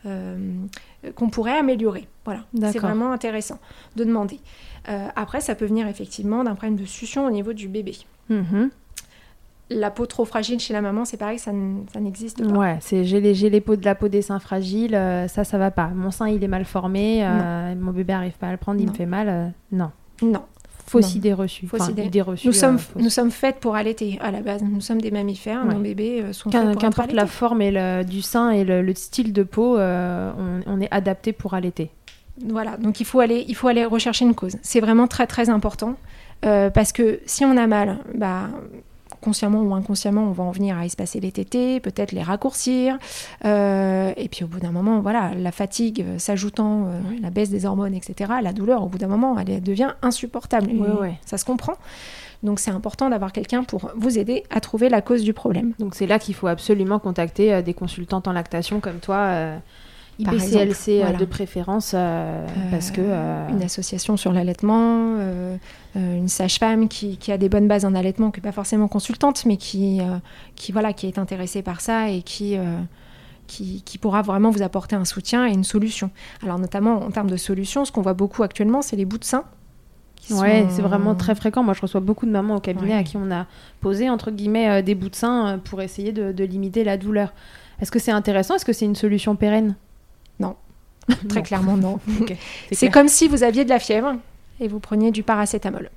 qu'on 0.05 1.29
pourrait 1.31 1.59
améliorer 1.59 2.07
Voilà, 2.25 2.45
c'est 2.73 2.79
vraiment 2.79 3.13
intéressant 3.13 3.59
de 3.97 4.05
demander. 4.05 4.41
Euh, 4.89 5.09
après, 5.17 5.41
ça 5.41 5.55
peut 5.55 5.67
venir 5.67 5.87
effectivement 5.87 6.45
d'un 6.45 6.55
problème 6.55 6.77
de 6.77 6.85
succion 6.85 7.27
au 7.27 7.31
niveau 7.31 7.53
du 7.53 7.69
bébé. 7.69 7.97
Mhm. 8.31 8.71
La 9.71 9.91
peau 9.91 10.07
trop 10.07 10.25
fragile 10.25 10.59
chez 10.61 10.73
la 10.73 10.81
maman, 10.81 11.05
c'est 11.05 11.19
pareil, 11.19 11.39
ça, 11.39 11.53
n'existe 11.53 12.43
pas. 12.43 12.59
Ouais, 12.59 12.79
c'est 12.81 13.05
j'ai 13.05 13.21
les, 13.21 13.61
peaux 13.61 13.77
de 13.77 13.85
la 13.85 13.95
peau 13.95 14.09
des 14.09 14.23
seins 14.23 14.39
fragiles, 14.39 14.95
euh, 14.95 15.29
ça 15.29 15.45
ça 15.45 15.59
va 15.59 15.71
pas. 15.71 15.89
Mon 15.89 16.11
sein 16.11 16.29
il 16.29 16.43
est 16.43 16.49
mal 16.49 16.65
formé, 16.65 17.21
euh, 17.23 17.75
mon 17.75 17.93
bébé 17.93 18.15
arrive 18.15 18.39
pas 18.39 18.49
à 18.49 18.53
le 18.53 18.57
prendre, 18.57 18.81
il 18.81 18.89
me 18.89 18.95
fait 18.95 19.05
mal. 19.05 19.29
euh, 19.29 19.49
non. 19.73 19.91
Non. 20.23 20.45
Fausse 20.89 21.15
idée 21.15 21.33
reçue. 21.33 21.67
Fausse 21.67 21.83
Enfin, 21.83 21.91
idée. 21.93 22.05
idée 22.05 22.23
reçue. 22.23 22.47
Nous, 22.49 22.55
euh, 22.55 22.59
sommes, 22.59 22.79
fausse. 22.79 23.03
nous 23.03 23.11
sommes 23.11 23.31
faites 23.31 23.57
pour 23.61 23.77
allaiter 23.77 24.19
à 24.23 24.31
la 24.31 24.41
base. 24.41 24.63
Nous 24.63 24.81
sommes 24.81 25.01
des 25.01 25.11
mammifères, 25.11 25.65
Ouais. 25.67 25.75
nos 25.75 25.81
bébés 25.81 26.23
euh, 26.23 26.33
sont 26.33 26.51
faits 26.51 26.73
pour 26.73 26.81
Qu'importe 26.81 27.13
la 27.13 27.27
forme 27.27 27.61
et 27.63 27.71
le, 27.71 28.05
du 28.05 28.23
sein 28.23 28.51
et 28.51 28.65
le, 28.65 28.83
le 28.83 28.95
style 28.95 29.33
de 29.33 29.43
peau, 29.43 29.77
euh, 29.79 30.31
on, 30.67 30.73
on 30.73 30.81
est 30.81 30.89
adapté 30.91 31.33
pour 31.33 31.55
allaiter. 31.55 31.91
Voilà, 32.49 32.77
donc 32.77 33.01
il 33.01 33.05
faut 33.07 33.19
aller, 33.21 33.45
il 33.49 33.55
faut 33.57 33.67
aller 33.69 33.85
rechercher 33.85 34.25
une 34.25 34.35
cause. 34.35 34.57
C'est 34.63 34.81
vraiment 34.81 35.09
très 35.09 35.27
très 35.27 35.51
important 35.51 35.97
euh, 36.45 36.71
parce 36.71 36.93
que 36.93 37.19
si 37.27 37.45
on 37.45 37.57
a 37.57 37.67
mal, 37.67 37.99
bah, 38.15 38.49
consciemment 39.21 39.63
ou 39.63 39.75
inconsciemment, 39.75 40.23
on 40.25 40.33
va 40.33 40.45
en 40.45 40.51
venir 40.51 40.77
à 40.77 40.85
espacer 40.85 41.21
les 41.21 41.33
tétés, 41.33 41.81
peut-être 41.81 42.13
les 42.13 42.23
raccourcir. 42.23 42.99
euh, 43.45 44.13
et 44.17 44.29
puis 44.29 44.45
au 44.45 44.47
bout 44.47 44.61
d'un 44.61 44.71
moment, 44.73 45.01
voilà, 45.01 45.33
la 45.35 45.53
fatigue 45.53 46.03
euh, 46.07 46.19
s'ajoutant, 46.19 46.87
euh, 46.87 47.01
la 47.23 47.31
baisse 47.31 47.51
des 47.51 47.67
hormones, 47.67 47.95
etc., 47.95 48.33
la 48.43 48.53
douleur, 48.53 48.83
au 48.83 48.89
bout 48.89 48.99
d'un 48.99 49.09
moment, 49.09 49.37
elle 49.39 49.63
devient 49.63 49.93
insupportable. 50.03 50.71
Et 50.71 50.79
Ouais, 50.79 51.01
ouais. 51.01 51.19
Ça 51.25 51.39
se 51.39 51.45
comprend. 51.45 51.75
Donc 52.43 52.61
c'est 52.61 52.71
important 52.71 53.11
d'avoir 53.11 53.33
quelqu'un 53.33 53.65
pour 53.65 53.91
vous 53.97 54.17
aider 54.17 54.45
à 54.51 54.61
trouver 54.61 54.89
la 54.89 55.03
cause 55.03 55.25
du 55.25 55.33
problème. 55.33 55.73
Donc 55.81 55.95
c'est 55.97 56.07
là 56.07 56.21
qu'il 56.21 56.35
faut 56.37 56.47
absolument 56.47 57.01
contacter 57.01 57.63
des 57.63 57.75
consultantes 57.75 58.29
en 58.29 58.33
lactation 58.33 58.79
comme 58.79 59.01
toi, 59.01 59.17
euh, 59.17 59.59
IBCLC 60.19 60.61
exemple, 60.61 60.91
euh, 60.91 61.01
voilà. 61.03 61.19
de 61.19 61.25
préférence, 61.25 61.93
euh, 61.95 62.47
parce 62.71 62.91
que... 62.91 63.01
euh, 63.01 63.49
une 63.51 63.63
association 63.63 64.17
sur 64.17 64.33
l'allaitement, 64.33 65.15
euh, 65.19 65.57
euh, 65.97 66.17
une 66.17 66.29
sage-femme 66.29 66.89
qui, 66.89 67.17
qui 67.19 67.31
a 67.33 67.39
des 67.39 67.49
bonnes 67.49 67.69
bases 67.69 67.85
en 67.85 67.95
allaitement, 67.95 68.31
qui 68.31 68.41
n'est 68.41 68.43
pas 68.49 68.53
forcément 68.53 68.89
consultante, 68.89 69.45
mais 69.47 69.57
qui, 69.57 70.01
euh, 70.01 70.17
qui, 70.57 70.73
voilà, 70.73 70.93
qui 70.93 71.07
est 71.07 71.19
intéressée 71.19 71.63
par 71.63 71.81
ça 71.81 72.11
et 72.11 72.23
qui, 72.23 72.57
euh, 72.57 72.63
qui, 73.47 73.83
qui 73.83 73.97
pourra 73.99 74.23
vraiment 74.23 74.51
vous 74.51 74.63
apporter 74.63 74.97
un 74.97 75.05
soutien 75.05 75.47
et 75.47 75.53
une 75.53 75.65
solution. 75.65 76.11
Alors 76.43 76.59
notamment 76.59 76.97
en 77.03 77.11
termes 77.11 77.31
de 77.31 77.37
solutions, 77.37 77.85
ce 77.85 77.93
qu'on 77.93 78.03
voit 78.03 78.15
beaucoup 78.15 78.43
actuellement, 78.43 78.83
c'est 78.83 78.97
les 78.97 79.05
bouts 79.05 79.19
de 79.19 79.25
sein. 79.25 79.45
qui 80.17 80.35
Ouais, 80.35 80.63
sont- 80.65 80.69
c'est 80.71 80.83
vraiment 80.83 81.15
très 81.15 81.35
fréquent. 81.37 81.63
Moi, 81.63 81.75
je 81.75 81.81
reçois 81.81 82.01
beaucoup 82.01 82.27
de 82.27 82.33
mamans 82.33 82.57
au 82.57 82.61
cabinet 82.61 82.95
Ouais. 82.95 82.99
à 82.99 83.03
qui 83.05 83.17
on 83.17 83.31
a 83.31 83.47
posé, 83.81 84.11
entre 84.11 84.33
guillemets, 84.33 84.69
euh, 84.69 84.83
des 84.83 84.97
bouts 84.97 85.09
de 85.11 85.15
sein 85.15 85.47
euh, 85.47 85.57
pour 85.59 85.81
essayer 85.81 86.11
de, 86.13 86.33
de 86.33 86.45
limiter 86.45 86.83
la 86.83 86.97
douleur. 86.97 87.33
Est-ce 87.81 87.93
que 87.93 88.01
c'est 88.01 88.11
intéressant? 88.11 88.57
Est-ce 88.57 88.65
que 88.65 88.73
c'est 88.73 88.85
une 88.85 88.97
solution 88.97 89.37
pérenne? 89.37 89.77
Très 91.29 91.41
Non. 91.41 91.43
clairement, 91.43 91.77
non. 91.77 91.99
C'est 92.71 92.77
clair. 92.77 92.93
comme 92.93 93.09
si 93.09 93.29
vous 93.29 93.43
aviez 93.43 93.65
de 93.65 93.71
la 93.71 93.79
fièvre 93.79 94.17
et 94.61 94.69
vous 94.69 94.79
preniez 94.81 95.11
du 95.11 95.23
paracétamol. 95.23 95.91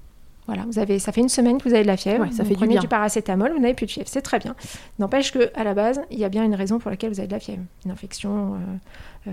Voilà, 0.48 0.64
vous 0.66 0.80
avez, 0.80 1.00
ça 1.00 1.12
fait 1.12 1.22
une 1.22 1.30
semaine 1.30 1.60
que 1.60 1.68
vous 1.70 1.74
avez 1.76 1.84
de 1.84 1.88
la 1.88 1.96
fièvre, 1.98 2.24
Ouais, 2.26 2.32
ça 2.32 2.44
vous 2.44 2.50
fait 2.50 2.56
du 2.56 2.60
prenez 2.60 2.74
bien. 2.74 2.82
du 2.82 2.88
paracétamol, 2.88 3.52
vous 3.54 3.60
n'avez 3.60 3.74
plus 3.76 3.86
de 3.86 3.92
fièvre, 3.92 4.10
c'est 4.10 4.22
très 4.24 4.40
bien. 4.40 4.56
N'empêche 5.00 5.32
que 5.32 5.52
à 5.56 5.64
la 5.64 5.74
base, 5.74 6.02
il 6.10 6.18
y 6.18 6.26
a 6.26 6.30
bien 6.30 6.44
une 6.44 6.56
raison 6.56 6.80
pour 6.80 6.90
laquelle 6.90 7.12
vous 7.12 7.20
avez 7.20 7.28
de 7.28 7.34
la 7.34 7.40
fièvre, 7.40 7.62
une 7.86 7.92
infection, 7.92 8.56
euh, 8.56 9.30
euh, 9.30 9.32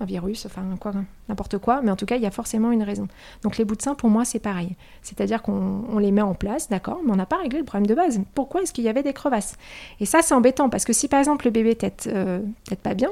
un 0.00 0.04
virus, 0.04 0.44
enfin 0.44 0.62
quoi, 0.80 0.92
n'importe 1.28 1.58
quoi, 1.58 1.80
mais 1.82 1.90
en 1.90 1.96
tout 1.96 2.06
cas, 2.06 2.16
il 2.16 2.22
y 2.22 2.26
a 2.26 2.30
forcément 2.32 2.72
une 2.72 2.82
raison. 2.82 3.06
Donc 3.44 3.56
les 3.56 3.64
bouts 3.64 3.76
de 3.76 3.82
sein, 3.82 3.94
pour 3.94 4.10
moi, 4.10 4.24
c'est 4.24 4.40
pareil. 4.40 4.74
C'est-à-dire 5.02 5.42
qu'on 5.42 5.84
on 5.90 5.98
les 5.98 6.10
met 6.10 6.22
en 6.22 6.34
place, 6.34 6.68
d'accord, 6.68 7.00
mais 7.06 7.12
on 7.12 7.16
n'a 7.16 7.26
pas 7.26 7.36
réglé 7.36 7.58
le 7.60 7.64
problème 7.64 7.86
de 7.86 7.94
base. 7.94 8.20
Pourquoi 8.34 8.62
est-ce 8.62 8.72
qu'il 8.72 8.84
y 8.84 8.88
avait 8.88 9.04
des 9.04 9.12
crevasses? 9.12 9.56
Et 10.00 10.06
ça, 10.06 10.20
c'est 10.22 10.34
embêtant 10.34 10.68
parce 10.68 10.84
que 10.84 10.92
si 10.92 11.06
par 11.08 11.20
exemple 11.20 11.44
le 11.46 11.52
bébé 11.52 11.76
tète, 11.76 12.10
euh, 12.12 12.40
pas 12.82 12.94
bien, 12.94 13.10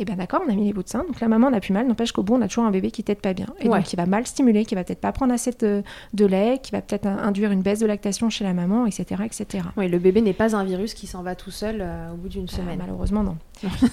Et 0.00 0.06
bien 0.06 0.16
d'accord, 0.16 0.40
on 0.46 0.50
a 0.50 0.54
mis 0.54 0.64
les 0.64 0.72
bouts 0.72 0.82
de 0.82 0.88
sein, 0.88 1.04
donc 1.06 1.20
la 1.20 1.28
maman 1.28 1.50
n'a 1.50 1.60
plus 1.60 1.74
mal, 1.74 1.86
n'empêche 1.86 2.10
qu'au 2.12 2.22
bout, 2.22 2.34
on 2.34 2.40
a 2.40 2.48
toujours 2.48 2.64
un 2.64 2.70
bébé 2.70 2.90
qui 2.90 3.04
t'aide 3.04 3.20
pas 3.20 3.34
bien. 3.34 3.44
Et 3.60 3.68
Ouais. 3.68 3.76
donc, 3.80 3.86
qui 3.86 3.96
va 3.96 4.06
mal 4.06 4.26
stimuler, 4.26 4.64
qui 4.64 4.74
va 4.74 4.82
peut-être 4.82 5.00
pas 5.02 5.12
prendre 5.12 5.34
assez 5.34 5.50
de, 5.60 5.82
de 6.14 6.24
lait, 6.24 6.58
qui 6.62 6.72
va 6.72 6.80
peut-être 6.80 7.06
induire 7.06 7.52
une 7.52 7.60
baisse 7.60 7.80
de 7.80 7.86
lactation 7.86 8.30
chez 8.30 8.42
la 8.44 8.54
maman, 8.54 8.86
etc. 8.86 9.04
etc. 9.26 9.64
Oui, 9.76 9.88
le 9.88 9.98
bébé 9.98 10.22
n'est 10.22 10.32
pas 10.32 10.56
un 10.56 10.64
virus 10.64 10.94
qui 10.94 11.06
s'en 11.06 11.22
va 11.22 11.34
tout 11.34 11.50
seul 11.50 11.80
euh, 11.82 12.12
au 12.12 12.16
bout 12.16 12.28
d'une 12.30 12.44
Euh, 12.44 12.46
semaine. 12.46 12.78
malheureusement, 12.78 13.22
non. 13.22 13.36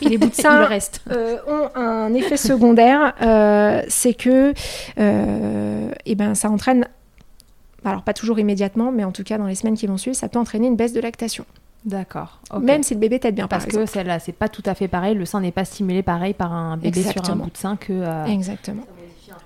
Et 0.02 0.08
les 0.08 0.18
bouts 0.18 0.30
de 0.30 0.34
sein 0.34 0.64
reste. 0.64 1.02
euh, 1.12 1.40
ont 1.46 1.70
un 1.78 2.14
effet 2.14 2.38
secondaire, 2.38 3.14
euh, 3.22 3.82
c'est 3.90 4.14
que 4.14 4.54
euh, 4.98 5.92
eh 6.06 6.16
ben, 6.16 6.36
ça 6.36 6.50
entraîne, 6.50 6.86
alors 7.84 8.04
pas 8.04 8.14
toujours 8.14 8.40
immédiatement, 8.40 8.94
mais 8.94 9.04
en 9.04 9.12
tout 9.12 9.24
cas 9.24 9.38
dans 9.38 9.48
les 9.48 9.56
semaines 9.56 9.76
qui 9.76 9.88
vont 9.88 9.98
suivre, 9.98 10.16
ça 10.16 10.30
peut 10.30 10.40
entraîner 10.40 10.68
une 10.68 10.78
baisse 10.78 10.94
de 10.94 11.02
lactation. 11.02 11.44
D'accord. 11.86 12.40
Même 12.60 12.84
si 12.84 12.94
le 12.96 13.00
bébé 13.00 13.20
t'aide 13.20 13.36
bien, 13.36 13.48
parce 13.48 13.66
par 13.66 13.74
que 13.74 13.86
celle-là, 13.86 14.20
c'est 14.20 14.34
pas 14.34 14.50
tout 14.50 14.64
à 14.66 14.74
fait 14.76 14.88
pareil. 14.88 15.16
Le 15.16 15.26
sein 15.26 15.40
n'est 15.40 15.52
pas 15.54 15.64
stimulé 15.66 16.04
pareil 16.04 16.34
par 16.34 16.52
un 16.54 16.76
bébé 16.78 17.02
sur 17.04 17.30
un 17.30 17.36
bout 17.36 17.50
de 17.52 17.58
sein 17.58 17.76
que. 17.78 17.94
euh, 17.94 18.26
Exactement. 18.26 18.84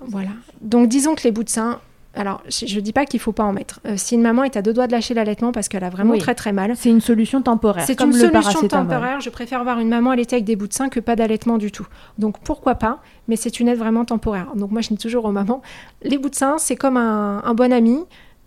Voilà. 0.06 0.30
Donc 0.60 0.88
disons 0.88 1.14
que 1.14 1.22
les 1.22 1.30
bouts 1.30 1.44
de 1.44 1.48
sein, 1.48 1.78
alors 2.14 2.42
je, 2.48 2.66
je 2.66 2.80
dis 2.80 2.92
pas 2.92 3.06
qu'il 3.06 3.20
faut 3.20 3.30
pas 3.32 3.44
en 3.44 3.52
mettre. 3.52 3.78
Euh, 3.86 3.94
si 3.96 4.16
une 4.16 4.22
maman 4.22 4.42
est 4.42 4.56
à 4.56 4.62
deux 4.62 4.72
doigts 4.72 4.88
de 4.88 4.92
lâcher 4.92 5.14
l'allaitement 5.14 5.52
parce 5.52 5.68
qu'elle 5.68 5.84
a 5.84 5.90
vraiment 5.90 6.12
Oui. 6.14 6.18
très 6.18 6.34
très 6.34 6.50
mal, 6.52 6.72
C'est 6.76 6.90
une 6.90 7.00
solution 7.00 7.40
temporaire. 7.42 7.84
c'est 7.86 8.00
une 8.00 8.12
solution 8.12 8.66
temporaire. 8.66 9.20
Je 9.20 9.30
préfère 9.30 9.62
voir 9.62 9.78
une 9.78 9.88
maman 9.88 10.10
allaiter 10.10 10.36
avec 10.36 10.44
des 10.44 10.56
bouts 10.56 10.66
de 10.66 10.72
sein 10.72 10.88
que 10.88 10.98
pas 10.98 11.14
d'allaitement 11.14 11.58
du 11.58 11.70
tout. 11.70 11.86
Donc 12.18 12.40
pourquoi 12.40 12.74
pas, 12.74 12.98
mais 13.28 13.36
c'est 13.36 13.60
une 13.60 13.68
aide 13.68 13.78
vraiment 13.78 14.04
temporaire. 14.04 14.48
Donc 14.56 14.72
moi 14.72 14.80
je 14.80 14.88
dis 14.88 14.96
toujours 14.98 15.24
aux 15.26 15.32
mamans, 15.32 15.62
les 16.02 16.18
bouts 16.18 16.30
de 16.30 16.34
sein, 16.34 16.56
c'est 16.58 16.76
comme 16.76 16.96
un, 16.96 17.42
un 17.44 17.54
bon 17.54 17.72
ami. 17.72 17.98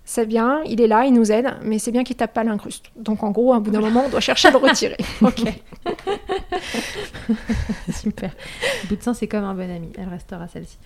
C'est 0.08 0.28
bien, 0.28 0.62
il 0.68 0.80
est 0.82 0.88
là, 0.88 1.06
il 1.06 1.14
nous 1.14 1.32
aide, 1.32 1.48
mais 1.64 1.80
c'est 1.80 1.92
bien 1.92 2.04
qu'il 2.04 2.16
tape 2.16 2.32
pas 2.34 2.44
l'incruste. 2.44 2.86
Donc 2.96 3.24
en 3.24 3.32
gros, 3.32 3.54
à 3.54 3.60
bout 3.60 3.72
d'un 3.72 3.82
moment, 3.82 4.04
on 4.06 4.10
doit 4.10 4.20
chercher 4.20 4.50
à 4.50 4.52
le 4.52 4.58
retirer. 4.58 4.98
Ok. 5.22 5.42
Super. 7.92 8.32
Le 8.84 8.90
bout 8.90 8.96
de 8.98 9.02
sein, 9.02 9.14
c'est 9.14 9.28
comme 9.28 9.44
un 9.44 9.54
bon 9.54 9.70
ami. 9.70 9.92
Elle 9.98 10.10
restera 10.10 10.48
celle-ci. 10.48 10.78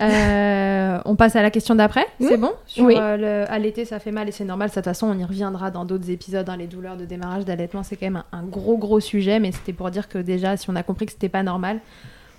Euh, 0.00 0.98
on 1.04 1.14
passe 1.16 1.36
à 1.36 1.42
la 1.42 1.50
question 1.50 1.74
d'après. 1.74 2.06
C'est 2.20 2.36
bon? 2.36 2.52
Sur 2.66 2.84
Oui. 2.84 2.94
euh, 2.98 3.16
le- 3.44 3.52
allaiter, 3.52 3.84
ça 3.84 3.98
fait 3.98 4.10
mal 4.12 4.28
et 4.28 4.32
c'est 4.32 4.44
normal. 4.44 4.68
De 4.68 4.74
toute 4.74 4.84
façon, 4.84 5.06
on 5.08 5.18
y 5.18 5.24
reviendra 5.24 5.70
dans 5.70 5.84
d'autres 5.84 6.10
épisodes. 6.10 6.48
hein, 6.48 6.56
les 6.56 6.66
douleurs 6.66 6.96
de 6.96 7.04
démarrage 7.04 7.44
d'allaitement, 7.44 7.82
c'est 7.82 7.96
quand 7.96 8.06
même 8.06 8.22
un, 8.32 8.38
un 8.38 8.42
gros, 8.44 8.76
gros 8.78 9.00
sujet. 9.00 9.38
Mais 9.40 9.52
c'était 9.52 9.72
pour 9.72 9.90
dire 9.90 10.08
que 10.08 10.18
déjà, 10.18 10.56
si 10.56 10.68
on 10.70 10.76
a 10.76 10.82
compris 10.82 11.06
que 11.06 11.12
c'était 11.12 11.28
pas 11.28 11.42
normal, 11.42 11.80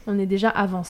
on 0.07 0.17
est 0.19 0.25
déjà 0.25 0.49
avancé. 0.49 0.89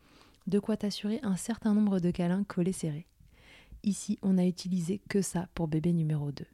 de 0.47 0.59
quoi 0.59 0.77
t'assurer 0.77 1.19
un 1.23 1.35
certain 1.35 1.73
nombre 1.73 1.99
de 1.99 2.11
câlins 2.11 2.43
collés 2.43 2.73
serrés. 2.73 3.07
Ici, 3.83 4.19
on 4.21 4.33
n'a 4.33 4.45
utilisé 4.45 5.01
que 5.09 5.21
ça 5.21 5.47
pour 5.55 5.67
bébé 5.67 5.93
numéro 5.93 6.31
2. 6.31 6.45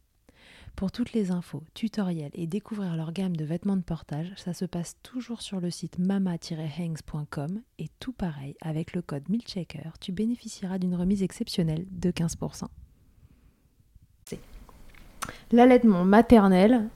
Pour 0.76 0.92
toutes 0.92 1.14
les 1.14 1.32
infos, 1.32 1.64
tutoriels 1.74 2.32
et 2.36 2.46
découvrir 2.46 2.96
leur 2.96 3.12
gamme 3.12 3.36
de 3.36 3.44
vêtements 3.44 3.78
de 3.78 3.82
portage, 3.82 4.32
ça 4.38 4.54
se 4.54 4.64
passe 4.64 4.96
toujours 5.02 5.42
sur 5.42 5.60
le 5.60 5.72
site 5.72 5.98
mama-hangs.com 5.98 7.62
et 7.80 7.88
tout 8.00 8.14
pareil, 8.14 8.56
avec 8.62 8.94
le 8.94 9.02
code 9.02 9.28
MILCHECKER, 9.28 9.94
tu 10.00 10.12
bénéficieras 10.12 10.78
d'une 10.78 10.94
remise 10.94 11.24
exceptionnelle 11.24 11.88
de 11.90 12.12
15%. 12.12 12.68
L'allaitement 15.52 16.06
maternel, 16.06 16.90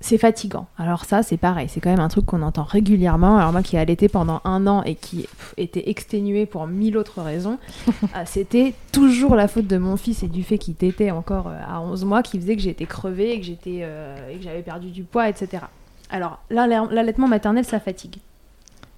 c'est 0.00 0.18
fatigant. 0.18 0.66
Alors 0.78 1.04
ça, 1.04 1.22
c'est 1.24 1.36
pareil, 1.36 1.68
c'est 1.68 1.80
quand 1.80 1.90
même 1.90 1.98
un 2.00 2.08
truc 2.08 2.24
qu'on 2.26 2.42
entend 2.42 2.62
régulièrement. 2.62 3.36
Alors 3.36 3.52
moi 3.52 3.62
qui 3.62 3.76
ai 3.76 3.80
allaité 3.80 4.08
pendant 4.08 4.40
un 4.44 4.66
an 4.66 4.82
et 4.84 4.94
qui 4.94 5.22
pff, 5.22 5.54
était 5.56 5.90
exténué 5.90 6.46
pour 6.46 6.66
mille 6.68 6.96
autres 6.96 7.20
raisons, 7.20 7.58
euh, 7.88 8.22
c'était 8.24 8.74
toujours 8.92 9.34
la 9.34 9.48
faute 9.48 9.66
de 9.66 9.76
mon 9.76 9.96
fils 9.96 10.22
et 10.22 10.28
du 10.28 10.44
fait 10.44 10.58
qu'il 10.58 10.74
tétait 10.74 11.10
encore 11.10 11.48
euh, 11.48 11.58
à 11.68 11.80
11 11.80 12.04
mois 12.04 12.22
qui 12.22 12.38
faisait 12.38 12.54
que 12.54 12.62
j'étais 12.62 12.86
crevée 12.86 13.32
et 13.32 13.40
que 13.40 13.46
j'étais 13.46 13.80
euh, 13.82 14.30
et 14.30 14.36
que 14.36 14.44
j'avais 14.44 14.62
perdu 14.62 14.90
du 14.90 15.02
poids, 15.02 15.28
etc. 15.28 15.64
Alors 16.10 16.38
là, 16.50 16.66
l'all- 16.66 16.92
l'allaitement 16.92 17.26
maternel, 17.28 17.64
ça 17.64 17.80
fatigue. 17.80 18.16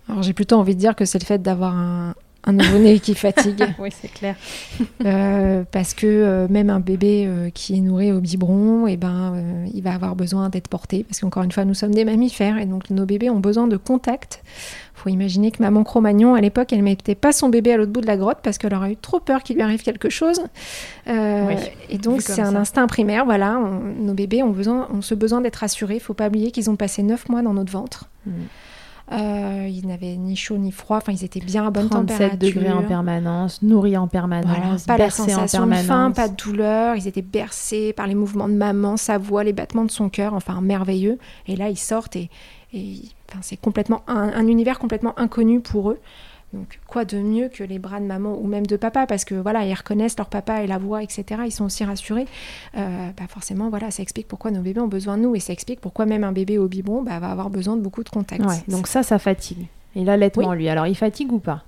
Alors 0.08 0.22
j'ai 0.22 0.32
plutôt 0.32 0.56
envie 0.56 0.74
de 0.74 0.80
dire 0.80 0.94
que 0.96 1.04
c'est 1.04 1.20
le 1.20 1.24
fait 1.26 1.40
d'avoir 1.40 1.74
un, 1.76 2.14
un 2.44 2.53
nouveau-né 2.53 2.98
qui 3.00 3.14
fatigue. 3.14 3.62
oui, 3.79 3.90
c'est 3.92 4.12
clair. 4.12 4.35
Euh, 5.05 5.62
parce 5.70 5.92
que 5.94 6.07
euh, 6.07 6.46
même 6.48 6.70
un 6.70 6.81
bébé 6.81 7.24
euh, 7.26 7.50
qui 7.50 7.76
est 7.76 7.81
nourri 7.81 8.12
au 8.12 8.20
biberon, 8.20 8.87
et 8.87 8.96
ben, 8.96 9.35
il 9.74 9.83
va 9.83 9.92
avoir 9.94 10.16
besoin 10.16 10.48
d'être 10.48 10.68
porté. 10.68 11.05
Parce 11.05 11.20
qu'encore 11.20 11.42
une 11.42 11.53
fois, 11.53 11.64
nous 11.64 11.74
sommes 11.74 11.94
des 11.94 12.05
mammifères 12.05 12.59
et 12.59 12.66
donc 12.66 12.90
nos 12.90 13.05
bébés 13.05 13.29
ont 13.31 13.40
besoin 13.40 13.66
de 13.68 13.76
contact. 13.76 14.42
faut 14.94 15.11
imaginer 15.11 15.50
que 15.50 15.62
maman 15.62 15.85
Cro-Magnon, 15.85 16.35
à 16.35 16.40
l'époque, 16.40 16.72
elle 16.72 16.83
mettait 16.83 17.14
pas 17.14 17.33
son 17.33 17.50
bébé 17.50 17.72
à 17.74 17.76
l'autre 17.76 17.92
bout 17.92 18.00
de 18.00 18.07
la 18.07 18.16
grotte 18.16 18.38
parce 18.42 18.57
qu'elle 18.57 18.74
aurait 18.74 18.92
eu 18.92 18.96
trop 18.96 19.20
peur 19.20 19.42
qu'il 19.42 19.57
lui 19.57 19.62
arrive 19.62 19.83
quelque 19.83 20.09
chose. 20.09 20.40
Oui, 21.07 21.55
et 21.90 21.98
donc, 21.98 22.22
c'est 22.22 22.40
un 22.40 22.53
ça. 22.53 22.59
instinct 22.59 22.87
primaire. 22.87 23.24
Voilà, 23.26 23.59
on- 23.59 24.03
nos 24.03 24.14
bébés 24.14 24.42
ont, 24.42 24.50
besoin, 24.50 24.88
ont 24.94 25.03
ce 25.03 25.14
besoin 25.14 25.42
d'être 25.42 25.57
rassurés. 25.57 25.96
Il 25.96 26.00
faut 26.00 26.14
pas 26.14 26.29
oublier 26.29 26.50
qu'ils 26.53 26.70
ont 26.70 26.76
passé 26.76 27.03
9 27.03 27.29
mois 27.29 27.42
dans 27.42 27.53
notre 27.55 27.72
ventre. 27.72 28.07
Mm. 28.26 28.31
Euh, 29.12 29.66
ils 29.68 29.86
n'avaient 29.86 30.16
ni 30.16 30.36
chaud 30.36 30.56
ni 30.56 30.70
froid. 30.70 30.98
Enfin, 30.98 31.12
ils 31.12 31.24
étaient 31.24 31.40
bien 31.40 31.66
à 31.66 31.70
bonne 31.70 31.88
37 31.88 32.08
température. 32.30 32.38
degrés 32.38 32.72
en 32.72 32.82
permanence, 32.84 33.60
nourris 33.62 33.96
en 33.96 34.06
permanence, 34.06 34.46
Voilà, 34.56 34.76
pas 34.86 34.92
la 34.98 35.04
bercés 35.06 35.22
en 35.22 35.26
sensation 35.26 35.66
de 35.66 35.70
permanence. 35.72 35.86
faim, 35.86 36.12
pas 36.12 36.28
de 36.28 36.36
douleur. 36.36 36.94
Ils 36.96 37.08
étaient 37.08 37.20
bercés 37.22 37.92
par 37.92 38.06
les 38.06 38.14
mouvements 38.14 38.48
de 38.48 38.54
maman, 38.54 38.96
sa 38.96 39.18
voix, 39.18 39.42
les 39.42 39.52
battements 39.52 39.84
de 39.84 39.90
son 39.90 40.08
cœur, 40.10 40.34
enfin 40.34 40.60
merveilleux. 40.60 41.18
Et 41.48 41.56
là, 41.56 41.68
ils 41.70 41.78
sortent 41.78 42.14
et, 42.16 42.30
et 42.72 43.00
enfin, 43.28 43.40
c'est 43.42 43.56
complètement 43.60 44.02
un, 44.06 44.32
un 44.32 44.46
univers 44.46 44.78
complètement 44.78 45.18
inconnu 45.18 45.60
pour 45.60 45.90
eux. 45.90 45.98
Donc, 46.52 46.80
quoi 46.88 47.04
de 47.04 47.18
mieux 47.18 47.48
que 47.48 47.62
les 47.62 47.78
bras 47.78 48.00
de 48.00 48.04
maman 48.04 48.36
ou 48.36 48.46
même 48.46 48.66
de 48.66 48.76
papa, 48.76 49.06
parce 49.06 49.24
que 49.24 49.36
voilà, 49.36 49.64
ils 49.64 49.74
reconnaissent 49.74 50.18
leur 50.18 50.28
papa 50.28 50.62
et 50.62 50.66
la 50.66 50.78
voix, 50.78 51.02
etc. 51.02 51.42
Ils 51.44 51.52
sont 51.52 51.64
aussi 51.64 51.84
rassurés. 51.84 52.26
Euh, 52.76 53.10
bah 53.16 53.24
forcément, 53.28 53.70
voilà, 53.70 53.90
ça 53.92 54.02
explique 54.02 54.26
pourquoi 54.26 54.50
nos 54.50 54.60
bébés 54.60 54.80
ont 54.80 54.88
besoin 54.88 55.16
de 55.16 55.22
nous 55.22 55.36
et 55.36 55.40
ça 55.40 55.52
explique 55.52 55.80
pourquoi 55.80 56.06
même 56.06 56.24
un 56.24 56.32
bébé 56.32 56.58
au 56.58 56.66
biberon 56.66 57.02
bah, 57.02 57.20
va 57.20 57.30
avoir 57.30 57.50
besoin 57.50 57.76
de 57.76 57.82
beaucoup 57.82 58.02
de 58.02 58.08
contact. 58.08 58.44
Ouais, 58.44 58.62
donc 58.66 58.88
ça, 58.88 59.02
ça 59.04 59.18
fatigue. 59.20 59.68
Et 59.94 60.04
l'allaitement, 60.04 60.48
Oui. 60.50 60.56
lui, 60.56 60.68
alors 60.68 60.86
il 60.86 60.96
fatigue 60.96 61.32
ou 61.32 61.38
pas? 61.38 61.62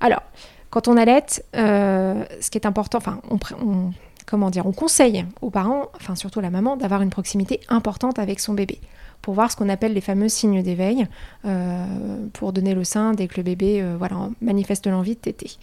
Alors, 0.00 0.22
quand 0.70 0.86
on 0.86 0.96
allaite, 0.96 1.44
euh, 1.56 2.24
ce 2.40 2.50
qui 2.50 2.58
est 2.58 2.66
important, 2.66 2.98
enfin, 2.98 3.20
on, 3.30 3.90
comment 4.26 4.50
dire, 4.50 4.64
on 4.66 4.72
conseille 4.72 5.24
aux 5.42 5.50
parents, 5.50 5.86
enfin 5.96 6.14
surtout 6.14 6.38
à 6.38 6.42
la 6.42 6.50
maman, 6.50 6.76
d'avoir 6.76 7.02
une 7.02 7.10
proximité 7.10 7.60
importante 7.68 8.20
avec 8.20 8.38
son 8.38 8.54
bébé 8.54 8.80
pour 9.22 9.34
voir 9.34 9.50
ce 9.50 9.56
qu'on 9.56 9.68
appelle 9.68 9.92
les 9.92 10.00
fameux 10.00 10.28
signes 10.28 10.62
d'éveil, 10.62 11.06
euh, 11.44 11.84
pour 12.32 12.52
donner 12.52 12.74
le 12.74 12.84
sein 12.84 13.12
dès 13.12 13.28
que 13.28 13.36
le 13.36 13.42
bébé 13.42 13.82
euh, 13.82 13.96
voilà, 13.98 14.30
manifeste 14.40 14.86
l'envie 14.86 15.14
de 15.14 15.20
téter. 15.20 15.58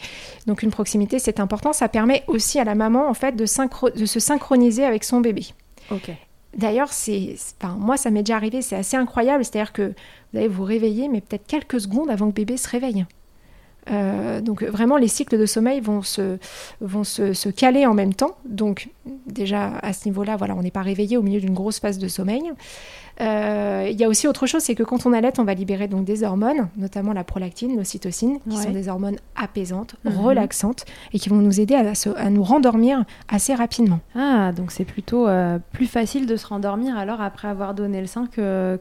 Donc 0.45 0.61
une 0.63 0.71
proximité, 0.71 1.19
c'est 1.19 1.39
important. 1.39 1.73
Ça 1.73 1.89
permet 1.89 2.23
aussi 2.27 2.59
à 2.59 2.63
la 2.63 2.75
maman 2.75 3.09
en 3.09 3.13
fait 3.13 3.35
de, 3.35 3.45
synchro- 3.45 3.97
de 3.97 4.05
se 4.05 4.19
synchroniser 4.19 4.85
avec 4.85 5.03
son 5.03 5.21
bébé. 5.21 5.47
Ok. 5.91 6.11
D'ailleurs, 6.55 6.91
c'est, 6.91 7.35
enfin, 7.61 7.75
moi, 7.77 7.97
ça 7.97 8.09
m'est 8.09 8.23
déjà 8.23 8.35
arrivé, 8.35 8.61
c'est 8.63 8.75
assez 8.75 8.97
incroyable. 8.97 9.45
C'est-à-dire 9.45 9.73
que 9.73 9.93
vous 10.31 10.39
allez 10.39 10.47
vous 10.47 10.63
réveiller, 10.63 11.07
mais 11.07 11.21
peut-être 11.21 11.45
quelques 11.45 11.79
secondes 11.81 12.09
avant 12.09 12.29
que 12.29 12.35
bébé 12.35 12.57
se 12.57 12.67
réveille. 12.67 13.05
Euh, 13.91 14.41
donc 14.41 14.63
vraiment, 14.63 14.97
les 14.97 15.07
cycles 15.07 15.37
de 15.39 15.45
sommeil 15.45 15.79
vont 15.79 16.01
se, 16.01 16.37
vont 16.81 17.03
se, 17.03 17.33
se, 17.33 17.49
caler 17.49 17.85
en 17.85 17.93
même 17.93 18.13
temps. 18.13 18.35
Donc 18.45 18.89
déjà 19.27 19.77
à 19.81 19.93
ce 19.93 20.05
niveau-là, 20.07 20.35
voilà, 20.35 20.55
on 20.55 20.61
n'est 20.61 20.71
pas 20.71 20.81
réveillé 20.81 21.17
au 21.17 21.21
milieu 21.21 21.39
d'une 21.39 21.53
grosse 21.53 21.79
phase 21.79 21.97
de 21.97 22.07
sommeil. 22.07 22.43
Euh, 23.19 23.87
il 23.89 23.99
y 23.99 24.03
a 24.03 24.07
aussi 24.09 24.27
autre 24.27 24.45
chose, 24.45 24.61
c'est 24.61 24.75
que 24.75 24.83
quand 24.83 25.05
on 25.07 25.13
allait, 25.13 25.39
on 25.39 25.43
va 25.43 25.55
libérer 25.55 25.87
donc 25.87 26.05
des 26.05 26.23
hormones, 26.23 26.67
notamment 26.77 27.13
la 27.13 27.23
prolactine, 27.23 27.75
l'ocytocine, 27.75 28.37
qui 28.47 28.55
Ouais. 28.57 28.63
sont 28.63 28.71
des 28.71 28.89
hormones 28.89 29.15
apaisantes, 29.35 29.95
Mhm. 30.05 30.17
relaxantes, 30.19 30.85
et 31.13 31.19
qui 31.19 31.29
vont 31.29 31.37
nous 31.37 31.59
aider 31.59 31.73
à, 31.73 31.95
se- 31.95 32.09
à 32.15 32.29
nous 32.29 32.43
rendormir 32.43 33.05
assez 33.27 33.55
rapidement. 33.55 34.01
Ah, 34.15 34.51
donc 34.51 34.71
c'est 34.71 34.85
plutôt 34.85 35.27
euh, 35.27 35.57
plus 35.71 35.87
facile 35.87 36.27
de 36.27 36.35
se 36.35 36.45
rendormir 36.45 36.95
alors 36.95 37.21
après 37.21 37.47
avoir 37.47 37.73
donné 37.73 38.01
le 38.01 38.07
sein 38.07 38.27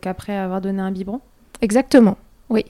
qu'après 0.03 0.37
avoir 0.37 0.61
donné 0.61 0.81
un 0.83 0.91
biberon? 0.91 1.21
Exactement. 1.63 2.19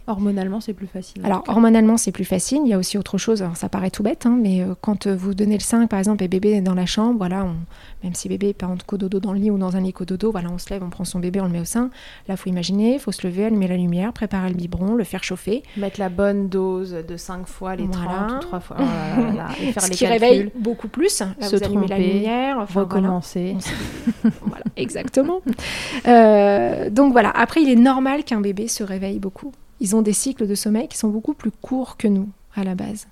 Hormonalement, 0.06 0.60
c'est 0.60 0.72
plus 0.72 0.86
facile. 0.86 1.20
Alors, 1.24 1.44
hormonalement, 1.48 1.96
c'est 1.98 2.10
plus 2.12 2.24
facile. 2.24 2.60
Il 2.64 2.68
y 2.68 2.72
a 2.72 2.78
aussi 2.78 2.96
autre 2.96 3.18
chose. 3.18 3.42
Alors, 3.42 3.56
ça 3.56 3.68
paraît 3.68 3.90
tout 3.90 4.02
bête, 4.02 4.24
hein, 4.24 4.38
mais 4.40 4.62
euh, 4.62 4.74
quand 4.80 5.06
euh, 5.06 5.14
vous 5.14 5.34
donnez 5.34 5.54
le 5.54 5.60
sein, 5.62 5.86
par 5.86 5.98
exemple, 5.98 6.24
et 6.24 6.28
bébé 6.28 6.52
est 6.52 6.60
dans 6.62 6.74
la 6.74 6.86
chambre, 6.86 7.18
voilà, 7.18 7.44
on- 7.44 7.56
même 8.02 8.14
si 8.14 8.28
bébé 8.28 8.48
est 8.50 8.54
pas 8.54 8.66
en 8.68 8.76
cododo 8.86 9.20
dans 9.20 9.32
le 9.32 9.38
lit 9.38 9.50
ou 9.50 9.58
dans 9.58 9.76
un 9.76 9.80
lit 9.80 9.92
cododo, 9.92 10.30
voilà, 10.32 10.48
on 10.50 10.58
se 10.58 10.70
lève, 10.70 10.82
on 10.82 10.88
prend 10.90 11.04
son 11.04 11.18
bébé, 11.18 11.40
on 11.40 11.44
le 11.44 11.50
met 11.50 11.60
au 11.60 11.64
sein. 11.66 11.90
Là, 12.28 12.36
faut 12.36 12.48
imaginer, 12.48 12.94
il 12.94 13.00
faut 13.00 13.12
se 13.12 13.26
lever, 13.26 13.44
allumer 13.44 13.68
la 13.68 13.76
lumière, 13.76 14.12
préparer 14.14 14.48
le 14.48 14.54
biberon, 14.54 14.94
le 14.94 15.04
faire 15.04 15.22
chauffer. 15.22 15.62
Mettre 15.76 16.00
la 16.00 16.08
bonne 16.08 16.48
dose 16.48 16.96
de 17.06 17.16
5 17.18 17.46
fois 17.46 17.76
les 17.76 17.84
Voilà. 17.84 18.26
30 18.28 18.32
ou 18.36 18.46
3 18.46 18.60
fois. 18.60 18.76
Oh 19.18 19.20
là 19.20 19.26
là 19.28 19.32
là, 19.34 19.48
et 19.62 19.72
faire 19.72 19.82
Ce 19.82 19.90
les 19.90 19.94
qui 19.96 20.04
calculs. 20.04 20.22
réveille 20.26 20.50
beaucoup 20.58 20.88
plus. 20.88 21.20
Là, 21.20 21.26
Se 21.48 21.56
vous 21.56 21.64
allumez 21.64 21.86
la 21.86 21.96
tromper, 21.96 22.12
lumière, 22.14 22.58
enfin, 22.60 22.80
recommencer. 22.80 23.56
Voilà, 24.42 24.64
exactement. 24.76 25.40
Euh, 26.06 26.90
donc 26.90 27.12
voilà, 27.12 27.30
après, 27.30 27.62
il 27.62 27.68
est 27.68 27.76
normal 27.76 28.24
qu'un 28.24 28.40
bébé 28.40 28.68
se 28.68 28.82
réveille 28.84 29.18
beaucoup. 29.18 29.52
Ils 29.80 29.94
ont 29.96 30.02
des 30.02 30.12
cycles 30.12 30.46
de 30.46 30.54
sommeil 30.54 30.88
qui 30.88 30.96
sont 30.98 31.08
beaucoup 31.08 31.34
plus 31.34 31.50
courts 31.50 31.96
que 31.96 32.08
nous, 32.08 32.28
à 32.54 32.64
la 32.64 32.74
base. 32.74 33.06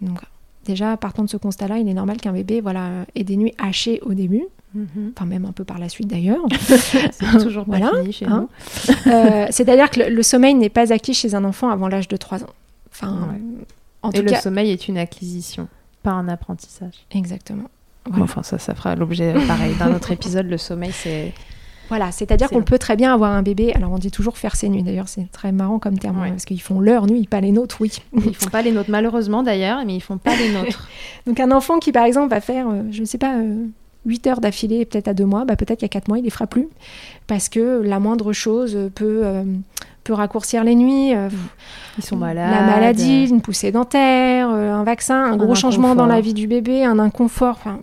Donc 0.00 0.18
déjà, 0.64 0.96
partant 0.96 1.24
de 1.24 1.28
ce 1.28 1.36
constat-là, 1.36 1.78
il 1.78 1.88
est 1.88 1.94
normal 1.94 2.16
qu'un 2.18 2.32
bébé 2.32 2.60
voilà, 2.60 3.04
ait 3.14 3.24
des 3.24 3.36
nuits 3.36 3.54
hachées 3.58 4.00
au 4.02 4.14
début, 4.14 4.44
Mhm. 4.72 5.12
enfin 5.16 5.26
même 5.26 5.44
un 5.46 5.52
peu 5.52 5.64
par 5.64 5.78
la 5.80 5.88
suite 5.88 6.06
d'ailleurs. 6.06 6.44
C'est 6.60 7.38
toujours 7.42 7.64
pas 7.64 7.78
Voilà, 7.78 7.90
fini 8.00 8.12
chez 8.12 8.26
hein. 8.26 8.48
nous. 8.86 9.12
Euh, 9.12 9.46
C'est-à-dire 9.50 9.90
que 9.90 10.00
le, 10.00 10.08
le 10.14 10.22
sommeil 10.22 10.54
n'est 10.54 10.68
pas 10.68 10.92
acquis 10.92 11.12
chez 11.12 11.34
un 11.34 11.42
enfant 11.44 11.70
avant 11.70 11.88
l'âge 11.88 12.06
de 12.08 12.16
3 12.16 12.44
ans. 12.44 12.50
Enfin, 12.92 13.28
Ouais. 13.32 13.40
en 14.02 14.10
Et 14.10 14.18
tout 14.18 14.22
le 14.22 14.30
cas, 14.30 14.40
sommeil 14.40 14.70
est 14.70 14.86
une 14.88 14.96
acquisition, 14.96 15.66
pas 16.04 16.12
un 16.12 16.28
apprentissage. 16.28 16.94
exactement. 17.10 17.68
Bon. 18.08 18.22
Enfin, 18.22 18.42
ça, 18.42 18.58
ça 18.58 18.74
fera 18.74 18.94
l'objet 18.94 19.34
pareil 19.46 19.74
d'un 19.76 19.92
autre 19.94 20.10
épisode. 20.12 20.46
Le 20.46 20.56
sommeil, 20.56 20.92
c'est. 20.92 21.34
Voilà, 21.90 22.10
c'est-à-dire 22.12 22.46
C'est 22.48 22.54
qu'on 22.54 22.62
peut 22.62 22.78
très 22.78 22.96
bien 22.96 23.12
avoir 23.12 23.32
un 23.32 23.42
bébé. 23.42 23.72
Alors 23.74 23.90
on 23.92 23.98
dit 23.98 24.10
toujours 24.10 24.38
faire 24.38 24.56
ses 24.56 24.68
nuits. 24.70 24.82
D'ailleurs, 24.82 25.08
c'est 25.08 25.30
très 25.32 25.52
marrant 25.52 25.78
comme 25.78 25.98
terme 25.98 26.18
Ouais. 26.20 26.28
hein, 26.28 26.30
parce 26.30 26.46
qu'ils 26.46 26.62
font 26.62 26.80
leur 26.80 27.06
nuit, 27.06 27.26
pas 27.26 27.40
les 27.42 27.52
nôtres, 27.52 27.76
oui. 27.80 27.92
Ils 28.14 28.34
font 28.34 28.48
pas 28.48 28.62
les 28.62 28.72
nôtres, 28.72 28.90
malheureusement 28.90 29.42
d'ailleurs, 29.42 29.82
mais 29.84 29.96
ils 29.96 30.00
font 30.00 30.16
pas 30.16 30.34
les 30.36 30.50
nôtres. 30.54 30.88
Donc 31.26 31.38
un 31.40 31.50
enfant 31.50 31.78
qui 31.78 31.92
par 31.92 32.04
exemple 32.04 32.30
va 32.30 32.40
faire, 32.40 32.68
euh, 32.70 32.82
je 32.90 33.00
ne 33.00 33.04
sais 33.06 33.18
pas, 33.18 33.34
euh, 33.36 33.66
8 34.06 34.26
heures 34.28 34.40
d'affilée, 34.40 34.86
peut-être 34.86 35.08
à 35.08 35.14
deux 35.14 35.26
mois, 35.26 35.44
bah, 35.44 35.56
peut-être 35.56 35.82
a 35.84 35.88
4 35.88 36.08
mois, 36.08 36.18
il 36.18 36.24
les 36.24 36.30
fera 36.30 36.46
plus 36.46 36.68
parce 37.26 37.50
que 37.50 37.82
la 37.84 37.98
moindre 38.00 38.32
chose 38.32 38.78
peut 38.94 39.20
euh, 39.24 39.44
peut 40.04 40.14
raccourcir 40.14 40.64
les 40.64 40.74
nuits. 40.74 41.14
euh, 41.14 41.28
Ils 41.98 42.04
sont 42.04 42.16
malades. 42.16 42.50
La 42.50 42.62
maladie, 42.62 43.26
une 43.28 43.42
poussée 43.42 43.72
dentaire, 43.72 44.48
un 44.48 44.84
vaccin, 44.84 45.24
un 45.24 45.36
gros 45.36 45.54
changement 45.54 45.94
dans 45.94 46.06
la 46.06 46.20
vie 46.22 46.32
du 46.34 46.46
bébé, 46.46 46.84
un 46.84 46.98
inconfort. 46.98 47.56
Enfin, 47.60 47.80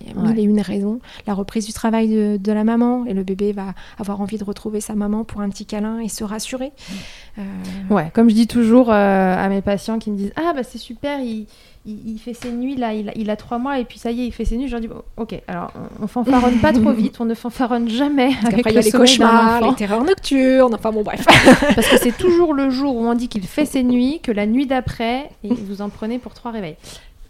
il 0.00 0.08
y 0.08 0.10
a 0.10 0.14
mille 0.14 0.36
Ouais. 0.36 0.40
et 0.40 0.44
une 0.44 0.60
raisons. 0.60 1.00
La 1.26 1.34
reprise 1.34 1.66
du 1.66 1.72
travail 1.72 2.08
de, 2.08 2.36
de 2.38 2.52
la 2.52 2.64
maman 2.64 3.04
et 3.06 3.14
le 3.14 3.22
bébé 3.22 3.52
va 3.52 3.74
avoir 3.98 4.20
envie 4.20 4.38
de 4.38 4.44
retrouver 4.44 4.80
sa 4.80 4.94
maman 4.94 5.24
pour 5.24 5.40
un 5.40 5.48
petit 5.48 5.66
câlin 5.66 6.00
et 6.00 6.08
se 6.08 6.24
rassurer. 6.24 6.72
Euh, 7.38 7.42
Ouais, 7.90 8.10
comme 8.14 8.28
je 8.28 8.34
dis 8.34 8.46
toujours 8.46 8.90
euh, 8.90 9.36
à 9.36 9.48
mes 9.48 9.62
patients 9.62 9.98
qui 9.98 10.10
me 10.10 10.16
disent 10.16 10.32
Ah, 10.36 10.52
bah 10.54 10.62
c'est 10.62 10.78
super, 10.78 11.20
il, 11.20 11.46
il, 11.86 12.10
il 12.14 12.18
fait 12.18 12.34
ses 12.34 12.50
nuits 12.52 12.76
là, 12.76 12.92
il 12.94 13.08
a, 13.08 13.12
il 13.16 13.30
a 13.30 13.36
trois 13.36 13.58
mois 13.58 13.78
et 13.78 13.84
puis 13.84 13.98
ça 13.98 14.10
y 14.10 14.22
est, 14.22 14.26
il 14.26 14.32
fait 14.32 14.44
ses 14.44 14.56
nuits. 14.56 14.66
Je 14.66 14.72
leur 14.72 14.80
dis 14.80 14.88
Ok, 15.16 15.40
alors 15.48 15.72
on, 16.00 16.04
on 16.04 16.06
fanfaronne 16.06 16.58
pas 16.58 16.72
trop 16.72 16.92
vite, 16.92 17.20
on 17.20 17.24
ne 17.24 17.34
fanfaronne 17.34 17.88
jamais. 17.88 18.30
parce 18.42 18.46
avec 18.46 18.56
qu'après, 18.56 18.70
il 18.72 18.74
y 18.74 18.78
a 18.78 18.82
les 18.82 18.90
cauchemars, 18.92 19.68
les 19.70 19.74
terreurs 19.76 20.04
nocturnes, 20.04 20.74
enfin 20.74 20.90
bon, 20.90 21.02
bref. 21.02 21.24
Parce 21.74 21.88
que 21.88 21.96
c'est 21.98 22.16
toujours 22.16 22.54
le 22.54 22.70
jour 22.70 22.96
où 22.96 23.06
on 23.06 23.14
dit 23.14 23.28
qu'il 23.28 23.46
fait 23.46 23.64
ses 23.66 23.82
nuits 23.82 24.20
que 24.22 24.32
la 24.32 24.46
nuit 24.46 24.66
d'après, 24.66 25.30
et 25.44 25.48
vous 25.54 25.80
en 25.82 25.88
prenez 25.90 26.18
pour 26.18 26.34
trois 26.34 26.50
réveils. 26.50 26.76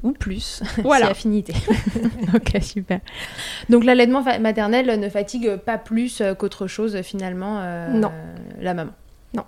Ou 0.05 0.13
plus, 0.13 0.63
Voilà. 0.85 1.07
si 1.07 1.11
affinité. 1.13 1.55
ok, 2.35 2.63
super. 2.63 3.01
Donc 3.69 3.85
l'allaitement 3.85 4.23
maternel 4.41 4.99
ne 5.01 5.09
fatigue 5.09 5.57
pas 5.57 5.77
plus 5.79 6.21
euh, 6.21 6.35
qu'autre 6.35 6.67
chose 6.69 7.01
finalement 7.03 7.59
euh, 7.63 7.89
Non. 7.89 8.13
la 8.61 8.75
maman. 8.75 8.93
Non. 9.35 9.43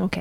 Ok. 0.00 0.18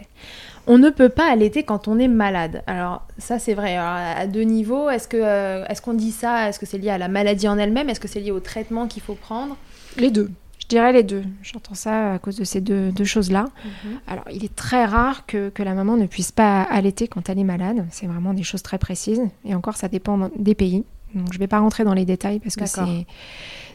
On 0.68 0.78
ne 0.78 0.90
peut 0.92 1.10
pas 1.10 1.30
allaiter 1.32 1.64
quand 1.64 1.88
on 1.88 1.98
est 1.98 2.08
malade. 2.08 2.62
Alors 2.68 3.06
ça 3.18 3.40
c'est 3.40 3.54
vrai. 3.56 3.76
Alors, 3.76 4.20
à 4.22 4.28
deux 4.28 4.44
niveaux, 4.44 4.90
est-ce 4.92 5.08
que 5.08 5.18
euh, 5.20 5.66
est-ce 5.66 5.82
qu'on 5.82 5.94
dit 5.96 6.12
ça? 6.12 6.48
Est-ce 6.50 6.60
que 6.60 6.66
c'est 6.68 6.78
lié 6.78 6.90
à 6.92 6.98
la 7.00 7.08
maladie 7.08 7.48
en 7.48 7.58
elle-même? 7.58 7.90
Est-ce 7.90 8.00
que 8.00 8.08
c'est 8.08 8.20
lié 8.22 8.32
au 8.32 8.40
traitement 8.40 8.88
qu'il 8.88 9.02
faut 9.02 9.16
prendre? 9.16 9.58
Les 9.98 10.12
deux. 10.12 10.30
Je 10.74 10.80
dirais 10.80 10.92
les 10.92 11.04
deux. 11.04 11.24
J'entends 11.44 11.76
ça 11.76 12.14
à 12.14 12.18
cause 12.18 12.36
de 12.36 12.44
ces 12.44 12.60
deux, 12.60 12.92
deux 12.92 13.04
choses-là. 13.04 13.44
Mhm. 13.44 14.00
Alors, 14.08 14.24
il 14.34 14.44
est 14.44 14.56
très 14.56 14.86
rare 14.86 15.28
que, 15.28 15.50
que 15.50 15.62
la 15.62 15.76
maman 15.76 15.98
ne 15.98 16.08
puisse 16.08 16.32
pas 16.32 16.64
allaiter 16.64 17.08
quand 17.08 17.30
elle 17.30 17.38
est 17.38 17.44
malade. 17.44 17.86
C'est 17.92 18.08
vraiment 18.08 18.34
des 18.34 18.42
choses 18.42 18.64
très 18.64 18.80
précises. 18.80 19.22
Et 19.46 19.54
encore, 19.54 19.78
ça 19.78 19.88
dépend 19.88 20.32
des 20.36 20.56
pays. 20.56 20.84
Donc, 21.14 21.28
je 21.32 21.38
ne 21.38 21.40
vais 21.40 21.48
pas 21.48 21.60
rentrer 21.60 21.84
dans 21.84 21.94
les 21.94 22.06
détails 22.06 22.40
parce 22.40 22.56
que 22.56 22.66
c'est, 22.66 23.06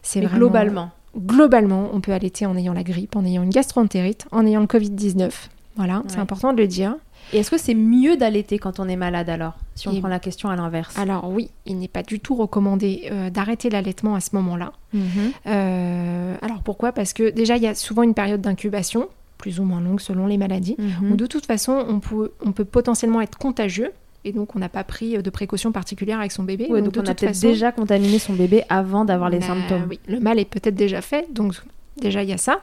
c'est 0.03 0.21
vraiment... 0.23 0.39
globalement. 0.39 0.91
Globalement, 1.17 1.89
on 1.93 2.01
peut 2.01 2.13
allaiter 2.13 2.47
en 2.47 2.57
ayant 2.57 2.73
la 2.73 2.83
grippe, 2.83 3.15
en 3.15 3.25
ayant 3.25 3.45
une 3.45 3.51
gastroentérite, 3.51 4.27
en 4.33 4.45
ayant 4.45 4.61
le 4.61 4.67
Covid-19. 4.67 5.31
Voilà, 5.77 6.03
c'est 6.09 6.19
important 6.19 6.53
de 6.53 6.59
le 6.59 6.67
dire. 6.67 6.97
Et 7.33 7.39
est-ce 7.39 7.51
que 7.51 7.59
c'est 7.59 7.75
mieux 7.75 8.17
d'allaiter 8.17 8.59
quand 8.59 8.81
on 8.81 8.89
est 8.89 8.97
malade 8.97 9.29
alors 9.29 9.59
Si 9.75 9.87
on 9.89 9.93
Et- 9.93 9.99
prend 10.01 10.09
la 10.09 10.19
question 10.19 10.49
à 10.49 10.57
l'inverse? 10.57 10.99
Alors 10.99 11.29
oui, 11.31 11.51
il 11.67 11.79
n'est 11.79 11.89
pas 11.89 12.03
du 12.03 12.21
tout 12.21 12.35
recommandé 12.35 13.09
euh, 13.13 13.29
d'arrêter 13.31 13.69
l'allaitement 13.71 14.15
à 14.15 14.21
ce 14.21 14.31
moment-là. 14.37 14.73
Mhm. 14.95 15.03
Euh, 15.47 16.35
alors 16.43 16.63
pourquoi? 16.63 16.93
Parce 16.93 17.13
que 17.13 17.31
déjà, 17.31 17.57
il 17.57 17.63
y 17.63 17.67
a 17.67 17.75
souvent 17.75 18.03
une 18.03 18.15
période 18.15 18.41
d'incubation, 18.41 19.09
plus 19.37 19.61
ou 19.61 19.65
moins 19.65 19.81
longue 19.81 20.01
selon 20.01 20.27
les 20.27 20.39
maladies. 20.39 20.77
Mhm. 20.79 21.13
où 21.13 21.17
de 21.17 21.27
toute 21.27 21.47
façon, 21.47 21.85
on 21.89 22.01
peut, 22.01 22.33
on 22.45 22.53
peut 22.53 22.65
potentiellement 22.65 23.21
être 23.21 23.37
contagieux 23.39 23.93
et 24.25 24.33
donc 24.33 24.57
on 24.57 24.59
n'a 24.59 24.69
pas 24.69 24.83
pris 24.85 25.17
euh, 25.17 25.23
de 25.23 25.31
précautions 25.31 25.71
particulières 25.71 26.19
avec 26.19 26.33
son 26.33 26.43
bébé. 26.45 26.67
Ouais, 26.71 26.81
donc 26.83 26.95
donc 26.95 26.95
de 26.95 27.01
on 27.01 27.13
a 27.13 27.15
peut-être 27.15 27.35
façon, 27.35 27.47
déjà 27.49 27.73
contaminé 27.73 28.19
son 28.19 28.33
bébé 28.33 28.65
avant 28.69 29.05
d'avoir 29.05 29.31
les 29.31 29.39
bah, 29.39 29.47
symptômes. 29.47 29.87
Oui, 29.91 30.01
le 30.09 30.19
mal 30.19 30.39
est 30.39 30.45
peut-être 30.45 30.75
déjà 30.75 31.03
fait, 31.03 31.27
donc 31.33 31.55
déjà 32.01 32.23
il 32.23 32.29
y 32.31 32.33
a 32.33 32.39
ça. 32.39 32.61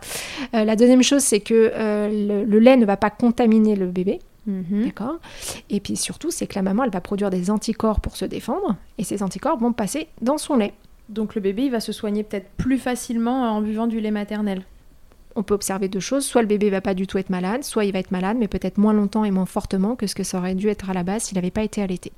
Euh, 0.53 0.66
la 0.66 0.76
deuxième 0.76 1.01
chose, 1.03 1.22
c'est 1.22 1.39
que 1.39 1.72
euh, 1.76 2.10
le, 2.10 2.43
le 2.45 2.60
lait 2.60 2.78
ne 2.78 2.86
va 2.86 2.97
pas 2.97 3.10
contaminer 3.10 3.76
le 3.76 3.86
bébé, 3.88 4.20
Mhm. 4.48 4.86
d'accord 4.86 5.20
Et 5.70 5.80
puis 5.80 5.96
surtout, 5.96 6.32
c'est 6.32 6.48
que 6.48 6.56
la 6.56 6.62
maman, 6.62 6.84
elle 6.84 6.91
va 6.91 7.02
produire 7.02 7.30
des 7.30 7.50
anticorps 7.50 8.00
pour 8.00 8.16
se 8.16 8.26
défendre 8.26 8.76
et 8.98 9.04
ces 9.04 9.24
anticorps 9.24 9.58
vont 9.58 9.74
passer 9.74 10.08
dans 10.22 10.38
son 10.38 10.58
lait. 10.58 10.74
Donc 11.10 11.36
le 11.36 11.41
bébé, 11.41 11.64
il 11.64 11.72
va 11.72 11.80
se 11.80 11.91
soigner 11.91 12.24
peut-être 12.24 12.50
plus 12.58 12.78
facilement 12.78 13.52
en 13.52 13.62
buvant 13.62 13.88
du 13.88 14.00
lait 14.00 14.12
maternel. 14.12 14.64
On 15.36 15.43
peut 15.43 15.54
observer 15.54 15.89
deux 15.89 16.00
choses, 16.00 16.26
soit 16.26 16.41
le 16.41 16.48
bébé 16.48 16.70
va 16.70 16.82
pas 16.82 16.93
du 16.93 17.08
tout 17.08 17.18
être 17.18 17.30
malade, 17.30 17.64
soit 17.64 17.86
il 17.86 17.91
va 17.91 18.00
être 18.00 18.12
malade, 18.12 18.38
mais 18.39 18.48
peut-être 18.48 18.78
moins 18.78 18.93
longtemps 18.93 19.26
et 19.26 19.32
moins 19.32 19.46
fortement 19.46 19.96
que 19.96 20.08
ce 20.08 20.16
que 20.16 20.24
ça 20.24 20.38
aurait 20.38 20.56
dû 20.56 20.70
être 20.70 20.89
à 20.89 20.93
la 20.93 21.04
base 21.04 21.24
s'il 21.24 21.36
n'avait 21.36 21.52
pas 21.52 21.64
été 21.64 21.82
allaité. 21.82 22.14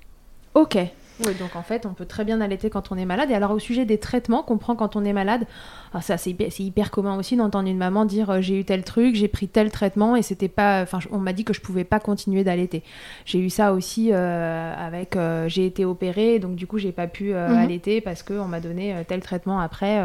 Ok. 0.53 0.77
Oui, 1.25 1.33
donc 1.39 1.55
en 1.55 1.63
fait, 1.63 1.85
on 1.87 1.93
peut 1.93 2.05
très 2.05 2.23
bien 2.23 2.41
allaiter 2.41 2.69
quand 2.69 2.91
on 2.91 2.97
est 2.97 3.05
malade. 3.05 3.31
Et 3.31 3.33
alors, 3.33 3.51
au 3.51 3.59
sujet 3.59 3.85
des 3.85 3.97
traitements 3.97 4.43
qu'on 4.43 4.57
prend 4.59 4.75
quand 4.75 4.95
on 4.95 5.03
est 5.03 5.13
malade, 5.13 5.45
ah, 5.93 6.01
ça 6.01 6.15
c'est 6.17 6.29
hyper, 6.59 6.91
commun 6.91 7.17
aussi 7.17 7.35
d'entendre 7.35 7.67
une 7.67 7.77
maman 7.77 8.05
dire 8.05 8.29
euh, 8.29 8.41
j'ai 8.41 8.59
eu 8.59 8.65
tel 8.65 8.83
truc, 8.83 9.15
j'ai 9.15 9.27
pris 9.27 9.47
tel 9.47 9.71
traitement 9.71 10.15
et 10.15 10.21
c'était 10.21 10.47
pas. 10.47 10.81
Enfin, 10.83 10.99
on 11.11 11.17
m'a 11.17 11.33
dit 11.33 11.43
que 11.43 11.53
je 11.53 11.61
pouvais 11.61 11.85
pas 11.85 11.99
continuer 11.99 12.43
d'allaiter. 12.43 12.83
J'ai 13.25 13.39
eu 13.39 13.49
ça 13.49 13.73
aussi 13.73 14.09
euh, 14.13 14.73
avec 14.77 15.15
euh, 15.15 15.47
j'ai 15.49 15.65
été 15.65 15.85
opérée, 15.85 16.37
donc 16.39 16.55
du 16.55 16.67
coup 16.67 16.77
j'ai 16.77 16.91
pas 16.91 17.07
pu 17.07 17.33
euh, 17.33 17.47
Mhm. 17.49 17.57
allaiter 17.57 18.01
parce 18.01 18.21
qu'on 18.21 18.45
m'a 18.45 18.59
donné 18.59 18.95
tel 19.07 19.21
traitement 19.21 19.59
après. 19.59 19.99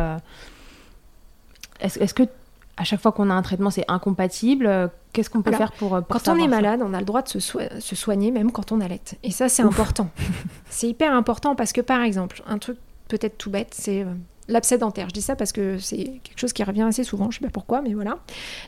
Est-ce 1.80 1.98
est-ce 1.98 2.14
que 2.14 2.22
à 2.76 2.84
chaque 2.84 3.00
fois 3.00 3.12
qu'on 3.12 3.28
a 3.30 3.34
un 3.34 3.42
traitement 3.42 3.70
c'est 3.70 3.84
incompatible 3.88 4.66
Euh, 4.66 4.88
Qu'est-ce 5.12 5.28
qu'on 5.28 5.42
peut 5.42 5.48
Alors, 5.50 5.58
faire 5.58 5.72
pour, 5.72 5.94
euh, 5.94 6.00
pour 6.00 6.22
Quand 6.22 6.32
on 6.32 6.36
est 6.42 6.48
malade, 6.48 6.80
on 6.82 6.94
a 6.94 6.98
le 6.98 7.04
droit 7.04 7.20
de 7.20 7.28
se, 7.28 7.38
soi- 7.38 7.68
se 7.80 7.94
soigner 7.94 8.30
même 8.30 8.50
quand 8.50 8.72
on 8.72 8.80
allaite. 8.80 9.18
Et 9.22 9.30
ça, 9.30 9.50
c'est 9.50 9.62
important. 9.62 10.08
c'est 10.70 10.88
hyper 10.88 11.12
important 11.14 11.54
parce 11.54 11.72
que, 11.74 11.82
par 11.82 12.00
exemple, 12.00 12.42
un 12.46 12.56
truc 12.56 12.78
peut-être 13.08 13.36
tout 13.36 13.50
bête, 13.50 13.74
c'est 13.76 14.00
euh, 14.02 14.06
l'abcès 14.48 14.78
dentaire. 14.78 15.08
Je 15.10 15.12
dis 15.14 15.20
ça 15.20 15.36
parce 15.36 15.52
que 15.52 15.76
c'est 15.78 16.18
quelque 16.24 16.38
chose 16.38 16.54
qui 16.54 16.64
revient 16.64 16.80
assez 16.84 17.04
souvent, 17.04 17.30
je 17.30 17.40
sais 17.40 17.44
pas 17.44 17.50
pourquoi, 17.50 17.82
mais 17.82 17.92
voilà. 17.92 18.16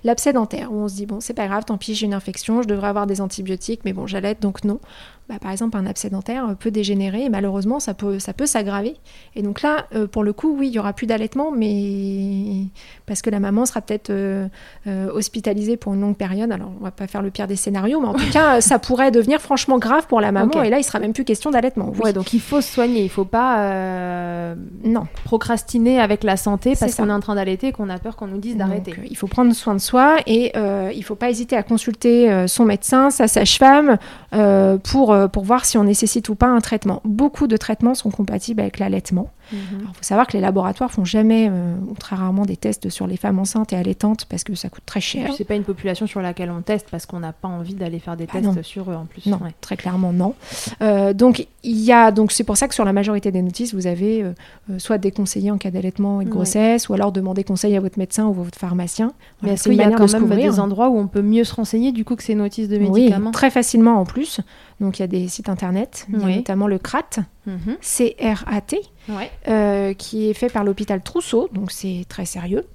L'abcès 0.05 0.34
dentaire, 0.34 0.70
où 0.70 0.76
on 0.76 0.88
se 0.88 0.96
dit, 0.96 1.07
bon, 1.07 1.20
c'est 1.20 1.32
pas 1.32 1.46
grave, 1.46 1.64
tant 1.64 1.78
pis, 1.78 1.94
j'ai 1.94 2.05
une 2.05 2.12
infection, 2.12 2.61
je 2.61 2.68
devrais 2.68 2.88
avoir 2.88 3.07
des 3.07 3.22
antibiotiques, 3.22 3.80
mais 3.86 3.94
bon, 3.94 4.07
j'allaite, 4.07 4.42
donc 4.42 4.64
non. 4.64 4.80
Bah, 5.28 5.36
par 5.40 5.52
exemple, 5.52 5.78
un 5.78 5.86
abcès 5.86 6.10
dentaire 6.10 6.54
peut 6.60 6.70
dégénérer 6.70 7.24
et 7.24 7.28
malheureusement, 7.30 7.80
ça 7.80 7.94
peut, 7.94 8.18
ça 8.18 8.34
peut 8.34 8.44
s'aggraver. 8.44 8.96
Et 9.34 9.42
donc 9.42 9.62
là, 9.62 9.86
euh, 9.94 10.06
pour 10.06 10.22
le 10.22 10.34
coup, 10.34 10.54
oui, 10.58 10.68
il 10.68 10.74
y 10.74 10.78
aura 10.78 10.92
plus 10.92 11.06
d'allaitement, 11.06 11.50
mais 11.50 12.66
parce 13.06 13.22
que 13.22 13.30
la 13.30 13.40
maman 13.40 13.64
sera 13.64 13.80
peut-être 13.80 14.10
euh, 14.10 14.46
euh, 14.86 15.10
hospitalisée 15.10 15.78
pour 15.78 15.94
une 15.94 16.02
longue 16.02 16.16
période. 16.16 16.52
Alors, 16.52 16.70
on 16.78 16.84
va 16.84 16.90
pas 16.90 17.06
faire 17.06 17.22
le 17.22 17.30
pire 17.30 17.46
des 17.46 17.56
scénarios, 17.56 18.00
mais 18.00 18.08
en 18.08 18.12
tout 18.12 18.30
cas, 18.32 18.60
ça 18.60 18.78
pourrait 18.78 19.10
devenir 19.10 19.40
franchement 19.40 19.78
grave 19.78 20.06
pour 20.08 20.20
la 20.20 20.30
maman. 20.30 20.62
Et 20.62 20.68
là, 20.68 20.78
il 20.78 20.84
sera 20.84 20.98
même 20.98 21.14
plus 21.14 21.24
question 21.24 21.50
d'allaitement. 21.50 21.90
Oui. 21.94 22.00
Ouais, 22.04 22.12
donc 22.12 22.34
il 22.34 22.40
faut 22.40 22.60
se 22.60 22.70
soigner, 22.70 23.02
il 23.02 23.10
faut 23.10 23.24
pas 23.24 24.54
Non. 24.84 25.06
procrastiner 25.24 26.00
avec 26.00 26.22
la 26.22 26.36
santé 26.36 26.74
parce 26.78 26.94
qu'on 26.94 27.08
est 27.08 27.12
en 27.12 27.20
train 27.20 27.34
d'allaiter 27.34 27.68
et 27.68 27.72
qu'on 27.72 27.88
a 27.88 27.98
peur 27.98 28.16
qu'on 28.16 28.26
nous 28.26 28.38
dise 28.38 28.58
d'arrêter. 28.58 28.94
Il 29.08 29.16
faut 29.16 29.26
prendre 29.26 29.54
soin 29.54 29.74
de 29.74 29.80
soi 29.80 30.16
et 30.26 30.52
il 30.54 30.98
ne 30.98 31.04
faut 31.04 31.14
pas 31.14 31.30
hésiter 31.30 31.56
à 31.56 31.62
consulter 31.62 32.46
son 32.46 32.66
médecin, 32.66 33.08
sa 33.08 33.26
sage-femme, 33.26 33.96
euh, 34.34 34.78
pour, 35.14 35.20
euh, 35.20 35.28
pour 35.28 35.44
voir 35.44 35.64
si 35.64 35.78
on 35.78 35.84
nécessite 35.84 36.28
ou 36.28 36.34
pas 36.34 36.48
un 36.48 36.60
traitement. 36.60 37.00
Beaucoup 37.04 37.46
de 37.46 37.56
traitements 37.56 37.94
sont 37.94 38.10
compatibles 38.10 38.60
avec 38.60 38.78
l'allaitement. 38.78 39.30
Mhm. 39.53 39.59
Il 39.80 39.86
faut 39.86 40.03
savoir 40.03 40.26
que 40.26 40.32
les 40.32 40.40
laboratoires 40.40 40.90
font 40.90 41.05
jamais, 41.05 41.49
euh, 41.51 41.74
ou 41.88 41.95
très 41.95 42.16
rarement, 42.16 42.45
des 42.47 42.57
tests 42.57 42.88
sur 42.88 43.07
les 43.07 43.16
femmes 43.16 43.38
enceintes 43.38 43.72
et 43.72 43.76
allaitantes 43.76 44.24
parce 44.26 44.45
que 44.45 44.55
ça 44.55 44.68
coûte 44.68 44.84
très 44.86 45.01
cher. 45.01 45.30
c'est 45.36 45.45
pas 45.45 45.55
une 45.55 45.64
population 45.64 46.07
sur 46.07 46.20
laquelle 46.20 46.51
on 46.51 46.62
teste 46.62 46.88
parce 46.90 47.07
qu'on 47.07 47.20
n'a 47.20 47.32
pas 47.32 47.49
envie 47.49 47.74
d'aller 47.74 47.99
faire 47.99 48.16
des 48.16 48.26
Ah 48.30 48.32
tests 48.40 48.45
non. 48.57 48.62
sur 48.62 48.90
eux 48.90 48.95
en 48.95 49.05
plus. 49.07 49.26
Non, 49.26 49.38
Ouais. 49.42 49.55
très 49.61 49.76
clairement 49.76 50.12
non. 50.12 50.34
Euh, 50.82 51.12
donc 51.12 51.47
il 51.62 51.78
y 51.80 51.92
a 51.92 52.11
donc 52.11 52.32
c'est 52.32 52.45
pour 52.45 52.57
ça 52.57 52.68
que 52.68 52.74
sur 52.74 52.84
la 52.84 52.92
majorité 52.92 53.30
des 53.30 53.42
notices 53.42 53.74
vous 53.74 53.86
avez 53.86 54.22
euh, 54.22 54.32
euh, 54.70 54.78
soit 54.78 54.99
des 54.99 55.11
conseillers 55.11 55.51
en 55.51 55.59
cas 55.59 55.70
d'allaitement 55.70 56.20
et 56.20 56.24
de 56.24 56.30
Ouais. 56.30 56.34
grossesse, 56.36 56.88
ou 56.88 56.95
alors 56.95 57.12
demander 57.12 57.45
conseil 57.45 57.76
à 57.76 57.80
votre 57.80 57.99
médecin 57.99 58.24
ou 58.26 58.30
à 58.30 58.45
votre 58.45 58.59
pharmacien. 58.59 59.12
Mais 59.42 59.53
est-ce 59.53 59.64
qu'il 59.64 59.74
y 59.74 59.82
a 59.82 59.90
quand 59.90 60.07
de 60.07 60.26
même 60.26 60.38
des 60.40 60.59
endroits 60.61 60.88
où 60.88 60.99
on 60.99 61.07
peut 61.07 61.22
mieux 61.22 61.45
se 61.45 61.55
renseigner 61.55 61.92
du 61.92 62.05
coup 62.05 62.16
que 62.16 62.22
ces 62.22 62.34
notices 62.34 62.68
de 62.68 62.76
Oui, 62.78 62.90
médicaments? 62.90 63.30
très 63.30 63.51
facilement 63.51 64.01
en 64.01 64.05
plus. 64.05 64.40
Donc 64.80 64.99
il 64.99 65.03
y 65.03 65.05
a 65.05 65.09
des 65.09 65.28
sites 65.28 65.49
internet, 65.49 66.07
il 66.09 66.18
y 66.18 66.22
a 66.22 66.26
Oui. 66.26 66.36
notamment 66.36 66.66
le 66.66 66.78
CRAT, 66.78 67.20
Mhm. 67.47 67.76
C-R-A-T, 67.80 68.80
Ouais. 69.09 69.30
euh, 69.49 69.92
qui 69.95 70.30
est 70.30 70.34
fait 70.34 70.49
par 70.51 70.64
l'hôpital 70.64 71.03
Trousseau, 71.03 71.49
donc 71.53 71.70
c'est 71.72 72.05
très 72.09 72.24
sérieux. 72.24 72.66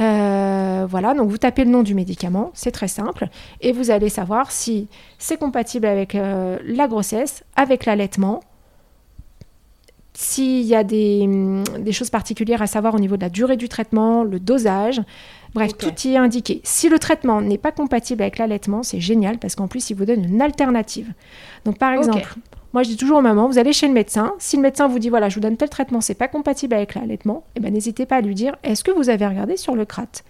Euh, 0.00 0.86
voilà, 0.88 1.12
donc 1.14 1.28
vous 1.28 1.38
tapez 1.38 1.64
le 1.64 1.70
nom 1.70 1.82
du 1.82 1.94
médicament, 1.94 2.50
c'est 2.54 2.70
très 2.70 2.88
simple, 2.88 3.28
et 3.60 3.72
vous 3.72 3.90
allez 3.90 4.08
savoir 4.08 4.50
si 4.50 4.88
c'est 5.18 5.36
compatible 5.36 5.86
avec 5.86 6.14
euh, 6.14 6.58
la 6.64 6.88
grossesse, 6.88 7.44
avec 7.56 7.84
l'allaitement, 7.84 8.40
s'il 10.14 10.62
y 10.62 10.74
a 10.74 10.82
des, 10.82 11.20
hum, 11.24 11.62
des 11.78 11.92
choses 11.92 12.10
particulières 12.10 12.60
à 12.62 12.66
savoir 12.66 12.94
au 12.94 12.98
niveau 12.98 13.16
de 13.16 13.20
la 13.22 13.28
durée 13.28 13.56
du 13.56 13.68
traitement, 13.68 14.24
le 14.24 14.40
dosage. 14.40 15.00
Bref, 15.54 15.76
tout 15.78 15.92
y 16.04 16.14
est 16.14 16.16
indiqué. 16.16 16.60
Si 16.64 16.88
le 16.88 16.98
traitement 16.98 17.40
n'est 17.40 17.56
pas 17.58 17.70
compatible 17.72 18.22
avec 18.22 18.38
l'allaitement, 18.38 18.82
c'est 18.82 19.00
génial 19.00 19.38
parce 19.38 19.54
qu'en 19.54 19.68
plus, 19.68 19.90
il 19.90 19.94
vous 19.96 20.04
donne 20.04 20.24
une 20.24 20.42
alternative. 20.42 21.12
Donc, 21.64 21.78
par 21.78 21.92
exemple, 21.92 22.34
moi 22.72 22.82
je 22.82 22.88
dis 22.88 22.96
toujours 22.96 23.18
aux 23.18 23.22
mamans, 23.22 23.48
vous 23.48 23.58
allez 23.58 23.72
chez 23.72 23.88
le 23.88 23.94
médecin. 23.94 24.32
Si 24.38 24.56
le 24.56 24.62
médecin 24.62 24.88
vous 24.88 24.98
dit, 24.98 25.08
voilà, 25.08 25.28
je 25.28 25.34
vous 25.36 25.40
donne 25.40 25.56
tel 25.56 25.68
traitement, 25.68 26.00
c'est 26.00 26.14
pas 26.14 26.28
compatible 26.28 26.74
avec 26.74 26.94
l'allaitement, 26.94 27.44
eh 27.56 27.60
ben, 27.60 27.72
n'hésitez 27.72 28.06
pas 28.06 28.16
à 28.16 28.20
lui 28.20 28.34
dire, 28.34 28.56
est-ce 28.62 28.84
que 28.84 28.90
vous 28.90 29.08
avez 29.10 29.26
regardé 29.26 29.56
sur 29.56 29.74
le 29.74 29.84
CRAT 29.84 30.22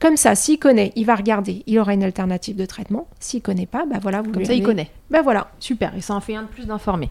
Comme 0.00 0.16
ça, 0.16 0.34
s'il 0.34 0.58
connaît, 0.58 0.92
il 0.96 1.06
va 1.06 1.14
regarder, 1.14 1.62
il 1.66 1.78
aura 1.78 1.94
une 1.94 2.04
alternative 2.04 2.56
de 2.56 2.66
traitement. 2.66 3.08
S'il 3.18 3.42
connaît 3.42 3.66
pas, 3.66 3.84
bah 3.86 3.98
voilà, 4.00 4.22
vous 4.22 4.30
Comme 4.30 4.40
lui 4.40 4.46
ça, 4.46 4.54
il 4.54 4.62
connaît. 4.62 4.90
Ben 5.10 5.22
voilà. 5.22 5.50
Super. 5.58 5.94
Et 5.96 6.00
ça 6.00 6.14
en 6.14 6.20
fait 6.20 6.34
un 6.34 6.42
de 6.42 6.48
plus 6.48 6.66
d'informés. 6.66 7.10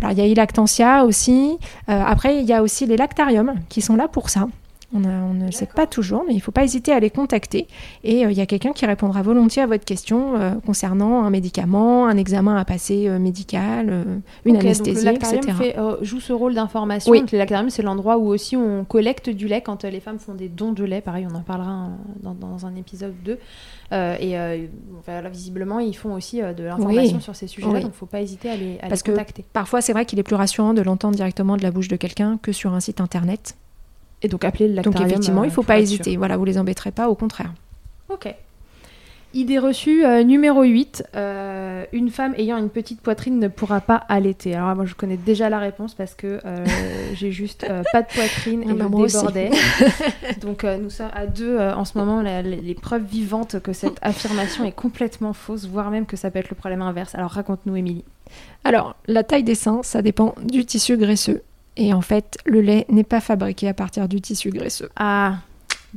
Alors, 0.00 0.12
il 0.12 0.18
y 0.18 0.22
a 0.22 0.26
Ilactantia 0.26 1.04
aussi. 1.04 1.58
Euh, 1.88 2.02
après, 2.06 2.38
il 2.38 2.46
y 2.46 2.52
a 2.52 2.62
aussi 2.62 2.86
les 2.86 2.96
lactariums 2.96 3.54
qui 3.68 3.82
sont 3.82 3.96
là 3.96 4.08
pour 4.08 4.30
ça. 4.30 4.48
On, 4.92 5.04
a- 5.04 5.08
on 5.08 5.34
ne 5.34 5.46
le 5.46 5.52
sait 5.52 5.66
pas 5.66 5.86
toujours, 5.86 6.24
mais 6.26 6.32
il 6.32 6.36
ne 6.38 6.42
faut 6.42 6.50
pas 6.50 6.64
hésiter 6.64 6.92
à 6.92 6.98
les 7.00 7.10
contacter. 7.10 7.66
Et 8.02 8.26
euh, 8.26 8.30
il 8.32 8.36
y 8.36 8.40
a 8.40 8.46
quelqu'un 8.46 8.72
qui 8.72 8.86
répondra 8.86 9.22
volontiers 9.22 9.62
à 9.62 9.66
votre 9.66 9.84
question 9.84 10.36
euh, 10.36 10.52
concernant 10.66 11.22
un 11.22 11.30
médicament, 11.30 12.06
un 12.08 12.16
examen 12.16 12.56
à 12.56 12.64
passer 12.64 13.06
euh, 13.08 13.18
médical, 13.18 14.04
une 14.44 14.56
anesthésie, 14.56 15.04
donc 15.04 15.04
le 15.04 15.12
lactarium 15.12 15.44
etc. 15.44 15.56
fait, 15.58 16.04
joue 16.04 16.20
ce 16.20 16.32
rôle 16.32 16.54
d'information. 16.54 17.10
Oui. 17.12 17.20
Donc, 17.20 17.32
le 17.32 17.38
lactarium, 17.38 17.70
c'est 17.70 17.82
l'endroit 17.82 18.18
où 18.18 18.26
aussi 18.28 18.56
on 18.56 18.84
collecte 18.84 19.30
du 19.30 19.46
lait 19.48 19.60
quand 19.60 19.84
les 19.84 20.00
femmes 20.00 20.18
font 20.18 20.34
des 20.34 20.48
dons 20.48 20.72
de 20.72 20.84
lait. 20.84 21.00
Pareil, 21.00 21.26
on 21.30 21.34
en 21.36 21.42
parlera 21.42 21.88
dans, 22.22 22.34
dans 22.34 22.66
un 22.66 22.74
épisode 22.74 23.14
2. 23.24 23.38
Euh, 23.92 24.16
et 24.20 24.38
euh, 24.38 24.66
voilà, 25.04 25.28
visiblement, 25.28 25.78
ils 25.80 25.96
font 25.96 26.14
aussi 26.14 26.40
euh, 26.42 26.52
de 26.52 26.64
l'information 26.64 27.16
Oui. 27.16 27.22
sur 27.22 27.34
ces 27.36 27.46
sujets-là. 27.46 27.72
Oui. 27.74 27.80
Donc, 27.80 27.88
il 27.90 27.92
ne 27.92 27.96
faut 27.96 28.06
pas 28.06 28.20
hésiter 28.20 28.50
à 28.50 28.56
les, 28.56 28.78
à 28.80 28.82
les 28.84 28.88
Parce 28.88 29.02
que 29.02 29.10
contacter. 29.12 29.44
parfois, 29.52 29.80
c'est 29.80 29.92
vrai 29.92 30.04
qu'il 30.04 30.18
est 30.18 30.22
plus 30.24 30.36
rassurant 30.36 30.74
de 30.74 30.82
l'entendre 30.82 31.16
directement 31.16 31.56
de 31.56 31.62
la 31.62 31.70
bouche 31.70 31.88
de 31.88 31.96
quelqu'un 31.96 32.38
que 32.42 32.52
sur 32.52 32.72
un 32.74 32.80
site 32.80 33.00
internet. 33.00 33.56
Et 34.22 34.28
donc, 34.28 34.44
appeler 34.44 34.68
le 34.68 34.74
Donc 34.76 34.86
lactarium. 34.86 35.10
effectivement, 35.10 35.40
euh, 35.42 35.44
il 35.44 35.48
ne 35.48 35.52
faut 35.52 35.62
pour 35.62 35.66
pas 35.68 35.74
sûr. 35.76 35.82
hésiter. 35.82 36.16
Voilà, 36.16 36.36
vous 36.36 36.44
les 36.44 36.58
embêterez 36.58 36.90
pas, 36.92 37.08
au 37.08 37.14
contraire. 37.14 37.52
Ok. 38.08 38.34
Idée 39.32 39.60
reçue 39.60 40.04
euh, 40.04 40.24
numéro 40.24 40.64
8. 40.64 41.04
euh, 41.14 41.84
une 41.92 42.10
femme 42.10 42.34
ayant 42.36 42.56
une 42.58 42.68
petite 42.68 43.00
poitrine 43.00 43.38
ne 43.38 43.46
pourra 43.46 43.80
pas 43.80 43.94
allaiter. 44.08 44.56
Alors 44.56 44.74
moi 44.74 44.86
je 44.86 44.94
connais 44.96 45.16
déjà 45.16 45.48
la 45.48 45.60
réponse 45.60 45.94
parce 45.94 46.14
que 46.16 46.40
euh, 46.44 46.64
j'ai 47.14 47.30
juste 47.30 47.64
euh, 47.70 47.84
pas 47.92 48.02
de 48.02 48.08
poitrine 48.08 48.64
et 48.64 48.66
je 48.66 48.72
débordais. 48.74 49.50
Donc 50.40 50.64
euh, 50.64 50.78
nous 50.78 50.90
sommes 50.90 51.10
à 51.14 51.26
deux 51.28 51.56
euh, 51.60 51.72
en 51.76 51.84
ce 51.84 51.96
moment 51.96 52.22
la- 52.22 52.42
les 52.42 52.74
preuves 52.74 53.04
vivantes 53.04 53.60
que 53.60 53.72
cette 53.72 53.98
affirmation 54.02 54.64
est 54.64 54.72
complètement 54.72 55.32
fausse, 55.32 55.66
voire 55.68 55.92
même 55.92 56.06
que 56.06 56.16
ça 56.16 56.32
peut 56.32 56.40
être 56.40 56.50
le 56.50 56.56
problème 56.56 56.82
inverse. 56.82 57.14
Alors 57.14 57.30
raconte-nous 57.30 57.76
Émilie. 57.76 58.04
Alors, 58.64 58.96
la 59.06 59.22
taille 59.22 59.44
des 59.44 59.54
seins, 59.54 59.80
ça 59.84 60.02
dépend 60.02 60.34
du 60.44 60.64
tissu 60.64 60.96
graisseux. 60.96 61.42
Et 61.82 61.94
en 61.94 62.02
fait, 62.02 62.36
le 62.44 62.60
lait 62.60 62.84
n'est 62.90 63.04
pas 63.04 63.20
fabriqué 63.20 63.66
à 63.68 63.72
partir 63.74 64.06
du 64.06 64.20
tissu 64.20 64.50
graisseux. 64.50 64.90
Ah, 64.96 65.36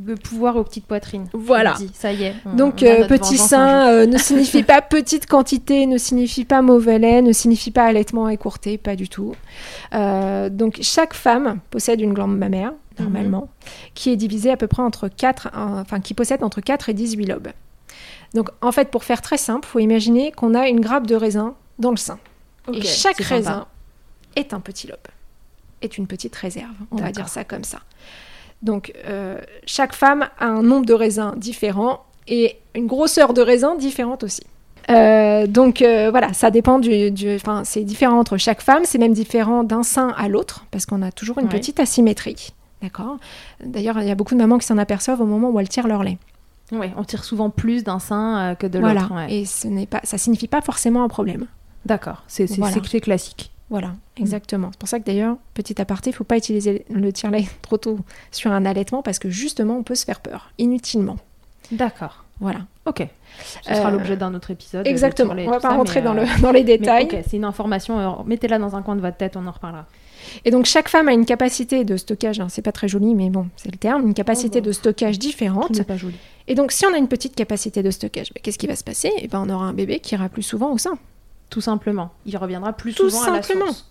le 0.03 0.15
pouvoir 0.15 0.55
aux 0.55 0.63
petites 0.63 0.85
poitrines. 0.87 1.27
Voilà. 1.33 1.73
Dis, 1.77 1.91
ça 1.93 2.13
y 2.13 2.23
est. 2.23 2.33
on- 2.45 2.55
Donc, 2.55 2.79
on 2.81 2.85
euh, 2.85 3.05
petit 3.07 3.37
sein 3.37 3.89
euh, 3.89 4.05
ne 4.07 4.17
signifie 4.17 4.63
pas 4.73 4.81
petite 4.81 5.25
quantité, 5.27 5.85
ne 5.85 5.97
signifie 5.97 6.45
pas 6.45 6.61
mauvais 6.61 6.99
lait, 6.99 7.21
ne 7.21 7.33
signifie 7.33 7.69
pas 7.69 7.83
allaitement 7.83 8.29
écourté, 8.29 8.77
pas 8.77 8.95
du 8.95 9.09
tout. 9.09 9.33
Euh, 9.93 10.49
donc, 10.49 10.79
chaque 10.81 11.13
femme 11.13 11.59
possède 11.69 11.99
une 12.01 12.13
glande 12.13 12.37
mammaire, 12.37 12.71
normalement, 12.97 13.49
qui 13.93 14.09
est 14.09 14.15
divisée 14.15 14.51
à 14.51 14.57
peu 14.57 14.67
près 14.67 14.81
entre 14.83 15.09
4, 15.09 15.49
enfin, 15.53 15.99
qui 15.99 16.13
possède 16.13 16.43
entre 16.43 16.61
4 16.61 16.87
et 16.89 16.93
18 16.93 17.25
lobes. 17.25 17.49
Donc, 18.33 18.49
en 18.61 18.71
fait, 18.71 18.89
pour 18.89 19.03
faire 19.03 19.21
très 19.21 19.37
simple, 19.37 19.67
faut 19.67 19.79
imaginer 19.79 20.31
qu'on 20.31 20.55
a 20.55 20.67
une 20.69 20.79
grappe 20.79 21.05
de 21.07 21.15
raisin 21.15 21.55
dans 21.77 21.91
le 21.91 21.97
sein. 21.97 22.17
Et 22.73 22.81
chaque 22.81 23.17
sympa. 23.17 23.35
raisin 23.35 23.65
est 24.37 24.53
un 24.55 24.59
petit 24.59 24.87
lobe, 24.87 24.97
est 25.83 25.97
une 25.97 26.07
petite 26.07 26.35
réserve, 26.35 26.73
on 26.91 26.97
va 26.97 27.11
dire 27.11 27.27
ça 27.29 27.43
comme 27.43 27.63
ça. 27.63 27.79
Donc, 28.61 28.93
euh, 29.05 29.37
chaque 29.65 29.93
femme 29.93 30.27
a 30.39 30.45
un 30.45 30.63
nombre 30.63 30.85
de 30.85 30.93
raisins 30.93 31.33
différent 31.37 32.03
et 32.27 32.57
une 32.75 32.87
grosseur 32.87 33.33
de 33.33 33.41
raisin 33.41 33.75
différente 33.75 34.23
aussi. 34.23 34.43
Euh, 34.89 35.47
donc 35.47 35.81
euh, 35.81 36.09
voilà, 36.11 36.33
ça 36.33 36.51
dépend 36.51 36.77
du, 36.77 37.09
enfin 37.35 37.63
c'est 37.63 37.83
différent 37.85 38.19
entre 38.19 38.35
chaque 38.37 38.61
femme, 38.61 38.81
c'est 38.83 38.97
même 38.97 39.13
différent 39.13 39.63
d'un 39.63 39.81
sein 39.83 40.13
à 40.17 40.27
l'autre 40.27 40.65
parce 40.71 40.85
qu'on 40.85 41.01
a 41.01 41.09
toujours 41.11 41.37
une 41.39 41.45
Ouais. 41.45 41.51
petite 41.51 41.79
asymétrie, 41.79 42.49
d'accord? 42.81 43.15
D'ailleurs, 43.63 44.01
il 44.01 44.07
y 44.09 44.11
a 44.11 44.15
beaucoup 44.15 44.33
de 44.33 44.39
mamans 44.39 44.57
qui 44.57 44.65
s'en 44.67 44.77
aperçoivent 44.77 45.21
au 45.21 45.25
moment 45.25 45.51
où 45.51 45.59
elles 45.61 45.69
tirent 45.69 45.87
leur 45.87 46.03
lait. 46.03 46.17
Ouais, 46.73 46.91
on 46.97 47.03
tire 47.05 47.23
souvent 47.23 47.49
plus 47.49 47.85
d'un 47.85 47.99
sein 47.99 48.39
euh, 48.51 48.55
que 48.55 48.67
de 48.67 48.79
voilà, 48.79 49.01
l'autre. 49.01 49.13
ouais. 49.15 49.33
et 49.33 49.45
ce 49.45 49.67
n'est 49.69 49.85
pas, 49.85 50.01
ça 50.03 50.17
signifie 50.17 50.49
pas 50.49 50.61
forcément 50.61 51.03
un 51.03 51.07
problème. 51.09 51.45
D'accord, 51.85 52.23
c'est 52.27 52.49
Voilà. 52.57 52.77
classique. 52.81 53.52
Voilà, 53.73 53.95
exactement. 54.17 54.69
C'est 54.71 54.77
pour 54.77 54.87
ça 54.87 54.99
que 54.99 55.03
d'ailleurs, 55.05 55.35
petit 55.55 55.81
aparté, 55.81 56.11
il 56.11 56.13
ne 56.13 56.17
faut 56.17 56.23
pas 56.23 56.37
utiliser 56.37 56.85
le 56.91 57.11
tire-lait 57.11 57.45
trop 57.63 57.77
tôt 57.77 57.97
sur 58.31 58.51
un 58.51 58.67
allaitement 58.67 59.01
parce 59.01 59.17
que 59.17 59.31
justement, 59.31 59.77
on 59.77 59.81
peut 59.81 59.95
se 59.95 60.05
faire 60.05 60.19
peur, 60.19 60.51
inutilement. 60.59 61.17
D'accord. 61.71 62.23
Voilà. 62.39 62.59
Ok. 62.85 63.07
Ce 63.63 63.73
sera 63.73 63.87
Euh, 63.87 63.91
l'objet 63.91 64.15
d'un 64.15 64.35
autre 64.35 64.51
épisode. 64.51 64.85
Exactement. 64.85 65.35
et 65.35 65.47
On 65.47 65.51
va 65.51 65.59
pas 65.59 65.69
ça, 65.71 65.75
rentrer 65.75 66.03
dans, 66.03 66.15
euh, 66.15 66.23
le, 66.23 66.41
dans 66.43 66.51
les 66.51 66.63
détails. 66.63 67.05
ok, 67.05 67.17
c'est 67.27 67.37
une 67.37 67.45
information. 67.45 67.99
euh, 67.99 68.23
Mettez-la 68.27 68.59
dans 68.59 68.75
un 68.75 68.83
coin 68.83 68.95
de 68.95 69.01
votre 69.01 69.17
tête, 69.17 69.35
on 69.37 69.47
en 69.47 69.51
reparlera. 69.51 69.87
Et 70.45 70.51
donc, 70.51 70.65
chaque 70.65 70.87
femme 70.87 71.07
a 71.07 71.13
une 71.13 71.25
capacité 71.25 71.83
de 71.83 71.97
stockage, 71.97 72.39
hein, 72.41 72.49
c'est 72.49 72.61
pas 72.61 72.71
très 72.71 72.87
joli, 72.87 73.15
mais 73.15 73.31
bon, 73.31 73.47
c'est 73.55 73.71
le 73.71 73.77
terme, 73.79 74.03
une 74.07 74.13
capacité 74.13 74.59
Oh, 74.61 74.65
de 74.67 74.71
stockage 74.71 75.17
différente. 75.17 75.71
n'est 75.71 75.83
pas 75.83 75.97
joli. 75.97 76.15
Et 76.47 76.53
donc, 76.53 76.71
si 76.71 76.85
on 76.85 76.93
a 76.93 76.97
une 76.97 77.07
petite 77.07 77.33
capacité 77.35 77.81
de 77.81 77.89
stockage, 77.89 78.31
ben, 78.35 78.39
qu'est-ce 78.43 78.59
qui 78.59 78.67
va 78.67 78.75
se 78.75 78.83
passer? 78.83 79.11
Eh 79.17 79.27
ben, 79.27 79.43
On 79.45 79.49
aura 79.49 79.65
un 79.65 79.73
bébé 79.73 79.99
qui 79.99 80.13
ira 80.13 80.29
plus 80.29 80.43
souvent 80.43 80.71
au 80.71 80.77
sein. 80.77 80.97
Tout 81.49 81.61
simplement. 81.61 82.11
Il 82.25 82.35
reviendra 82.37 82.73
plus 82.73 82.93
Tout 82.93 83.09
souvent 83.09 83.23
à 83.31 83.37
la 83.37 83.41
simplement. 83.43 83.67
source. 83.67 83.89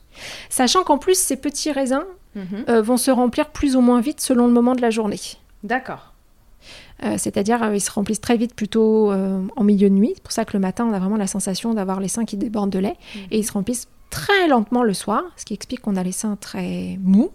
Sachant 0.51 0.83
qu'en 0.85 0.99
plus, 0.99 1.17
ces 1.19 1.37
petits 1.37 1.73
raisins 1.73 2.05
Mhm. 2.35 2.65
euh, 2.69 2.83
vont 2.83 2.97
se 2.97 3.11
remplir 3.11 3.51
plus 3.51 3.77
ou 3.77 3.81
moins 3.81 4.01
vite 4.01 4.21
selon 4.21 4.47
le 4.47 4.53
moment 4.53 4.75
de 4.75 4.81
la 4.81 4.91
journée. 4.91 5.21
D'accord. 5.65 6.13
Euh, 7.05 7.17
C'est-à-dire, 7.19 7.63
euh, 7.63 7.75
ils 7.77 7.81
se 7.81 7.91
remplissent 7.91 8.21
très 8.21 8.37
vite, 8.37 8.55
plutôt 8.55 9.13
en 9.13 9.65
milieu 9.65 9.89
de 9.91 9.95
nuit. 9.95 10.13
C'est 10.15 10.23
pour 10.23 10.33
ça 10.33 10.45
que 10.45 10.53
le 10.55 10.61
matin, 10.61 10.87
on 10.89 10.93
a 10.95 10.99
vraiment 10.99 11.17
la 11.17 11.27
sensation 11.27 11.75
d'avoir 11.75 12.01
les 12.01 12.09
seins 12.09 12.25
qui 12.25 12.37
débordent 12.37 12.71
de 12.71 12.79
lait. 12.79 12.97
Et 13.31 13.39
ils 13.39 13.45
se 13.45 13.53
remplissent 13.53 13.89
très 14.11 14.47
lentement 14.49 14.83
le 14.83 14.93
soir, 14.95 15.23
ce 15.37 15.45
qui 15.47 15.55
explique 15.55 15.81
qu'on 15.81 15.97
a 15.97 16.03
les 16.03 16.13
seins 16.13 16.37
très 16.37 16.99
mous 17.03 17.31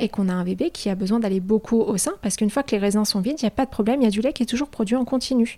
et 0.00 0.08
qu'on 0.10 0.28
a 0.28 0.34
un 0.34 0.44
bébé 0.44 0.70
qui 0.70 0.90
a 0.90 0.94
besoin 0.94 1.18
d'aller 1.18 1.40
beaucoup 1.40 1.80
au 1.80 1.96
sein, 1.96 2.12
parce 2.22 2.36
qu'une 2.36 2.50
fois 2.50 2.62
que 2.62 2.72
les 2.72 2.78
raisins 2.78 3.04
sont 3.06 3.20
vides, 3.20 3.40
il 3.40 3.44
n'y 3.44 3.48
a 3.48 3.50
pas 3.52 3.64
de 3.64 3.70
problème, 3.70 4.02
il 4.02 4.04
y 4.04 4.06
a 4.06 4.10
du 4.10 4.20
lait 4.20 4.32
qui 4.34 4.42
est 4.42 4.46
toujours 4.46 4.68
produit 4.68 4.96
en 4.96 5.04
continu. 5.06 5.56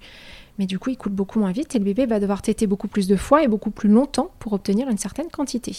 Mais 0.58 0.66
du 0.66 0.78
coup, 0.78 0.90
il 0.90 0.96
coule 0.96 1.12
beaucoup 1.12 1.38
moins 1.40 1.52
vite 1.52 1.74
et 1.74 1.78
le 1.78 1.84
bébé 1.84 2.06
va 2.06 2.20
devoir 2.20 2.42
téter 2.42 2.66
beaucoup 2.66 2.88
plus 2.88 3.08
de 3.08 3.16
fois 3.16 3.42
et 3.42 3.48
beaucoup 3.48 3.70
plus 3.70 3.88
longtemps 3.88 4.30
pour 4.38 4.52
obtenir 4.52 4.88
une 4.88 4.98
certaine 4.98 5.28
quantité. 5.30 5.74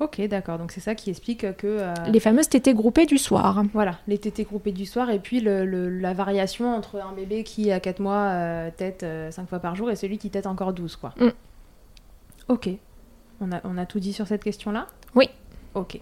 Ok, 0.00 0.20
d'accord. 0.28 0.58
Donc 0.58 0.70
c'est 0.70 0.80
ça 0.80 0.94
qui 0.94 1.10
explique 1.10 1.40
que 1.56 1.66
euh, 1.66 1.92
Les 2.12 2.20
fameuses 2.20 2.48
tétées 2.48 2.72
groupées 2.74 3.06
du 3.06 3.18
soir. 3.18 3.64
voilà, 3.72 3.98
les 4.06 4.18
tétés 4.18 4.44
groupés 4.44 4.70
du 4.72 4.86
soir 4.86 5.10
et 5.10 5.18
puis 5.18 5.40
le- 5.40 5.64
le- 5.64 5.88
la 5.88 6.12
variation 6.14 6.72
entre 6.72 7.00
un 7.00 7.12
bébé 7.14 7.42
qui 7.42 7.72
à 7.72 7.80
4 7.80 7.98
mois 8.00 8.26
euh, 8.28 8.70
tète 8.76 9.04
5 9.30 9.48
fois 9.48 9.58
par 9.58 9.74
jour 9.74 9.90
et 9.90 9.96
celui 9.96 10.18
qui 10.18 10.30
tète 10.30 10.46
encore 10.46 10.72
12 10.72 10.94
quoi. 10.96 11.14
Mm. 11.18 11.28
Ok. 12.48 12.68
On 13.40 13.50
a, 13.52 13.60
on 13.64 13.76
a 13.78 13.86
tout 13.86 13.98
dit 14.00 14.12
sur 14.12 14.26
cette 14.26 14.44
question-là? 14.44 14.86
Oui. 15.14 15.28
Ok. 15.74 16.00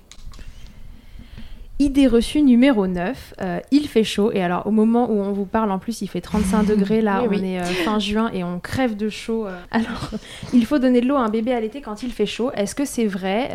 Idée 1.79 2.07
reçue 2.07 2.41
numéro 2.41 2.87
9, 2.87 3.35
euh, 3.43 3.61
il 3.71 3.87
fait 3.87 4.03
chaud 4.03 4.33
et 4.33 4.43
alors 4.43 4.67
au 4.67 4.71
moment 4.71 5.11
où 5.11 5.21
on 5.21 5.33
vous 5.33 5.45
parle 5.45 5.71
en 5.71 5.79
plus 5.79 6.01
il 6.01 6.07
fait 6.09 6.23
35 6.23 6.63
degrés 6.67 7.03
là, 7.03 7.21
Oui, 7.23 7.37
on 7.39 7.43
oui. 7.43 7.51
est 7.53 7.61
euh, 7.61 7.65
fin 7.65 7.99
juin 7.99 8.31
et 8.33 8.43
on 8.45 8.59
crève 8.61 8.97
de 8.97 9.11
chaud. 9.11 9.47
euh. 9.47 9.61
Alors 9.71 10.11
il 10.55 10.65
faut 10.65 10.79
donner 10.79 11.03
de 11.03 11.07
l'eau 11.07 11.17
à 11.17 11.21
un 11.21 11.29
bébé 11.29 11.53
à 11.53 11.61
l'été 11.61 11.83
quand 11.83 12.03
il 12.03 12.13
fait 12.13 12.25
chaud, 12.25 12.51
est-ce 12.55 12.75
que 12.75 12.87
c'est 12.87 13.07
vrai 13.07 13.51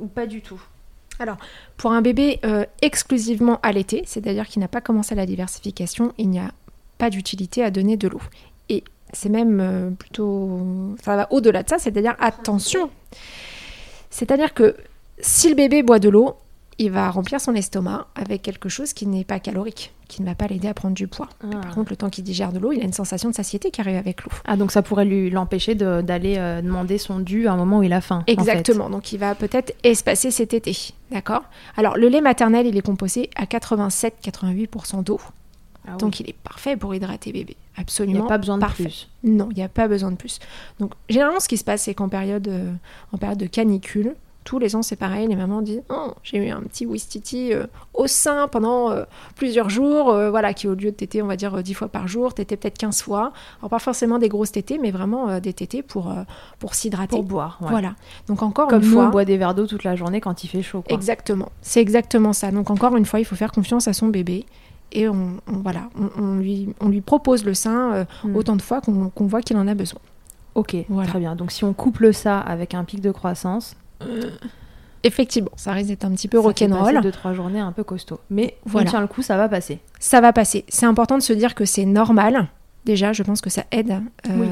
ou 0.00 0.06
pas 0.06 0.26
du 0.26 0.42
tout? 0.42 0.60
Pour 1.76 1.92
un 1.92 2.02
bébé 2.02 2.40
exclusivement 2.82 3.60
allaité, 3.62 4.02
c'est-à-dire 4.06 4.46
qui 4.48 4.58
n'a 4.58 4.66
pas 4.68 4.80
commencé 4.80 5.14
la 5.14 5.24
diversification, 5.24 6.12
il 6.18 6.28
n'y 6.30 6.40
a 6.40 6.50
pas 6.98 7.10
d'utilité 7.10 7.62
à 7.62 7.70
donner 7.70 7.96
de 7.96 8.08
l'eau. 8.08 8.20
Et 8.68 8.82
c'est 9.12 9.28
même 9.28 9.94
plutôt... 9.98 10.58
Ça 11.04 11.14
va 11.14 11.28
au-delà 11.32 11.62
de 11.62 11.68
ça, 11.68 11.78
c'est-à-dire 11.78 12.16
attention. 12.18 12.90
C'est-à-dire 14.10 14.52
que 14.52 14.74
si 15.20 15.48
le 15.48 15.54
bébé 15.54 15.84
boit 15.84 16.00
de 16.00 16.08
l'eau, 16.08 16.34
il 16.82 16.90
va 16.90 17.10
remplir 17.10 17.40
son 17.40 17.54
estomac 17.54 18.06
avec 18.14 18.42
quelque 18.42 18.68
chose 18.68 18.92
qui 18.92 19.06
n'est 19.06 19.24
pas 19.24 19.38
calorique, 19.40 19.92
qui 20.08 20.20
ne 20.22 20.26
va 20.26 20.34
pas 20.34 20.46
l'aider 20.46 20.68
à 20.68 20.74
prendre 20.74 20.94
du 20.94 21.06
poids. 21.06 21.28
Par 21.50 21.74
contre, 21.74 21.90
le 21.92 21.96
temps 21.96 22.10
qu'il 22.10 22.24
digère 22.24 22.52
de 22.52 22.58
l'eau, 22.58 22.72
il 22.72 22.80
a 22.80 22.84
une 22.84 22.92
sensation 22.92 23.30
de 23.30 23.34
satiété 23.34 23.70
qui 23.70 23.80
arrive 23.80 23.96
avec 23.96 24.22
l'eau. 24.24 24.30
Ah 24.44 24.56
donc 24.56 24.72
ça 24.72 24.82
pourrait 24.82 25.04
lui 25.04 25.30
l'empêcher 25.30 25.74
de- 25.74 26.00
d'aller 26.02 26.34
euh, 26.38 26.60
demander 26.62 26.98
son 26.98 27.18
dû 27.18 27.46
à 27.48 27.52
un 27.52 27.56
moment 27.56 27.78
où 27.78 27.82
il 27.82 27.92
a 27.92 28.00
faim. 28.00 28.18
en 28.20 28.24
fait. 28.24 28.32
Exactement, 28.32 28.90
donc 28.90 29.12
il 29.12 29.18
va 29.18 29.34
peut-être 29.34 29.74
espacer 29.84 30.30
cet 30.30 30.54
été. 30.54 30.76
D'accord? 31.10 31.42
Alors, 31.76 31.96
le 31.96 32.08
lait 32.08 32.20
maternel, 32.20 32.66
il 32.66 32.76
est 32.76 32.82
composé 32.82 33.30
à 33.36 33.46
87-88% 34.20 35.02
d'eau. 35.04 35.20
Ah 35.86 35.90
oui. 35.92 35.98
Donc, 35.98 36.20
il 36.20 36.28
est 36.28 36.36
parfait 36.44 36.76
pour 36.76 36.94
hydrater 36.94 37.32
bébé. 37.32 37.56
il 37.58 37.78
n'y 37.78 37.82
Absolument. 37.82 38.24
a 38.24 38.28
pas 38.28 38.38
besoin 38.38 38.56
de 38.58 38.64
plus. 38.66 39.08
Non, 39.24 39.48
il 39.50 39.56
n'y 39.56 39.62
a 39.64 39.68
pas 39.68 39.88
besoin 39.88 40.10
de 40.12 40.16
plus. 40.16 40.38
Donc, 40.78 40.92
généralement, 41.08 41.40
ce 41.40 41.48
qui 41.48 41.56
se 41.58 41.64
passe, 41.64 41.82
c'est 41.82 41.94
qu'en 41.94 42.08
période, 42.08 42.46
euh, 42.48 42.72
en 43.12 43.18
période 43.18 43.38
de 43.38 43.46
canicule, 43.46 44.14
tous 44.44 44.58
les 44.58 44.74
ans, 44.76 44.82
c'est 44.82 44.96
pareil, 44.96 45.26
les 45.28 45.36
mamans 45.36 45.62
disent 45.62 45.82
Oh, 45.88 46.12
J'ai 46.22 46.38
eu 46.38 46.50
un 46.50 46.60
petit 46.62 46.84
Wistiti 46.86 47.52
euh, 47.52 47.66
au 47.94 48.06
sein 48.06 48.48
pendant 48.48 48.90
euh, 48.90 49.04
plusieurs 49.36 49.70
jours, 49.70 50.10
euh, 50.10 50.30
voilà, 50.30 50.52
qui 50.54 50.66
au 50.68 50.74
lieu 50.74 50.90
de 50.90 50.96
téter, 50.96 51.22
on 51.22 51.26
va 51.26 51.36
dire, 51.36 51.54
euh, 51.54 51.62
10 51.62 51.74
fois 51.74 51.88
par 51.88 52.08
jour, 52.08 52.34
téter 52.34 52.56
peut-être 52.56 52.78
15 52.78 53.02
fois. 53.02 53.32
Alors, 53.60 53.70
pas 53.70 53.78
forcément 53.78 54.18
des 54.18 54.28
grosses 54.28 54.52
tétées, 54.52 54.78
mais 54.78 54.90
vraiment 54.90 55.28
euh, 55.28 55.40
des 55.40 55.52
tétées 55.52 55.82
pour, 55.82 56.10
euh, 56.10 56.22
pour 56.58 56.74
s'hydrater. 56.74 57.16
Pour 57.16 57.24
boire. 57.24 57.58
ouais. 57.60 57.68
Voilà. 57.70 57.94
Donc, 58.26 58.42
encore 58.42 58.68
Comme 58.68 58.82
une 58.82 58.88
nous 58.88 58.94
fois. 58.94 59.06
on 59.06 59.10
boit 59.10 59.24
des 59.24 59.36
verres 59.36 59.54
d'eau 59.54 59.66
toute 59.66 59.84
la 59.84 59.96
journée 59.96 60.20
quand 60.20 60.42
il 60.44 60.48
fait 60.48 60.62
chaud. 60.62 60.82
quoi. 60.82 60.94
Exactement, 60.94 61.50
c'est 61.60 61.80
exactement 61.80 62.32
ça. 62.32 62.50
Donc 62.50 62.70
encore 62.70 62.96
une 62.96 63.04
fois, 63.06 63.20
il 63.20 63.24
faut 63.24 63.36
faire 63.36 63.52
confiance 63.52 63.88
à 63.88 63.92
son 63.92 64.08
bébé 64.08 64.44
et 64.90 65.08
on, 65.08 65.36
on- 65.48 65.58
voilà, 65.62 65.88
on, 65.98 66.22
on 66.22 66.36
lui, 66.36 66.68
on 66.80 66.88
lui 66.88 67.00
propose 67.00 67.44
le 67.44 67.54
sein 67.54 67.92
euh, 67.94 68.04
Hmm. 68.24 68.36
autant 68.36 68.56
de 68.56 68.62
fois 68.62 68.80
qu'on 68.80 69.10
voit 69.26 69.40
qu'il 69.40 69.56
en 69.56 69.66
a 69.68 69.74
besoin. 69.74 70.00
Ok, 70.54 70.76
Voilà. 70.90 71.08
très 71.08 71.18
bien. 71.18 71.34
Donc 71.34 71.50
si 71.50 71.64
on 71.64 71.72
couple 71.72 72.12
ça 72.12 72.38
avec 72.38 72.74
un 72.74 72.84
pic 72.84 73.00
de 73.00 73.10
croissance, 73.10 73.74
Effectivement, 75.04 75.50
ça 75.56 75.72
risque 75.72 75.88
d'être 75.88 76.04
un 76.04 76.12
petit 76.12 76.28
peu 76.28 76.38
rock'n'roll. 76.38 77.00
deux 77.02 77.10
trois 77.10 77.32
journées 77.32 77.58
un 77.58 77.72
peu 77.72 77.82
costaud. 77.82 78.20
Mais 78.30 78.56
Voilà. 78.64 78.86
on 78.86 78.90
tient 78.90 79.00
le 79.00 79.08
coup, 79.08 79.22
ça 79.22 79.36
va 79.36 79.48
passer. 79.48 79.80
Ça 79.98 80.20
va 80.20 80.32
passer. 80.32 80.64
C'est 80.68 80.86
important 80.86 81.18
de 81.18 81.22
se 81.22 81.32
dire 81.32 81.54
que 81.56 81.64
c'est 81.64 81.84
normal. 81.86 82.46
Déjà, 82.84 83.12
je 83.12 83.22
pense 83.24 83.40
que 83.40 83.50
ça 83.50 83.64
aide. 83.72 84.00
euh, 84.28 84.30
Oui. 84.36 84.46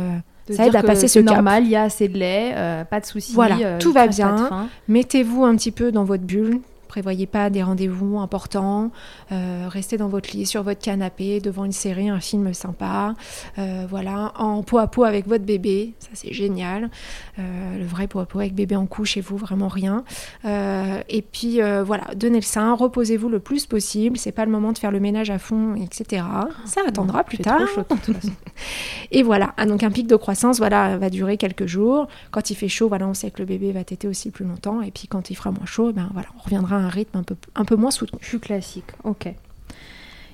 Ça 0.56 0.66
aide 0.66 0.74
à 0.74 0.82
passer 0.82 1.06
ce 1.06 1.20
c'est 1.20 1.24
cap. 1.24 1.34
normal, 1.34 1.62
il 1.64 1.70
y 1.70 1.76
a 1.76 1.82
assez 1.84 2.08
de 2.08 2.18
lait, 2.18 2.52
euh, 2.56 2.84
pas 2.84 2.98
de 2.98 3.06
soucis. 3.06 3.32
Voilà, 3.32 3.56
euh, 3.62 3.78
tout 3.78 3.92
va 3.92 4.08
bien. 4.08 4.66
Mettez-vous 4.88 5.44
un 5.44 5.54
petit 5.54 5.70
peu 5.70 5.92
dans 5.92 6.02
votre 6.02 6.24
bulle. 6.24 6.58
Prévoyez 6.90 7.28
pas 7.28 7.50
des 7.50 7.62
rendez-vous 7.62 8.18
importants. 8.18 8.90
Euh, 9.30 9.66
restez 9.68 9.96
dans 9.96 10.08
votre 10.08 10.36
lit, 10.36 10.44
sur 10.44 10.64
votre 10.64 10.80
canapé, 10.80 11.38
devant 11.38 11.64
une 11.64 11.70
série, 11.70 12.08
un 12.08 12.18
film 12.18 12.52
sympa. 12.52 13.14
Euh, 13.60 13.86
voilà, 13.88 14.32
en 14.34 14.64
peau 14.64 14.78
à 14.78 14.88
peau 14.88 15.04
avec 15.04 15.28
votre 15.28 15.44
bébé. 15.44 15.94
Ça, 16.00 16.08
c'est 16.14 16.32
génial. 16.32 16.90
Euh, 17.38 17.78
le 17.78 17.84
vrai 17.84 18.08
peau 18.08 18.18
à 18.18 18.26
peau 18.26 18.40
avec 18.40 18.56
bébé 18.56 18.74
en 18.74 18.86
couche 18.86 19.10
chez 19.10 19.20
vous, 19.20 19.36
vraiment 19.36 19.68
rien. 19.68 20.02
Et 20.44 21.22
puis, 21.22 21.60
voilà, 21.84 22.08
donnez 22.16 22.40
le 22.40 22.44
sein, 22.44 22.74
reposez-vous 22.74 23.28
le 23.28 23.38
plus 23.38 23.66
possible. 23.66 24.16
C'est 24.18 24.32
pas 24.32 24.44
le 24.44 24.50
moment 24.50 24.72
de 24.72 24.78
faire 24.78 24.90
le 24.90 24.98
ménage 24.98 25.30
à 25.30 25.38
fond, 25.38 25.76
etc. 25.76 26.24
Ça 26.64 26.80
attendra 26.88 27.22
plus 27.22 27.38
tard. 27.38 27.58
trop 27.58 27.66
chaud, 27.68 27.86
de 27.88 27.96
toute 28.04 28.16
façon. 28.16 28.32
Et 29.12 29.22
voilà, 29.22 29.54
Ah, 29.56 29.66
donc 29.66 29.84
un 29.84 29.92
pic 29.92 30.08
de 30.08 30.16
croissance, 30.16 30.58
voilà, 30.58 30.96
va 30.98 31.08
durer 31.08 31.36
quelques 31.36 31.66
jours. 31.66 32.08
Quand 32.32 32.50
il 32.50 32.56
fait 32.56 32.68
chaud, 32.68 32.88
voilà, 32.88 33.06
on 33.06 33.14
sait 33.14 33.30
que 33.30 33.38
le 33.38 33.46
bébé 33.46 33.70
va 33.70 33.84
téter 33.84 34.08
aussi 34.08 34.30
plus 34.32 34.44
longtemps. 34.44 34.82
Et 34.82 34.90
puis 34.90 35.06
quand 35.06 35.30
il 35.30 35.36
fera 35.36 35.52
moins 35.52 35.66
chaud, 35.66 35.92
ben 35.92 36.10
voilà, 36.12 36.28
on 36.36 36.42
reviendra 36.42 36.79
un 36.80 36.88
rythme 36.88 37.18
un 37.18 37.22
peu, 37.22 37.36
un 37.54 37.64
peu 37.64 37.76
moins 37.76 37.90
soutenu. 37.90 38.18
Plus 38.20 38.38
classique, 38.40 38.86
ok. 39.04 39.32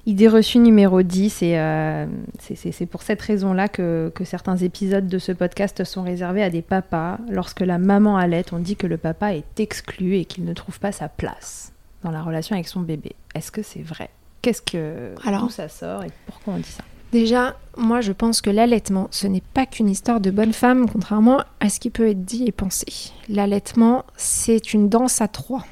Idée 0.09 0.29
reçue 0.29 0.59
numéro 0.59 1.03
10, 1.03 1.43
et 1.43 1.59
euh, 1.59 2.07
c'est- 2.39 2.87
pour 2.87 3.03
cette 3.03 3.21
raison-là 3.21 3.67
que, 3.67 4.13
que 4.15 4.25
certains 4.25 4.57
épisodes 4.57 5.09
de 5.09 5.19
ce 5.19 5.33
podcast 5.33 5.83
sont 5.83 6.03
réservés 6.05 6.45
à 6.45 6.51
des 6.51 6.63
papas. 6.63 7.19
Lorsque 7.29 7.59
la 7.61 7.79
maman 7.79 8.17
allait, 8.17 8.45
on 8.53 8.59
dit 8.61 8.77
que 8.77 8.87
le 8.87 8.99
papa 8.99 9.35
est 9.35 9.59
exclu 9.59 10.17
et 10.17 10.25
qu'il 10.25 10.45
ne 10.45 10.53
trouve 10.55 10.79
pas 10.79 10.93
sa 10.93 11.09
place 11.09 11.73
dans 12.05 12.13
la 12.13 12.23
relation 12.23 12.55
avec 12.55 12.69
son 12.69 12.81
bébé. 12.83 13.13
Est-ce 13.35 13.51
que 13.51 13.63
c'est 13.63 13.83
vrai? 13.83 14.09
Qu'est-ce 14.43 14.63
que 14.63 15.13
Alors- 15.27 15.41
d'où 15.43 15.51
ça 15.51 15.69
sort 15.69 16.05
et 16.05 16.11
pourquoi 16.27 16.55
on 16.55 16.59
dit 16.59 16.63
ça? 16.71 16.85
Déjà, 17.11 17.57
moi 17.77 18.01
je 18.01 18.13
pense 18.13 18.41
que 18.41 18.51
l'allaitement, 18.51 19.09
ce 19.11 19.27
n'est 19.27 19.43
pas 19.55 19.67
qu'une 19.67 19.89
histoire 19.89 20.21
de 20.21 20.31
bonne 20.31 20.53
femme, 20.53 20.89
contrairement 20.89 21.41
à 21.59 21.69
ce 21.69 21.81
qui 21.81 21.91
peut 21.91 22.09
être 22.09 22.25
dit 22.25 22.45
et 22.47 22.53
pensé. 22.53 22.87
L'allaitement, 23.29 24.05
c'est 24.17 24.73
une 24.73 24.89
danse 24.89 25.21
à 25.21 25.27
trois. 25.27 25.65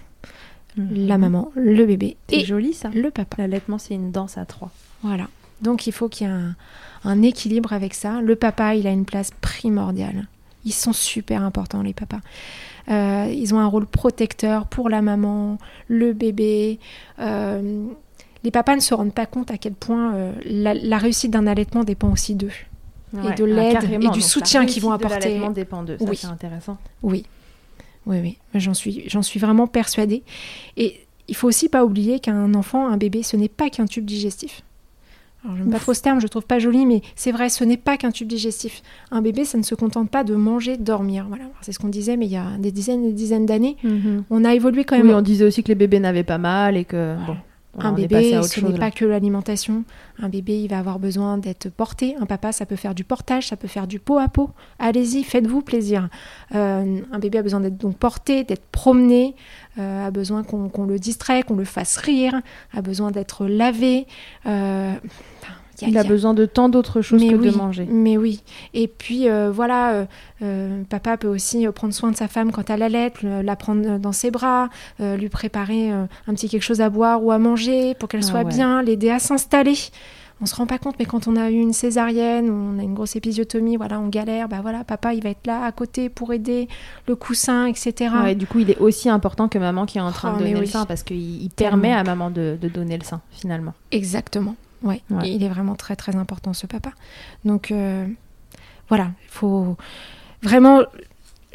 La 0.77 1.19
maman, 1.19 1.53
le 1.55 1.85
bébé 1.87 2.17
C'est 2.29 2.37
et 2.37 2.45
joli 2.45 2.75
ça. 2.75 2.91
le 2.91 3.11
papa. 3.11 3.37
L'allaitement, 3.39 3.79
c'est 3.79 3.95
une 3.95 4.11
danse 4.11 4.39
à 4.39 4.45
trois. 4.45 4.71
Voilà. 5.03 5.29
Donc 5.63 5.87
il 5.87 5.93
faut 5.93 6.09
qu'il 6.09 6.27
y 6.27 6.31
ait 6.31 6.33
un, 6.33 6.57
un 7.05 7.23
équilibre 7.23 7.73
avec 7.73 7.95
ça. 7.95 8.21
Le 8.21 8.35
papa, 8.37 8.75
il 8.75 8.87
a 8.87 8.91
une 8.91 9.05
place 9.05 9.31
primordiale. 9.41 10.27
Ils 10.65 10.73
sont 10.73 10.93
super 10.93 11.43
importants, 11.43 11.83
les 11.83 11.93
papas. 11.93 12.21
Euh, 12.91 13.33
ils 13.35 13.55
ont 13.55 13.59
un 13.61 13.67
rôle 13.67 13.87
protecteur 13.87 14.67
pour 14.67 14.89
la 14.89 15.03
maman, 15.03 15.59
le 15.89 16.13
bébé. 16.13 16.79
Euh, 17.19 17.87
les 18.43 18.51
papas 18.51 18.75
ne 18.77 18.81
se 18.81 18.95
rendent 18.95 19.15
pas 19.15 19.27
compte 19.27 19.51
à 19.51 19.59
quel 19.59 19.75
point 19.75 20.15
euh, 20.15 20.33
la, 20.45 20.75
la 20.75 20.99
réussite 20.99 21.31
d'un 21.31 21.47
allaitement 21.47 21.85
dépend 21.85 22.11
aussi 22.13 22.35
d'eux. 22.35 22.51
Ouais, 23.13 23.35
de 23.35 23.45
ah, 23.45 23.47
l'aide 23.47 24.03
et 24.03 24.09
du 24.09 24.21
soutien 24.21 24.67
qu'ils 24.67 24.83
vont 24.83 24.91
apporter. 24.91 25.21
l'allaitement 25.21 25.51
dépend 25.51 25.83
d'eux. 25.83 25.97
Oui. 26.01 26.17
c'est 26.17 26.27
intéressant. 26.27 26.79
Oui, 27.03 27.25
oui, 28.07 28.19
oui. 28.21 28.39
J'en 28.55 28.75
suis, 28.75 29.05
j'en 29.09 29.23
suis 29.23 29.41
vraiment 29.41 29.67
persuadée. 29.67 30.23
Et 30.77 31.01
il 31.29 31.37
faut 31.37 31.49
aussi 31.49 31.69
pas 31.69 31.85
oublier 31.85 32.21
qu'un 32.21 32.55
enfant, 32.55 32.87
un 32.87 32.97
bébé, 32.97 33.23
ce 33.23 33.37
n'est 33.37 33.49
pas 33.49 33.71
qu'un 33.71 33.87
tube 33.87 34.05
digestif. 34.05 34.63
Alors, 35.45 35.59
j'aime 35.59 35.71
pas 35.71 35.79
trop 35.79 35.93
ce 35.93 36.01
terme, 36.01 36.21
je 36.21 36.25
le 36.25 36.31
trouve 36.31 36.47
pas 36.47 36.59
joli, 36.59 36.87
mais 36.87 37.03
c'est 37.17 37.31
vrai, 37.31 37.51
ce 37.51 37.65
n'est 37.65 37.77
pas 37.77 37.99
qu'un 37.99 38.11
tube 38.11 38.29
digestif. 38.29 38.83
Un 39.11 39.21
bébé, 39.21 39.45
ça 39.45 39.59
ne 39.59 39.63
se 39.63 39.75
contente 39.75 40.11
pas 40.11 40.25
de 40.25 40.35
manger, 40.35 40.79
de 40.79 40.83
dormir. 40.83 41.27
Voilà, 41.29 41.45
c'est 41.61 41.73
ce 41.73 41.79
qu'on 41.79 41.89
disait, 41.89 42.17
mais 42.17 42.25
il 42.25 42.33
y 42.33 42.37
a 42.37 42.57
des 42.59 42.73
dizaines 42.73 43.05
et 43.05 43.09
des 43.09 43.15
dizaines 43.15 43.45
d'années, 43.45 43.77
on 44.31 44.45
a 44.45 44.55
évolué 44.55 44.85
quand 44.85 44.97
même. 44.97 45.07
Oui, 45.07 45.15
on 45.15 45.21
disait 45.21 45.45
aussi 45.45 45.63
que 45.63 45.69
les 45.69 45.75
bébés 45.75 46.01
n'avaient 46.01 46.25
pas 46.25 46.39
mal 46.39 46.79
et 46.79 46.87
que 46.87 47.17
bon, 47.27 47.37
un 47.79 47.91
on 47.91 47.95
bébé, 47.95 48.41
ce 48.43 48.61
n'est 48.61 48.79
pas 48.79 48.91
que 48.91 49.05
l'alimentation. 49.05 49.85
Un 50.19 50.29
bébé, 50.29 50.63
il 50.63 50.69
va 50.69 50.79
avoir 50.79 50.99
besoin 50.99 51.39
d'être 51.39 51.69
porté. 51.71 52.17
Un 52.21 52.27
papa, 52.27 52.53
ça 52.53 52.67
peut 52.67 52.77
faire 52.77 52.95
du 52.95 53.05
portage, 53.05 53.49
ça 53.49 53.57
peut 53.57 53.69
faire 53.69 53.87
du 53.87 53.99
pot 53.99 54.19
à 54.19 54.29
pot. 54.29 54.51
Allez-y, 54.79 55.25
faites-vous 55.25 55.63
plaisir. 55.63 56.09
Euh, 56.55 57.01
un 57.11 57.19
bébé 57.19 57.39
a 57.39 57.43
besoin 57.43 57.61
d'être 57.61 57.77
donc 57.77 57.97
porté, 57.97 58.45
d'être 58.45 58.67
promené, 58.71 59.35
euh, 59.79 60.07
a 60.07 60.11
besoin 60.11 60.45
qu'on 60.45 60.85
le 60.87 60.99
distrait, 60.99 61.43
qu'on 61.43 61.57
le 61.57 61.65
fasse 61.65 61.97
rire, 61.97 62.41
a 62.73 62.83
besoin 62.83 63.11
d'être 63.11 63.47
lavé. 63.47 64.07
Euh, 64.47 64.95
y 65.83 65.85
a- 65.85 65.89
Il 65.89 65.99
a 65.99 66.05
besoin 66.05 66.35
de 66.35 66.45
tant 66.47 66.69
d'autres 66.69 67.03
choses 67.03 67.23
mais 67.23 67.31
que 67.31 67.35
oui, 67.37 67.51
de 67.51 67.57
manger. 67.57 67.87
Mais 67.91 68.17
oui. 68.17 68.43
Et 68.75 68.89
puis 68.89 69.29
euh, 69.29 69.51
voilà, 69.53 69.93
euh, 69.93 70.05
euh, 70.43 70.83
papa 70.89 71.17
peut 71.17 71.29
aussi 71.29 71.67
prendre 71.75 71.95
soin 71.95 72.11
de 72.11 72.17
sa 72.17 72.29
femme 72.29 72.53
quand 72.53 72.71
elle 72.71 72.83
allait, 72.83 73.13
la 73.23 73.57
prendre 73.57 73.99
dans 73.99 74.13
ses 74.13 74.31
bras, 74.31 74.69
euh, 75.01 75.17
lui 75.17 75.29
préparer 75.29 75.91
un 75.91 76.07
petit 76.35 76.49
quelque 76.49 76.63
chose 76.63 76.81
à 76.81 76.91
boire 76.91 77.23
ou 77.25 77.31
à 77.33 77.39
manger 77.39 77.95
pour 77.95 78.09
qu'elle 78.09 78.21
Ah 78.25 78.27
soit 78.27 78.43
ouais. 78.43 78.45
bien, 78.55 78.83
l'aider 78.83 79.11
à 79.11 79.19
s'installer. 79.19 79.75
On 80.41 80.47
se 80.47 80.57
rend 80.57 80.67
pas 80.67 80.79
compte, 80.79 80.97
mais 80.99 81.05
quand 81.05 81.29
on 81.29 81.37
a 81.37 81.49
eu 81.49 81.55
une 81.55 81.73
césarienne 81.73 82.51
on 82.51 82.79
a 82.81 82.83
une 82.83 82.93
grosse 82.93 83.15
épisiotomie, 83.15 83.77
voilà, 83.77 84.01
on 84.01 84.09
galère, 84.09 84.49
bah 84.49 84.59
voilà, 84.63 84.83
papa 84.83 85.15
il 85.15 85.23
va 85.23 85.31
être 85.31 85.47
là 85.47 85.65
à 85.65 85.71
côté 85.71 86.09
pour 86.09 86.33
aider, 86.33 86.67
le 87.07 87.15
coussin, 87.15 87.67
etc. 87.67 88.13
Et 88.29 88.35
du 88.35 88.47
coup, 88.47 88.59
il 88.59 88.69
est 88.69 88.79
aussi 88.79 89.09
important 89.09 89.47
que 89.49 89.59
maman 89.59 89.87
qui 89.87 89.99
est 89.99 90.01
en 90.03 90.11
train 90.11 90.33
Oh, 90.35 90.39
de 90.41 90.45
donner 90.45 90.59
le 90.61 90.67
sein 90.67 90.87
parce 90.87 91.05
qu'il 91.05 91.49
permet 91.55 91.93
à 91.93 92.03
maman 92.03 92.31
de, 92.31 92.59
de 92.61 92.69
donner 92.69 92.99
le 92.99 93.05
sein 93.05 93.21
finalement. 93.31 93.75
Exactement. 93.93 94.57
Ouais. 94.85 95.03
Il 95.25 95.43
est 95.43 95.49
vraiment 95.49 95.75
très 95.75 95.97
très 95.97 96.15
important 96.15 96.53
ce 96.53 96.67
papa. 96.67 96.91
Donc 97.45 97.71
euh, 97.73 98.07
voilà, 98.89 99.11
il 99.25 99.31
faut 99.31 99.77
vraiment. 100.43 100.83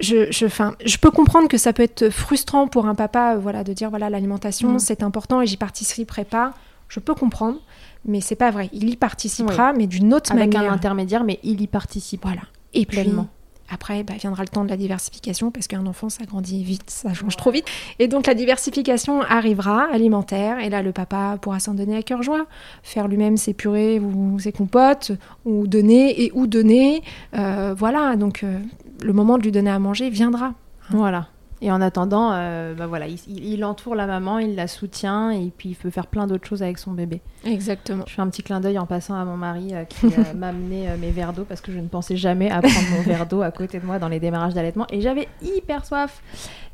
Je, 0.01 0.31
je, 0.31 0.45
enfin, 0.45 0.75
je 0.85 0.97
peux 0.97 1.11
comprendre 1.11 1.47
que 1.49 1.57
ça 1.57 1.73
peut 1.73 1.83
être 1.83 2.09
frustrant 2.09 2.67
pour 2.67 2.85
un 2.87 2.95
papa, 2.95 3.35
euh, 3.35 3.39
voilà, 3.39 3.63
de 3.63 3.73
dire 3.73 3.89
voilà 3.89 4.09
l'alimentation 4.09 4.73
Mm. 4.73 4.79
c'est 4.79 5.03
important 5.03 5.41
et 5.41 5.47
j'y 5.47 5.57
participerai 5.57 6.23
pas. 6.25 6.53
Je 6.87 6.99
peux 6.99 7.13
comprendre, 7.13 7.59
mais 8.05 8.19
c'est 8.21 8.35
pas 8.35 8.49
vrai. 8.49 8.69
Il 8.73 8.89
y 8.89 8.95
participera, 8.95 9.73
mais 9.73 9.85
d'une 9.85 10.13
autre 10.13 10.31
Avec 10.31 10.53
manière. 10.53 10.71
un 10.71 10.73
intermédiaire, 10.73 11.23
mais 11.23 11.39
il 11.43 11.61
y 11.61 11.67
participe. 11.67 12.23
Voilà. 12.23 12.41
Et 12.73 12.85
puis, 12.85 13.01
Pleinement. 13.01 13.27
Après, 13.71 14.03
bah, 14.03 14.13
viendra 14.19 14.43
le 14.43 14.49
temps 14.49 14.63
de 14.63 14.69
la 14.69 14.77
diversification 14.77 15.51
parce 15.51 15.67
qu'un 15.67 15.85
enfant, 15.85 16.09
ça 16.09 16.25
grandit 16.25 16.63
vite, 16.63 16.89
ça 16.89 17.13
change 17.13 17.37
trop 17.37 17.51
vite. 17.51 17.65
Et 17.99 18.07
donc, 18.07 18.27
la 18.27 18.33
diversification 18.33 19.21
arrivera, 19.21 19.87
alimentaire, 19.91 20.59
et 20.59 20.69
là, 20.69 20.81
le 20.81 20.91
papa 20.91 21.37
pourra 21.41 21.59
s'en 21.59 21.73
donner 21.73 21.95
à 21.95 22.01
cœur 22.01 22.23
joie, 22.23 22.45
faire 22.83 23.07
lui-même 23.07 23.37
ses 23.37 23.53
purées 23.53 23.99
ou 23.99 24.39
ses 24.39 24.51
compotes, 24.51 25.11
ou 25.45 25.67
donner 25.67 26.23
et 26.23 26.31
ou 26.33 26.47
donner. 26.47 27.03
Euh, 27.35 27.73
voilà, 27.77 28.15
donc 28.15 28.43
euh, 28.43 28.59
le 29.01 29.13
moment 29.13 29.37
de 29.37 29.43
lui 29.43 29.51
donner 29.51 29.71
à 29.71 29.79
manger 29.79 30.09
viendra. 30.09 30.53
Voilà. 30.89 31.27
Et 31.61 31.71
en 31.71 31.81
attendant, 31.81 32.31
euh, 32.31 32.73
bah 32.73 32.87
voilà, 32.87 33.07
il, 33.07 33.19
il, 33.27 33.65
entoure 33.65 33.95
la 33.95 34.07
maman, 34.07 34.39
il 34.39 34.55
la 34.55 34.67
soutient 34.67 35.31
et 35.31 35.51
puis 35.57 35.69
il 35.69 35.75
peut 35.75 35.89
faire 35.89 36.07
plein 36.07 36.25
d'autres 36.25 36.47
choses 36.47 36.63
avec 36.63 36.77
son 36.77 36.91
bébé. 36.91 37.21
Exactement. 37.43 38.05
Je 38.07 38.13
fais 38.13 38.21
un 38.21 38.29
petit 38.29 38.43
clin 38.43 38.61
d'œil 38.61 38.79
en 38.79 38.85
passant 38.85 39.15
à 39.15 39.25
mon 39.25 39.35
mari 39.35 39.71
euh, 39.73 39.83
qui 39.83 40.05
euh, 40.05 40.23
m'a 40.35 40.49
amené 40.49 40.87
mes 40.97 41.11
verres 41.11 41.33
d'eau 41.33 41.43
parce 41.43 41.59
que 41.59 41.73
je 41.73 41.79
ne 41.79 41.87
pensais 41.87 42.15
jamais 42.15 42.49
à 42.49 42.61
prendre 42.61 42.89
mon 42.91 43.01
verre 43.01 43.25
d'eau 43.25 43.41
à 43.41 43.51
côté 43.51 43.79
de 43.79 43.85
moi 43.85 43.99
dans 43.99 44.07
les 44.07 44.21
démarrages 44.21 44.53
d'allaitement 44.53 44.87
et 44.89 45.01
j'avais 45.01 45.27
hyper 45.41 45.85
soif. 45.85 46.21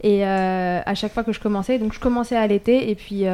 Et 0.03 0.23
à 0.23 0.93
chaque 0.93 1.13
fois 1.13 1.23
que 1.23 1.31
je 1.31 1.39
commençais, 1.39 1.79
donc 1.79 1.93
je 1.93 1.99
commençais 1.99 2.35
à 2.35 2.41
allaiter 2.41 2.91
et 2.91 2.95
puis 2.95 3.25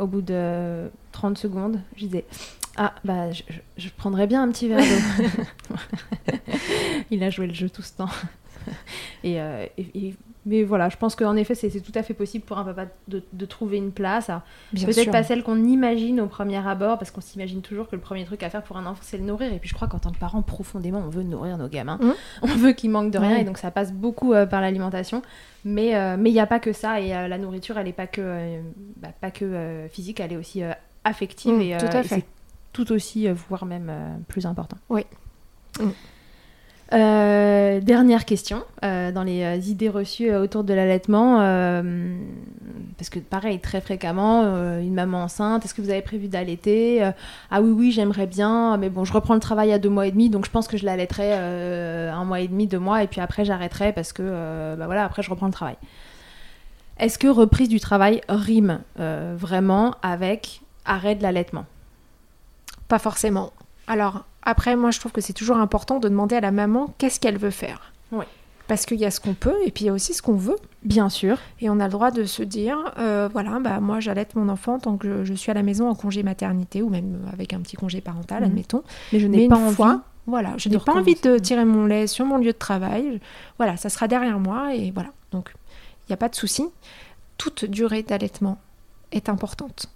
au 0.00 0.06
bout 0.08 0.22
de 0.22 0.90
30 1.12 1.38
secondes, 1.38 1.78
je 1.94 2.06
disais 2.06 2.24
ah, 2.78 2.92
bah, 3.04 3.30
je, 3.30 3.42
je, 3.78 3.88
prendrais 3.88 4.26
bien 4.26 4.42
un 4.42 4.50
petit 4.50 4.68
verre 4.68 4.84
d'eau. 4.84 5.76
il 7.10 7.22
a 7.22 7.30
joué 7.30 7.46
le 7.46 7.54
jeu 7.54 7.70
tout 7.70 7.80
ce 7.80 7.92
temps. 7.92 8.10
et, 9.24 9.38
et, 9.78 10.14
mais 10.46 10.62
voilà, 10.62 10.88
je 10.88 10.96
pense 10.96 11.16
qu'en 11.16 11.34
effet, 11.34 11.56
c'est 11.56 11.80
tout 11.80 11.92
à 11.96 12.04
fait 12.04 12.14
possible 12.14 12.44
pour 12.44 12.56
un 12.56 12.64
papa 12.64 12.86
de, 13.08 13.46
trouver 13.46 13.78
une 13.78 13.90
place. 13.90 14.30
Peut-être 14.72 15.10
pas 15.10 15.24
celle 15.24 15.42
qu'on 15.42 15.64
imagine 15.64 16.20
au 16.20 16.28
premier 16.28 16.64
abord, 16.64 16.98
parce 16.98 17.10
qu'on 17.10 17.20
s'imagine 17.20 17.62
toujours 17.62 17.88
que 17.88 17.96
le 17.96 18.00
premier 18.00 18.24
truc 18.24 18.44
à 18.44 18.50
faire 18.50 18.62
pour 18.62 18.76
un 18.76 18.86
enfant, 18.86 19.02
c'est 19.02 19.18
le 19.18 19.24
nourrir. 19.24 19.52
Et 19.52 19.58
puis 19.58 19.68
je 19.68 19.74
crois 19.74 19.88
qu'en 19.88 19.98
tant 19.98 20.12
que 20.12 20.18
parent, 20.18 20.42
profondément, 20.42 21.02
on 21.04 21.08
veut 21.08 21.24
nourrir 21.24 21.58
nos 21.58 21.66
gamins. 21.66 21.98
Mmh. 22.00 22.12
On 22.42 22.46
veut 22.46 22.72
qu'ils 22.72 22.90
manquent 22.90 23.10
de 23.10 23.18
rien, 23.18 23.36
et 23.38 23.44
donc 23.44 23.58
ça 23.58 23.72
passe 23.72 23.92
beaucoup 23.92 24.32
euh, 24.32 24.46
par 24.46 24.60
l'alimentation. 24.60 25.22
Mais 25.64 25.96
euh, 25.96 26.16
il 26.16 26.32
n'y 26.32 26.38
a 26.38 26.46
pas 26.46 26.60
que 26.60 26.72
ça, 26.72 27.00
et 27.00 27.12
euh, 27.12 27.26
la 27.26 27.38
nourriture, 27.38 27.76
elle 27.76 27.86
n'est 27.86 27.92
pas 27.92 28.06
que, 28.06 28.60
bah, 28.98 29.08
pas 29.20 29.32
que 29.32 29.86
physique, 29.90 30.20
elle 30.20 30.32
est 30.32 30.36
aussi 30.36 30.62
affective. 31.02 31.54
Mmh, 31.54 31.60
et, 31.60 31.76
tout 31.76 31.86
à 31.86 32.02
fait. 32.04 32.24
tout 32.72 32.92
aussi, 32.92 33.26
voire 33.48 33.66
même 33.66 33.90
plus 34.28 34.46
important. 34.46 34.76
Oui. 34.90 35.04
Euh, 36.92 37.80
dernière 37.80 38.24
question, 38.24 38.62
euh, 38.84 39.10
dans 39.10 39.24
les 39.24 39.42
euh, 39.42 39.56
idées 39.56 39.88
reçues 39.88 40.32
autour 40.32 40.62
de 40.62 40.72
l'allaitement, 40.72 41.38
parce 42.96 43.10
que 43.10 43.18
pareil, 43.18 43.58
très 43.58 43.80
fréquemment, 43.80 44.42
une 44.78 44.94
maman 44.94 45.24
enceinte, 45.24 45.64
est-ce 45.64 45.74
que 45.74 45.82
vous 45.82 45.90
avez 45.90 46.02
prévu 46.02 46.28
d'allaiter 46.28 47.02
Ah 47.50 47.60
oui, 47.60 47.70
oui, 47.70 47.92
j'aimerais 47.92 48.26
bien, 48.26 48.76
mais 48.76 48.88
bon, 48.88 49.04
je 49.04 49.12
reprends 49.12 49.34
le 49.34 49.40
travail 49.40 49.72
à 49.72 49.78
deux 49.78 49.88
mois 49.88 50.06
et 50.06 50.12
demi, 50.12 50.30
donc 50.30 50.46
je 50.46 50.50
pense 50.50 50.68
que 50.68 50.76
je 50.76 50.84
l'allaiterai 50.86 51.34
un 51.34 52.24
mois 52.24 52.40
et 52.40 52.48
demi, 52.48 52.66
deux 52.66 52.78
mois, 52.78 53.02
et 53.02 53.06
puis 53.06 53.20
après 53.20 53.44
j'arrêterai 53.44 53.92
parce 53.92 54.12
que, 54.12 54.76
bah 54.76 54.86
voilà, 54.86 55.04
après 55.04 55.22
je 55.22 55.30
reprends 55.30 55.46
le 55.46 55.52
travail. 55.52 55.76
Est-ce 56.98 57.18
que 57.18 57.28
reprise 57.28 57.68
du 57.68 57.80
travail 57.80 58.20
rime 58.28 58.80
vraiment 58.96 59.94
avec 60.02 60.62
arrêt 60.84 61.14
de 61.14 61.22
l'allaitement? 61.22 61.66
Pas 62.88 62.98
forcément. 62.98 63.52
Alors, 63.86 64.24
après, 64.42 64.76
moi, 64.76 64.90
je 64.90 65.00
trouve 65.00 65.12
que 65.12 65.20
c'est 65.20 65.32
toujours 65.32 65.56
important 65.56 65.98
de 65.98 66.08
demander 66.08 66.36
à 66.36 66.40
la 66.40 66.50
maman 66.50 66.94
qu'est-ce 66.98 67.20
qu'elle 67.20 67.38
veut 67.38 67.50
faire. 67.50 67.92
Oui. 68.12 68.24
Parce 68.68 68.84
qu'il 68.84 68.98
y 68.98 69.04
a 69.04 69.10
ce 69.12 69.20
qu'on 69.20 69.34
peut 69.34 69.54
et 69.64 69.70
puis 69.70 69.84
il 69.84 69.86
y 69.86 69.90
a 69.90 69.92
aussi 69.92 70.12
ce 70.12 70.22
qu'on 70.22 70.34
veut. 70.34 70.56
Bien 70.82 71.08
sûr. 71.08 71.38
Et 71.60 71.70
on 71.70 71.78
a 71.78 71.84
le 71.84 71.92
droit 71.92 72.10
de 72.10 72.24
se 72.24 72.42
dire, 72.42 72.78
euh, 72.98 73.28
voilà, 73.32 73.60
bah, 73.60 73.78
moi 73.78 74.00
j'allaite 74.00 74.34
mon 74.34 74.48
enfant 74.48 74.80
tant 74.80 74.96
que 74.96 75.24
je, 75.24 75.34
suis 75.34 75.52
à 75.52 75.54
la 75.54 75.62
maison 75.62 75.88
en 75.88 75.94
congé 75.94 76.24
maternité 76.24 76.82
ou 76.82 76.88
même 76.88 77.20
avec 77.32 77.52
un 77.52 77.60
petit 77.60 77.76
congé 77.76 78.00
parental, 78.00 78.40
mhm. 78.40 78.50
admettons. 78.50 78.82
Mais 79.12 79.20
je 79.20 79.28
n'ai 79.28 79.48
pas 79.48 79.56
envie. 79.56 80.00
voilà, 80.26 80.54
je 80.56 80.68
n'ai 80.68 80.78
pas 80.78 80.94
envie 80.94 81.14
de 81.14 81.38
tirer 81.38 81.64
mon 81.64 81.86
lait 81.86 82.08
sur 82.08 82.24
mon 82.24 82.38
lieu 82.38 82.52
de 82.52 82.58
travail. 82.58 83.20
Voilà, 83.56 83.76
ça 83.76 83.88
sera 83.88 84.08
derrière 84.08 84.40
moi 84.40 84.74
et 84.74 84.90
voilà. 84.90 85.10
Donc, 85.30 85.52
il 85.54 86.10
n'y 86.10 86.14
a 86.14 86.18
pas 86.18 86.28
de 86.28 86.34
souci. 86.34 86.64
Toute 87.38 87.66
durée 87.66 88.02
d'allaitement 88.02 88.58
est 89.12 89.28
importante 89.28 89.86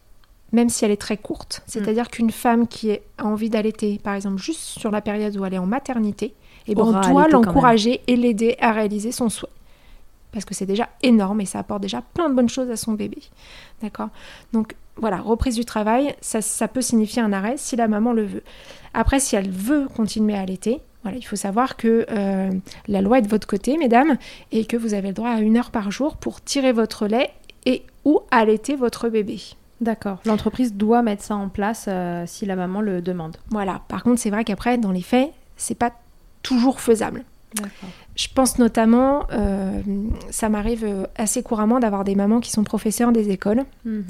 même 0.53 0.69
si 0.69 0.85
elle 0.85 0.91
est 0.91 1.01
très 1.01 1.17
courte. 1.17 1.61
Mm. 1.61 1.71
C'est-à-dire 1.71 2.09
qu'une 2.09 2.31
femme 2.31 2.67
qui 2.67 2.93
a 2.93 3.25
envie 3.25 3.51
d'allaiter, 3.51 4.01
par 4.03 4.15
exemple, 4.15 4.41
juste 4.41 4.61
sur 4.61 4.91
la 4.91 5.01
période 5.01 5.37
où 5.37 5.45
elle 5.45 5.55
est 5.55 5.59
en 5.59 5.67
maternité, 5.67 6.35
eh 6.67 6.75
ben, 6.75 6.83
on 6.83 7.01
doit 7.11 7.29
l'encourager 7.29 8.01
et 8.07 8.17
l'aider 8.17 8.57
à 8.61 8.73
réaliser 8.73 9.13
son 9.13 9.29
souhait. 9.29 9.49
Parce 10.33 10.45
que 10.45 10.55
c'est 10.55 10.67
déjà 10.67 10.89
énorme 11.03 11.41
et 11.41 11.47
ça 11.47 11.59
apporte 11.59 11.83
déjà 11.83 12.03
plein 12.03 12.29
de 12.29 12.35
bonnes 12.35 12.49
choses 12.49 12.71
à 12.71 12.77
son 12.77 12.93
bébé. 12.93 13.19
D'accord? 13.83 14.11
Donc 14.53 14.77
voilà, 14.97 15.19
reprise 15.19 15.57
du 15.57 15.65
travail, 15.65 16.15
ça, 16.21 16.69
peut 16.69 16.83
signifier 16.83 17.23
un 17.23 17.33
arrêt 17.33 17.55
si 17.57 17.75
la 17.75 17.89
maman 17.89 18.13
le 18.13 18.25
veut. 18.25 18.43
Après, 18.95 19.19
si 19.19 19.35
elle 19.35 19.51
veut 19.51 19.89
continuer 19.89 20.35
à 20.35 20.41
allaiter, 20.41 20.81
voilà, 21.03 21.17
il 21.17 21.23
faut 21.23 21.37
savoir 21.37 21.77
que 21.77 22.07
euh, 22.11 22.51
la 22.87 23.01
loi 23.01 23.19
est 23.19 23.23
de 23.23 23.29
votre 23.29 23.47
côté, 23.47 23.79
mesdames, 23.79 24.19
et 24.53 24.67
que 24.67 24.77
vous 24.77 24.93
avez 24.93 25.09
le 25.09 25.15
droit 25.15 25.31
à 25.31 25.41
une 25.41 25.57
heure 25.57 25.71
par 25.71 25.91
jour 25.91 26.17
pour 26.17 26.43
tirer 26.43 26.73
votre 26.73 27.07
lait 27.07 27.31
et 27.65 27.83
ou 28.05 28.21
allaiter 28.31 28.77
votre 28.77 29.09
bébé. 29.09 29.41
D'accord. 29.81 30.19
L'entreprise 30.27 30.75
doit 30.75 31.03
mettre 31.03 31.23
ça 31.23 31.37
en 31.37 31.49
place 31.49 31.87
euh, 31.89 32.25
si 32.27 32.45
la 32.47 32.57
maman 32.57 32.81
le 32.81 33.01
demande. 33.01 33.37
Voilà. 33.51 33.81
Par 33.89 34.03
contre, 34.03 34.21
c'est 34.21 34.31
vrai 34.31 34.45
qu'après, 34.45 34.79
dans 34.79 34.93
les 34.93 35.03
faits, 35.03 35.33
c'est 35.57 35.75
pas 35.75 35.93
toujours 36.43 36.81
faisable. 36.81 37.25
Je 38.15 38.29
pense 38.33 38.59
notamment, 38.59 39.27
euh, 39.33 39.81
ça 40.31 40.49
m'arrive 40.49 41.09
assez 41.17 41.43
couramment 41.43 41.81
d'avoir 41.81 42.05
des 42.05 42.15
mamans 42.15 42.41
qui 42.41 42.51
sont 42.51 42.63
professeurs 42.63 43.13
des 43.13 43.31
écoles. 43.31 43.65
Mhm. 43.85 44.05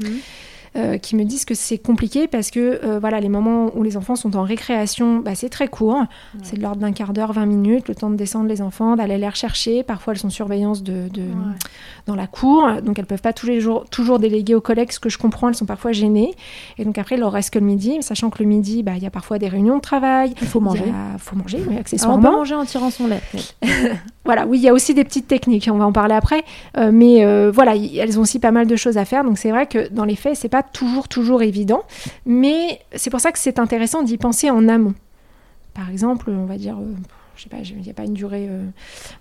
Euh, 0.77 0.99
qui 0.99 1.17
me 1.17 1.25
disent 1.25 1.45
que 1.45 1.57
c'est 1.57 1.79
compliqué 1.79 2.29
parce 2.29 2.53
que 2.53 2.79
euh, 2.85 3.01
voilà, 3.01 3.19
les 3.19 3.29
moments 3.29 3.77
où 3.77 3.83
les 3.83 3.97
enfants 3.97 4.15
sont 4.15 4.37
en 4.37 4.45
récréation, 4.45 5.19
bah, 5.19 5.35
c'est 5.35 5.49
très 5.49 5.67
court. 5.67 6.05
C'est 6.45 6.57
de 6.59 6.63
l'ordre 6.63 6.81
d'un 6.81 6.93
quart 6.93 7.13
d'heure, 7.13 7.33
20 7.33 7.45
minutes, 7.47 7.89
le 7.89 7.97
temps 7.97 8.09
de 8.09 8.15
descendre 8.15 8.47
les 8.47 8.63
enfants, 8.63 8.95
d'aller 8.95 9.19
les 9.19 9.29
rechercher. 9.29 9.83
Parfois, 9.83 10.13
elles 10.13 10.21
sont 10.21 10.31
surveillance 10.31 10.85
de, 10.85 11.09
dans 12.07 12.15
la 12.15 12.29
cour, 12.29 12.69
donc 12.85 13.01
elles 13.01 13.07
peuvent 13.07 13.21
pas 13.21 13.33
tous 13.33 13.47
les 13.47 13.61
jours 13.61 13.85
toujours 13.91 14.21
déléguer 14.21 14.55
aux 14.55 14.61
collègues. 14.61 14.93
Ce 14.93 15.01
que 15.01 15.09
je 15.09 15.19
comprends, 15.19 15.49
elles 15.49 15.57
sont 15.57 15.67
parfois 15.67 15.91
gênées. 15.91 16.37
Et 16.79 16.85
donc 16.85 16.99
après, 16.99 17.17
il 17.17 17.21
leur 17.21 17.33
reste 17.33 17.51
que 17.51 17.59
le 17.59 17.67
midi, 17.67 17.99
sachant 18.01 18.31
que 18.31 18.41
le 18.41 18.49
midi, 18.49 18.85
bah, 18.85 18.93
il 18.97 19.03
y 19.03 19.07
a 19.07 19.11
parfois 19.11 19.41
des 19.41 19.49
réunions 19.49 19.77
de 19.77 19.83
travail. 19.83 20.35
Il 20.41 20.47
faut 20.47 20.61
manger. 20.61 20.85
Il 20.87 21.19
faut 21.19 21.35
manger, 21.35 21.59
oui, 21.69 21.79
accessoirement. 21.79 22.29
on 22.29 22.31
peut 22.31 22.37
manger 22.37 22.55
en 22.55 22.65
tirant 22.65 22.91
son 22.91 23.09
lait. 23.09 23.23
voilà, 24.25 24.47
oui, 24.47 24.59
il 24.59 24.63
y 24.63 24.69
a 24.69 24.75
aussi 24.75 24.93
des 24.95 25.05
petites 25.05 25.29
techniques, 25.29 25.69
on 25.73 25.79
va 25.79 25.87
en 25.87 25.93
parler 25.93 26.15
après. 26.15 26.45
Euh, 26.77 26.91
mais 26.93 27.25
voilà, 27.51 27.75
elles 27.75 28.19
ont 28.19 28.23
aussi 28.23 28.39
pas 28.39 28.51
mal 28.51 28.67
de 28.67 28.77
choses 28.77 28.99
à 28.99 29.05
faire. 29.05 29.25
Donc 29.25 29.39
c'est 29.39 29.51
vrai 29.51 29.67
que 29.67 29.89
dans 29.89 30.05
les 30.05 30.17
faits, 30.17 30.37
c'est 30.37 30.49
pas 30.49 30.63
toujours, 30.63 31.09
toujours 31.09 31.43
évident. 31.43 31.83
Mais 32.27 32.81
c'est 32.95 33.11
pour 33.11 33.21
ça 33.21 33.33
que 33.33 33.39
c'est 33.39 33.59
intéressant 33.59 34.03
d'y 34.03 34.19
penser 34.19 34.51
en 34.51 34.69
amont. 34.69 34.95
Par 35.75 35.89
exemple, 35.89 36.31
on 36.31 36.47
va 36.47 36.59
dire, 36.59 36.77
euh, 36.79 36.95
je 37.37 37.45
sais 37.45 37.49
pas, 37.49 37.59
il 37.59 37.81
n'y 37.81 37.91
a 37.91 37.95
pas 37.95 38.05
une 38.05 38.15
durée, 38.15 38.49
euh, 38.51 38.65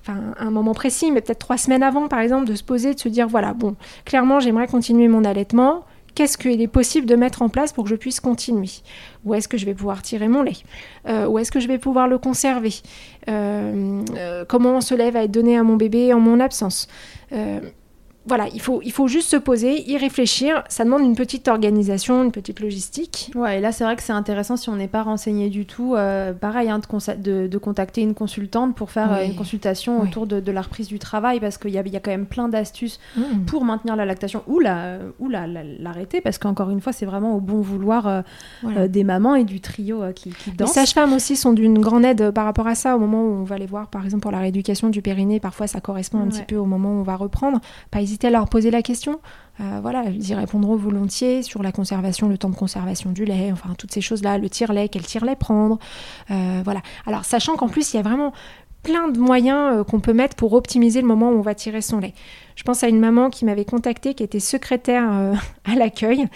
enfin 0.01 0.19
un 0.37 0.51
moment 0.51 0.73
précis, 0.73 1.11
mais 1.11 1.21
peut-être 1.21 1.39
trois 1.39 1.57
semaines 1.57 1.83
avant, 1.83 2.07
par 2.07 2.19
exemple, 2.19 2.45
de 2.47 2.55
se 2.55 2.63
poser, 2.63 2.93
de 2.93 2.99
se 2.99 3.09
dire, 3.09 3.27
voilà, 3.27 3.53
bon, 3.53 3.75
clairement, 4.05 4.39
j'aimerais 4.39 4.67
continuer 4.67 5.07
mon 5.07 5.23
allaitement. 5.23 5.85
Qu'est-ce 6.15 6.37
qu'il 6.37 6.61
est 6.61 6.67
possible 6.67 7.05
de 7.05 7.15
mettre 7.15 7.41
en 7.41 7.49
place 7.49 7.73
pour 7.73 7.85
que 7.85 7.89
je 7.89 7.95
puisse 7.95 8.19
continuer 8.19 8.69
Où 9.25 9.33
est-ce 9.33 9.47
que 9.47 9.57
je 9.57 9.65
vais 9.65 9.73
pouvoir 9.73 10.01
tirer 10.01 10.27
mon 10.27 10.41
lait 10.41 10.57
euh, 11.07 11.27
Où 11.27 11.39
est-ce 11.39 11.51
que 11.51 11.59
je 11.59 11.67
vais 11.67 11.77
pouvoir 11.77 12.07
le 12.07 12.17
conserver 12.17 12.73
Comment 13.25 14.81
cela 14.81 15.11
va 15.11 15.23
être 15.23 15.31
donné 15.31 15.57
à 15.57 15.63
mon 15.63 15.75
bébé 15.75 16.13
en 16.13 16.19
mon 16.19 16.39
absence 16.39 16.87
voilà, 18.29 18.47
il 18.53 18.61
faut, 18.61 18.79
il 18.83 18.91
faut 18.91 19.07
juste 19.07 19.29
se 19.29 19.35
poser, 19.35 19.89
y 19.89 19.97
réfléchir. 19.97 20.63
Ça 20.69 20.83
demande 20.83 21.01
une 21.01 21.15
petite 21.15 21.47
organisation, 21.47 22.23
une 22.23 22.31
petite 22.31 22.59
logistique. 22.59 23.31
Ouais, 23.33 23.57
et 23.57 23.59
là, 23.59 23.71
c'est 23.71 23.83
vrai 23.83 23.95
que 23.95 24.03
c'est 24.03 24.13
intéressant 24.13 24.55
si 24.55 24.69
on 24.69 24.75
n'est 24.75 24.87
pas 24.87 25.01
renseigné 25.01 25.49
du 25.49 25.65
tout. 25.65 25.95
Euh, 25.95 26.31
pareil, 26.31 26.69
hein, 26.69 26.79
de, 27.17 27.47
de, 27.47 27.57
contacter 27.57 28.01
une 28.01 28.13
consultante 28.13 28.75
pour 28.75 28.91
faire 28.91 29.11
euh, 29.11 29.25
une 29.25 29.35
consultation 29.35 29.99
autour 29.99 30.27
de, 30.27 30.51
la 30.51 30.61
reprise 30.61 30.87
du 30.87 30.99
travail 30.99 31.39
parce 31.39 31.57
qu'il 31.57 31.71
y 31.71 31.79
a, 31.79 31.81
y 31.81 31.95
a 31.95 31.99
quand 31.99 32.11
même 32.11 32.27
plein 32.27 32.49
d'astuces 32.49 32.99
mmh. 33.17 33.45
pour 33.47 33.65
maintenir 33.65 33.95
la 33.95 34.05
lactation 34.05 34.43
ou 34.45 34.59
l'arrêter. 34.59 35.11
La, 35.19 35.19
ou 35.19 35.29
la, 35.29 36.21
parce 36.23 36.37
qu'encore 36.37 36.69
une 36.69 36.81
fois, 36.81 36.93
c'est 36.93 37.07
vraiment 37.07 37.35
au 37.35 37.39
bon 37.39 37.61
vouloir 37.61 38.23
euh, 38.63 38.87
des 38.87 39.03
mamans 39.03 39.33
et 39.33 39.43
du 39.43 39.59
trio 39.59 40.03
qui, 40.13 40.29
qui 40.29 40.51
dansent. 40.51 40.69
Les 40.69 40.73
sages-femmes 40.73 41.13
aussi 41.13 41.35
sont 41.35 41.53
d'une 41.53 41.79
grande 41.79 42.05
aide 42.05 42.29
par 42.29 42.45
rapport 42.45 42.67
à 42.67 42.75
ça. 42.75 42.95
Au 42.95 42.99
moment 42.99 43.23
où 43.23 43.31
on 43.31 43.43
va 43.43 43.57
les 43.57 43.65
voir, 43.65 43.87
par 43.87 44.05
exemple, 44.05 44.21
pour 44.21 44.31
la 44.31 44.39
rééducation 44.39 44.89
du 44.89 45.01
périnée, 45.01 45.39
parfois 45.39 45.65
ça 45.65 45.81
correspond 45.81 46.19
un 46.19 46.27
petit 46.27 46.43
peu 46.43 46.57
au 46.57 46.65
moment 46.65 46.91
où 46.91 46.99
on 46.99 47.03
va 47.03 47.15
reprendre. 47.15 47.59
Pas 47.89 48.01
hésiter 48.01 48.18
à 48.27 48.29
leur 48.29 48.47
poser 48.47 48.71
la 48.71 48.81
question. 48.81 49.19
Euh, 49.61 49.79
voilà, 49.81 50.05
ils 50.05 50.29
y 50.29 50.33
répondront 50.33 50.75
volontiers 50.77 51.43
sur 51.43 51.61
la 51.61 51.71
conservation, 51.71 52.29
le 52.29 52.37
temps 52.37 52.49
de 52.49 52.55
conservation 52.55 53.11
du 53.11 53.25
lait, 53.25 53.51
enfin 53.51 53.75
toutes 53.77 53.91
ces 53.91 53.99
choses-là, 53.99 54.37
le 54.37 54.49
tire-lait, 54.49 54.87
quel 54.87 55.01
tire-lait 55.01 55.35
prendre. 55.35 55.79
Euh, 56.31 56.61
voilà. 56.63 56.81
Alors, 57.05 57.25
sachant 57.25 57.57
qu'en 57.57 57.67
plus, 57.67 57.93
il 57.93 57.97
y 57.97 57.99
a 57.99 58.03
vraiment 58.03 58.31
plein 58.83 59.09
de 59.09 59.19
moyens 59.19 59.79
euh, 59.79 59.83
qu'on 59.83 59.99
peut 59.99 60.13
mettre 60.13 60.37
pour 60.37 60.53
optimiser 60.53 61.01
le 61.01 61.07
moment 61.07 61.31
où 61.31 61.33
on 61.33 61.41
va 61.41 61.55
tirer 61.55 61.81
son 61.81 61.99
lait. 61.99 62.13
Je 62.55 62.63
pense 62.63 62.85
à 62.85 62.87
une 62.87 63.01
maman 63.01 63.29
qui 63.29 63.43
m'avait 63.43 63.65
contacté, 63.65 64.13
qui 64.13 64.23
était 64.23 64.39
secrétaire 64.39 65.03
à 65.65 65.75
l'accueil 65.75 66.27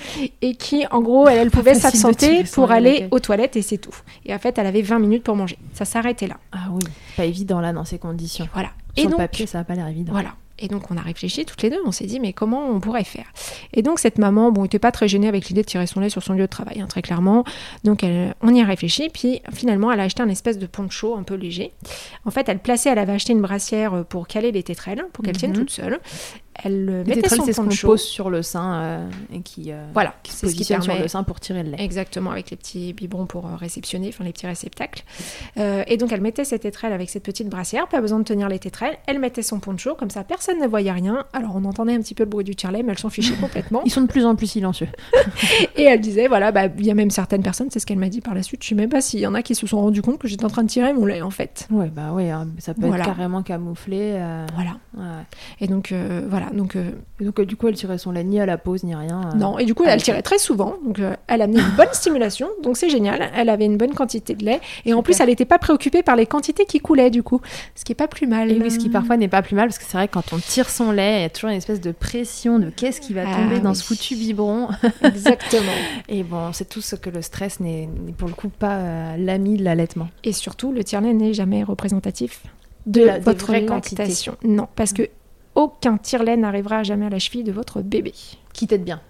et 0.42 0.56
qui, 0.56 0.86
en 0.92 1.02
gros, 1.02 1.30
elle, 1.30 1.50
pouvait 1.50 1.76
s'absenter 1.76 2.44
pour 2.54 2.72
aller 2.72 3.08
aux 3.12 3.20
toilettes 3.22 3.56
et 3.56 3.62
c'est 3.62 3.78
tout. 3.78 3.96
Et 4.26 4.36
en 4.36 4.40
fait, 4.40 4.58
elle 4.58 4.68
avait 4.68 4.82
20 4.82 5.00
minutes 5.00 5.24
pour 5.24 5.38
manger. 5.38 5.58
Ça 5.72 5.86
s'arrêtait 5.86 6.28
là. 6.28 6.36
Ah 6.52 6.68
oui, 6.74 6.84
pas 7.16 7.24
évident 7.24 7.62
là 7.62 7.72
dans 7.72 7.86
ces 7.86 8.00
conditions. 8.00 8.50
Voilà. 8.52 8.72
Sur 8.98 9.08
et 9.08 9.10
le 9.12 9.16
papier, 9.16 9.48
ça 9.48 9.60
n'a 9.60 9.64
pas 9.64 9.76
l'air 9.76 9.88
évident. 9.88 10.12
Voilà. 10.12 10.34
Et 10.60 10.68
donc 10.68 10.92
on 10.92 10.98
a 10.98 11.02
réfléchi 11.02 11.46
toutes 11.46 11.62
les 11.64 11.70
deux, 11.70 11.80
on 11.86 11.92
s'est 11.92 12.06
dit 12.06 12.20
mais 12.20 12.32
comment 12.32 12.70
on 12.70 12.80
pourrait 12.80 13.04
faire? 13.04 13.26
Et 13.74 13.82
donc 13.82 14.00
cette 14.00 14.18
maman, 14.18 14.52
bon, 14.52 14.64
n'était 14.64 14.80
pas 14.80 14.92
très 14.92 15.08
gênée 15.08 15.28
avec 15.28 15.48
l'idée 15.48 15.62
de 15.62 15.68
tirer 15.68 15.88
son 15.88 16.00
lait 16.00 16.10
sur 16.10 16.22
son 16.22 16.34
lieu 16.34 16.42
de 16.42 16.48
travail, 16.48 16.80
hein, 16.80 16.88
très 16.88 17.02
clairement. 17.02 17.44
Donc 17.84 18.04
elle, 18.04 18.36
on 18.42 18.54
y 18.54 18.62
a 18.62 18.66
réfléchi, 18.66 19.10
puis 19.10 19.42
finalement 19.54 19.92
elle 19.92 20.00
a 20.00 20.04
acheté 20.04 20.22
un 20.22 20.30
espèce 20.30 20.60
de 20.60 20.68
poncho 20.68 21.16
un 21.16 21.24
peu 21.24 21.36
léger. 21.36 21.74
En 22.26 22.32
fait, 22.32 22.48
elle 22.50 22.60
plaçait, 22.60 22.90
elle 22.90 23.00
avait 23.00 23.14
acheté 23.14 23.34
une 23.34 23.42
brassière 23.42 24.06
pour 24.06 24.28
caler 24.28 24.52
les 24.52 24.64
tétrelles, 24.64 25.06
pour 25.12 25.24
qu'elle 25.24 25.38
tienne 25.38 25.52
mhm. 25.52 25.58
toute 25.58 25.72
seule. 25.72 26.00
Elle 26.62 26.90
euh, 26.90 27.04
mettait 27.04 27.22
tétrelles, 27.22 27.40
son 27.40 27.46
c'est 27.46 27.54
ce 27.54 27.58
qu'on 27.62 27.68
poncho. 27.68 27.88
pose 27.88 28.02
sur 28.04 28.30
le 28.30 28.42
sein 28.44 28.74
euh, 28.76 29.10
et 29.34 29.42
qui, 29.42 29.72
euh, 29.72 29.86
Voilà, 29.94 30.14
qui 30.24 30.32
se 30.32 30.38
c'est 30.40 30.48
ce 30.48 30.52
qui 30.52 30.58
positionne 30.60 30.82
sur 30.82 30.96
le 30.98 31.08
sein 31.08 31.24
pour 31.24 31.40
tirer 31.40 31.64
le 31.64 31.72
lait. 31.72 31.78
Exactement, 31.84 32.32
avec 32.32 32.52
les 32.52 32.58
petits 32.58 32.94
biberons 32.94 33.26
pour 33.26 33.48
euh, 33.48 33.56
réceptionner, 33.56 34.10
enfin 34.10 34.24
les 34.24 34.32
petits 34.34 34.46
réceptacles. 34.48 35.04
Et 35.58 35.98
donc 35.98 36.12
elle 36.12 36.22
mettait 36.22 36.46
ses 36.46 36.60
tétrelles 36.60 36.94
avec 36.94 37.10
cette 37.10 37.24
petite 37.24 37.50
brassière, 37.50 37.88
pas 37.88 38.02
besoin 38.02 38.20
de 38.20 38.24
tenir 38.24 38.50
les 38.50 38.60
tétrelles. 38.60 38.98
Elle 39.08 39.20
mettait 39.20 39.42
son 39.42 39.60
poncho, 39.60 39.96
comme 39.96 40.10
ça 40.10 40.24
personne 40.24 40.60
ne 40.60 40.68
voyait 40.68 40.92
rien. 40.92 41.26
Alors 41.34 41.52
on 41.56 41.66
entendait 41.66 41.94
un 41.94 42.02
petit 42.02 42.16
peu 42.16 42.24
le 42.24 42.30
bruit 42.30 42.44
du 42.46 42.56
tire-lait, 42.56 42.84
mais 42.84 42.92
elle 42.92 43.00
s'en 43.00 43.10
fichait 43.10 43.36
complètement. 43.42 43.82
Ils 43.86 43.92
sont 43.92 44.02
de 44.02 44.08
plus 44.08 44.26
en 44.26 44.36
plus 44.36 44.48
silencieux. 44.48 44.88
Et 45.76 45.84
elle 45.84 46.02
disait, 46.02 46.28
voilà, 46.28 46.52
bah, 46.52 46.68
il 46.78 46.86
y 46.86 46.92
a 46.92 46.96
même 46.96 47.10
certaines 47.12 47.44
personnes, 47.44 47.70
c'est 47.72 47.80
ce 47.80 47.86
qu'elle 47.86 47.98
m'a 48.00 48.10
dit 48.10 48.22
par 48.22 48.34
la 48.36 48.44
suite, 48.44 48.64
je 48.64 48.70
sais 48.70 48.76
même 48.76 48.90
pas 48.90 49.02
s'il 49.02 49.20
y 49.20 49.28
en 49.28 49.34
a 49.34 49.42
qui 49.42 49.56
se 49.56 49.66
sont 49.68 49.82
rendus 49.82 50.02
compte 50.02 50.20
que 50.20 50.28
j'étais 50.28 50.46
en 50.46 50.50
train 50.50 50.64
de 50.64 50.70
tirer 50.70 50.94
mon 50.94 51.06
lait 51.06 51.22
en 51.22 51.30
fait. 51.32 51.68
Ouais, 51.72 51.90
bah 51.90 52.12
oui, 52.14 52.30
hein, 52.30 52.48
ça 52.60 52.74
peut 52.74 52.88
Voilà. 52.88 53.04
être 53.04 53.10
carrément 53.16 53.42
camouflé. 53.44 54.12
Voilà. 54.56 54.78
ouais. 54.98 55.24
Et 55.60 55.68
donc 55.68 55.92
euh, 55.92 56.22
voilà, 56.44 56.58
donc 56.58 56.76
euh, 56.76 56.92
Et 57.20 57.26
donc, 57.26 57.40
euh, 57.40 57.46
du 57.46 57.56
coup, 57.56 57.68
elle 57.68 57.76
tirait 57.76 57.98
son 57.98 58.12
lait 58.12 58.24
ni 58.24 58.40
à 58.40 58.46
la 58.46 58.58
pause 58.58 58.84
ni 58.84 58.96
rien. 58.96 59.22
euh. 59.34 59.38
non. 59.38 59.58
Et 59.60 59.66
du 59.66 59.74
coup, 59.74 59.84
elle 59.86 59.98
ok. 59.98 60.04
tirait 60.04 60.22
très 60.22 60.38
souvent, 60.40 60.76
donc 60.86 61.00
euh, 61.00 61.16
elle 61.28 61.42
amenait 61.42 61.60
une 61.62 61.76
bonne 61.78 61.88
stimulation, 61.94 62.48
donc 62.62 62.78
c'est 62.78 62.90
génial. 62.90 63.30
Elle 63.36 63.50
avait 63.50 63.66
une 63.66 63.78
bonne 63.78 63.94
quantité 63.94 64.36
de 64.36 64.44
lait, 64.46 64.62
et 64.86 64.94
en 64.94 65.04
plus, 65.04 65.20
elle 65.20 65.28
n'était 65.30 65.46
pas 65.46 65.58
préoccupée 65.60 66.04
par 66.04 66.16
les 66.16 66.26
quantités 66.26 66.66
qui 66.66 66.80
coulaient 66.80 67.10
du 67.10 67.24
coup, 67.24 67.42
ce 67.76 67.84
qui 67.86 67.92
est 67.92 67.96
pas 67.96 68.08
plus 68.08 68.28
mal. 68.28 68.52
Et 68.52 68.60
oui, 68.60 68.72
ce 68.72 68.78
qui 68.80 68.90
parfois 68.90 69.18
n'est 69.18 69.28
pas 69.28 69.42
plus 69.42 69.56
mal, 69.56 69.68
parce 69.68 69.78
que 69.80 69.86
c'est 69.86 69.98
vrai 69.98 70.08
que 70.08 70.14
quand 70.14 70.34
on 70.34 70.38
tire 70.38 70.70
son 70.70 70.92
lait, 70.92 71.20
il 71.20 71.22
y 71.22 71.26
a 71.26 71.30
toujours 71.30 71.50
une 71.50 71.58
espèce 71.58 71.82
de 71.82 71.92
pression 71.92 72.60
de 72.60 72.70
qu'est-ce 72.70 73.02
qui 73.02 73.14
va 73.14 73.24
Ah 73.28 73.36
tomber 73.36 73.60
dans 73.60 73.70
oui. 73.72 73.76
ce 73.76 73.84
foutu 73.84 74.16
biberon. 74.16 74.68
Exactement. 75.04 75.72
Et 76.10 76.24
bon, 76.24 76.52
c'est 76.54 76.68
tout 76.68 76.82
ce 76.82 76.96
que 76.96 77.10
le 77.10 77.22
stress 77.22 77.60
n'est 77.60 77.90
pour 78.18 78.28
le 78.28 78.34
coup 78.34 78.50
pas 78.50 79.16
l'ami 79.18 79.58
de 79.58 79.64
l'allaitement. 79.64 80.08
Et 80.24 80.34
surtout, 80.34 80.72
le 80.72 80.84
tire-lait 80.84 81.14
n'est 81.14 81.34
jamais 81.34 81.64
représentatif 81.64 82.44
de, 82.86 83.00
De 83.02 83.06
la- 83.06 83.18
des 83.20 83.24
votre 83.26 83.52
lactation. 83.52 84.36
Non, 84.44 84.68
parce 84.76 84.94
que 84.94 85.04
aucun 85.56 85.98
tire-lait 85.98 86.38
n'arrivera 86.38 86.84
jamais 86.84 87.06
à 87.06 87.10
la 87.10 87.20
cheville 87.20 87.44
de 87.44 87.52
votre 87.52 87.82
bébé, 87.82 88.14
Qui 88.54 88.68
t'aide 88.68 88.84
bien. 88.84 89.02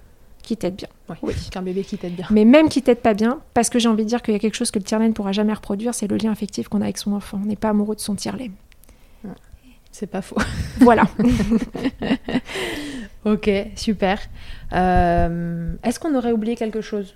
qui 0.42 0.58
t'aide 0.58 0.76
bien. 0.76 0.90
Ouais. 1.10 1.16
Oui. 1.22 1.34
Qu'un 1.52 1.62
bébé 1.62 1.84
qui 1.84 1.98
t'aide 1.98 2.16
bien. 2.16 2.28
Mais 2.30 2.44
même 2.46 2.68
qui 2.70 2.82
t'aide 2.82 3.00
pas 3.00 3.14
bien, 3.14 3.40
parce 3.54 3.70
que 3.70 3.80
j'ai 3.80 3.88
envie 3.88 4.04
de 4.04 4.10
dire 4.10 4.22
qu'il 4.22 4.34
y 4.34 4.38
a 4.38 4.40
quelque 4.40 4.56
chose 4.56 4.72
que 4.72 4.80
le 4.80 4.84
tire-lait 4.84 5.08
ne 5.08 5.14
pourra 5.14 5.32
jamais 5.32 5.54
reproduire, 5.54 5.94
c'est 5.96 6.08
le 6.08 6.18
lien 6.18 6.32
affectif 6.32 6.68
qu'on 6.68 6.82
a 6.82 6.86
avec 6.86 6.98
son 6.98 7.14
enfant. 7.14 7.40
On 7.42 7.46
n'est 7.46 7.56
pas 7.56 7.70
amoureux 7.70 7.96
de 7.96 8.02
son 8.02 8.16
tire-lait. 8.16 8.52
C'est 9.92 10.08
pas 10.08 10.22
faux. 10.24 10.38
Voilà. 10.82 11.04
ok, 13.26 13.50
super. 13.76 14.20
Euh, 14.74 15.74
Est-ce 15.84 16.00
qu'on 16.00 16.16
aurait 16.16 16.32
oublié 16.32 16.56
quelque 16.56 16.82
chose? 16.82 17.16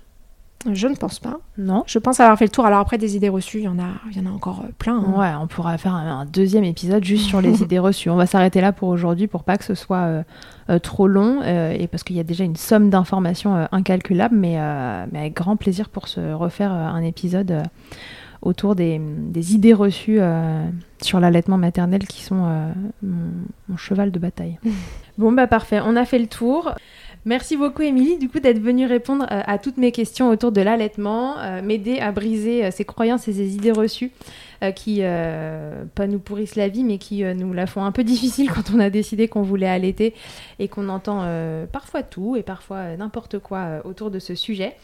Je 0.72 0.88
ne 0.88 0.96
pense 0.96 1.20
pas. 1.20 1.38
Non 1.56 1.84
Je 1.86 1.98
pense 2.00 2.18
avoir 2.18 2.36
fait 2.36 2.46
le 2.46 2.50
tour. 2.50 2.66
Alors 2.66 2.80
après, 2.80 2.98
des 2.98 3.14
idées 3.16 3.28
reçues, 3.28 3.58
il 3.58 3.64
y 3.64 3.68
en 3.68 3.78
a, 3.78 3.90
il 4.10 4.16
y 4.16 4.20
en 4.20 4.28
a 4.28 4.34
encore 4.34 4.62
euh, 4.64 4.70
plein. 4.78 4.98
hein. 4.98 5.14
Ouais, 5.16 5.30
on 5.40 5.46
pourra 5.46 5.78
faire 5.78 5.94
un, 5.94 6.20
un 6.20 6.24
deuxième 6.24 6.64
épisode 6.64 7.04
juste 7.04 7.26
sur 7.26 7.40
les 7.40 7.62
idées 7.62 7.78
reçues. 7.78 8.10
On 8.10 8.16
va 8.16 8.26
s'arrêter 8.26 8.60
là 8.60 8.72
pour 8.72 8.88
aujourd'hui 8.88 9.28
pour 9.28 9.44
pas 9.44 9.56
que 9.56 9.64
ce 9.64 9.74
soit 9.76 9.98
euh, 9.98 10.22
euh, 10.68 10.78
trop 10.80 11.06
long 11.06 11.40
euh, 11.42 11.70
et 11.78 11.86
parce 11.86 12.02
qu'il 12.02 12.16
y 12.16 12.20
a 12.20 12.24
déjà 12.24 12.42
une 12.44 12.56
somme 12.56 12.90
d'informations 12.90 13.54
euh, 13.56 13.66
incalculable, 13.70 14.34
mais, 14.36 14.56
mais 15.12 15.18
avec 15.20 15.34
grand 15.34 15.56
plaisir 15.56 15.88
pour 15.88 16.08
se 16.08 16.32
refaire 16.32 16.72
un 16.72 17.02
épisode 17.02 17.62
autour 18.40 18.76
des, 18.76 19.00
des 19.00 19.54
idées 19.54 19.74
reçues 19.74 20.18
euh, 20.20 20.64
sur 21.02 21.18
l'allaitement 21.18 21.56
maternel 21.58 22.06
qui 22.06 22.22
sont 22.22 22.44
euh, 22.46 22.72
mon, 23.02 23.16
mon 23.68 23.76
cheval 23.76 24.12
de 24.12 24.18
bataille. 24.20 24.58
bon, 25.18 25.32
bah 25.32 25.46
parfait, 25.48 25.80
on 25.84 25.96
a 25.96 26.04
fait 26.04 26.18
le 26.20 26.28
tour. 26.28 26.72
Merci 27.28 27.58
beaucoup 27.58 27.82
Émilie 27.82 28.16
du 28.16 28.30
coup 28.30 28.40
d'être 28.40 28.58
venue 28.58 28.86
répondre 28.86 29.26
euh, 29.30 29.42
à 29.44 29.58
toutes 29.58 29.76
mes 29.76 29.92
questions 29.92 30.30
autour 30.30 30.50
de 30.50 30.62
l'allaitement, 30.62 31.38
euh, 31.38 31.60
m'aider 31.60 31.98
à 31.98 32.10
briser 32.10 32.64
euh, 32.64 32.70
ces 32.70 32.86
croyances 32.86 33.28
et 33.28 33.34
ces 33.34 33.54
idées 33.54 33.70
reçues 33.70 34.12
qui 34.74 35.02
pas 35.02 36.06
nous 36.08 36.18
pourrissent 36.18 36.56
la 36.56 36.66
vie 36.66 36.82
mais 36.82 36.98
qui 36.98 37.22
nous 37.22 37.52
la 37.52 37.66
font 37.66 37.84
un 37.84 37.92
peu 37.92 38.02
difficile 38.14 38.50
quand 38.50 38.72
on 38.74 38.80
a 38.80 38.90
décidé 38.90 39.28
qu'on 39.28 39.42
voulait 39.42 39.68
allaiter 39.68 40.14
et 40.58 40.66
qu'on 40.66 40.88
entend 40.88 41.22
parfois 41.70 42.02
tout 42.02 42.34
et 42.34 42.42
parfois 42.42 42.96
n'importe 42.96 43.38
quoi 43.38 43.82
autour 43.84 44.10
de 44.10 44.18
ce 44.18 44.34
sujet. 44.34 44.74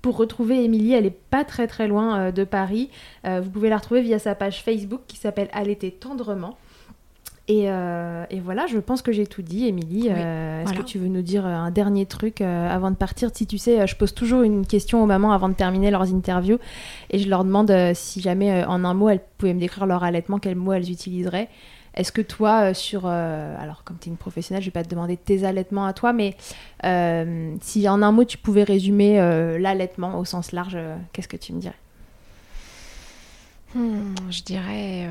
Pour 0.00 0.16
retrouver 0.16 0.64
Émilie, 0.64 0.94
elle 0.94 1.04
est 1.04 1.18
pas 1.30 1.44
très 1.44 1.66
très 1.66 1.88
loin 1.88 2.30
de 2.30 2.44
Paris. 2.44 2.88
Vous 3.24 3.50
pouvez 3.50 3.68
la 3.68 3.76
retrouver 3.76 4.00
via 4.00 4.18
sa 4.18 4.34
page 4.34 4.62
Facebook 4.62 5.02
qui 5.08 5.18
s'appelle 5.18 5.50
Allaiter 5.52 5.90
tendrement. 5.90 6.56
Et, 7.48 7.70
euh, 7.70 8.24
et 8.30 8.40
voilà, 8.40 8.66
je 8.66 8.78
pense 8.78 9.02
que 9.02 9.12
j'ai 9.12 9.24
tout 9.26 9.42
dit, 9.42 9.66
Émilie. 9.68 10.04
Oui, 10.06 10.10
Euh, 10.10 10.62
Est-ce 10.62 10.70
voilà. 10.70 10.80
que 10.82 10.86
tu 10.86 10.98
veux 10.98 11.06
nous 11.06 11.22
dire 11.22 11.46
euh, 11.46 11.50
un 11.50 11.70
dernier 11.70 12.04
truc 12.04 12.40
euh, 12.40 12.68
avant 12.68 12.90
de 12.90 12.96
partir? 12.96 13.30
Si 13.32 13.46
tu 13.46 13.56
sais, 13.56 13.86
je 13.86 13.94
pose 13.94 14.14
toujours 14.14 14.42
une 14.42 14.66
question 14.66 15.00
aux 15.00 15.06
mamans 15.06 15.30
avant 15.30 15.48
de 15.48 15.54
terminer 15.54 15.92
leurs 15.92 16.12
interviews 16.12 16.58
et 17.10 17.18
je 17.20 17.28
leur 17.28 17.44
demande 17.44 17.72
si 17.94 18.20
jamais 18.20 18.64
en 18.64 18.82
un 18.84 18.94
mot 18.94 19.10
elles 19.10 19.20
pouvaient 19.38 19.54
me 19.54 19.60
décrire 19.60 19.86
leur 19.86 20.02
allaitement, 20.02 20.38
quel 20.40 20.56
mot 20.56 20.72
elles 20.72 20.90
utiliseraient. 20.90 21.48
Est-ce 21.94 22.10
que 22.10 22.20
toi, 22.20 22.74
sur. 22.74 23.06
alors, 23.06 23.82
comme 23.84 23.96
tu 24.00 24.08
es 24.08 24.10
une 24.10 24.18
professionnelle, 24.18 24.62
je 24.62 24.66
vais 24.68 24.72
pas 24.72 24.82
te 24.82 24.88
demander 24.90 25.16
tes 25.16 25.44
allaitements 25.44 25.86
à 25.86 25.92
toi, 25.92 26.12
mais 26.12 26.36
si 27.62 27.88
en 27.88 28.02
un 28.02 28.10
mot 28.12 28.24
tu 28.24 28.38
pouvais 28.38 28.64
résumer 28.64 29.18
l'allaitement 29.60 30.18
au 30.18 30.24
sens 30.24 30.50
large, 30.50 30.76
qu'est-ce 31.12 31.28
que 31.28 31.36
tu 31.38 31.52
me 31.54 31.60
dirais? 31.60 31.78
Hmm, 33.74 34.14
je 34.30 34.42
dirais 34.42 35.08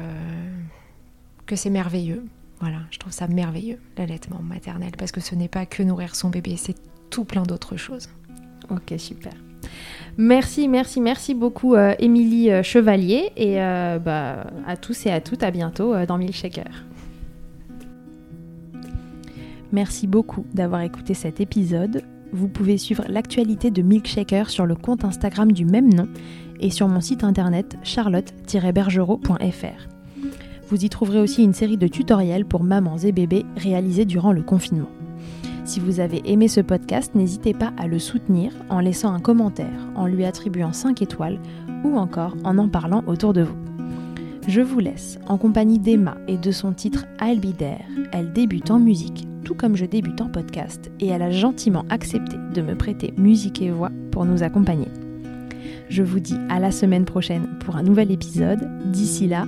que 1.45 1.55
c'est 1.55 1.69
merveilleux. 1.69 2.23
Voilà, 2.59 2.79
je 2.91 2.99
trouve 2.99 3.11
ça 3.11 3.27
merveilleux, 3.27 3.79
l'allaitement 3.97 4.41
maternel, 4.41 4.91
parce 4.97 5.11
que 5.11 5.21
ce 5.21 5.35
n'est 5.35 5.49
pas 5.49 5.65
que 5.65 5.83
nourrir 5.83 6.15
son 6.15 6.29
bébé, 6.29 6.55
c'est 6.57 6.75
tout 7.09 7.25
plein 7.25 7.43
d'autres 7.43 7.77
choses. 7.77 8.09
Ok, 8.69 8.93
super. 8.97 9.33
Merci, 10.17 10.67
merci, 10.67 11.01
merci 11.01 11.33
beaucoup, 11.33 11.75
euh, 11.75 11.93
Émilie 11.99 12.51
euh, 12.51 12.63
Chevalier. 12.63 13.31
Et 13.35 13.61
euh, 13.61 13.99
bah, 13.99 14.47
à 14.65 14.77
tous 14.77 15.05
et 15.05 15.11
à 15.11 15.21
toutes, 15.21 15.43
à 15.43 15.51
bientôt 15.51 15.93
euh, 15.93 16.05
dans 16.05 16.17
Milkshaker. 16.17 16.85
Merci 19.71 20.07
beaucoup 20.07 20.45
d'avoir 20.53 20.81
écouté 20.81 21.13
cet 21.13 21.41
épisode. 21.41 22.03
Vous 22.31 22.47
pouvez 22.47 22.77
suivre 22.77 23.03
l'actualité 23.09 23.71
de 23.71 23.81
Milkshaker 23.81 24.49
sur 24.49 24.65
le 24.65 24.75
compte 24.75 25.03
Instagram 25.03 25.51
du 25.51 25.65
même 25.65 25.93
nom 25.93 26.07
et 26.59 26.69
sur 26.69 26.87
mon 26.87 27.01
site 27.01 27.23
internet 27.23 27.75
charlotte-bergerot.fr. 27.83 29.94
Vous 30.67 30.83
y 30.83 30.89
trouverez 30.89 31.19
aussi 31.19 31.43
une 31.43 31.53
série 31.53 31.77
de 31.77 31.87
tutoriels 31.87 32.45
pour 32.45 32.63
mamans 32.63 32.97
et 32.97 33.11
bébés 33.11 33.45
réalisés 33.55 34.05
durant 34.05 34.31
le 34.31 34.41
confinement. 34.41 34.89
Si 35.63 35.79
vous 35.79 35.99
avez 35.99 36.21
aimé 36.25 36.47
ce 36.47 36.61
podcast, 36.61 37.13
n'hésitez 37.15 37.53
pas 37.53 37.73
à 37.77 37.87
le 37.87 37.99
soutenir 37.99 38.51
en 38.69 38.79
laissant 38.79 39.13
un 39.13 39.19
commentaire, 39.19 39.87
en 39.95 40.05
lui 40.07 40.25
attribuant 40.25 40.73
5 40.73 41.01
étoiles 41.01 41.39
ou 41.83 41.97
encore 41.97 42.35
en 42.43 42.57
en 42.57 42.67
parlant 42.67 43.03
autour 43.07 43.33
de 43.33 43.43
vous. 43.43 43.55
Je 44.47 44.61
vous 44.61 44.79
laisse 44.79 45.17
en 45.27 45.37
compagnie 45.37 45.79
d'Emma 45.79 46.17
et 46.27 46.37
de 46.37 46.51
son 46.51 46.71
titre 46.71 47.05
I'll 47.19 47.39
Be. 47.39 47.63
Elle 48.11 48.31
débute 48.31 48.69
en 48.69 48.79
musique, 48.79 49.27
tout 49.43 49.55
comme 49.55 49.75
je 49.75 49.85
débute 49.85 50.21
en 50.21 50.29
podcast, 50.29 50.91
et 50.99 51.07
elle 51.07 51.23
a 51.23 51.31
gentiment 51.31 51.85
accepté 51.89 52.37
de 52.53 52.61
me 52.61 52.75
prêter 52.75 53.13
musique 53.17 53.61
et 53.61 53.71
voix 53.71 53.91
pour 54.11 54.25
nous 54.25 54.43
accompagner. 54.43 54.87
Je 55.89 56.03
vous 56.03 56.19
dis 56.19 56.37
à 56.49 56.59
la 56.59 56.71
semaine 56.71 57.05
prochaine 57.05 57.47
pour 57.59 57.75
un 57.75 57.83
nouvel 57.83 58.11
épisode. 58.11 58.67
D'ici 58.91 59.27
là, 59.27 59.47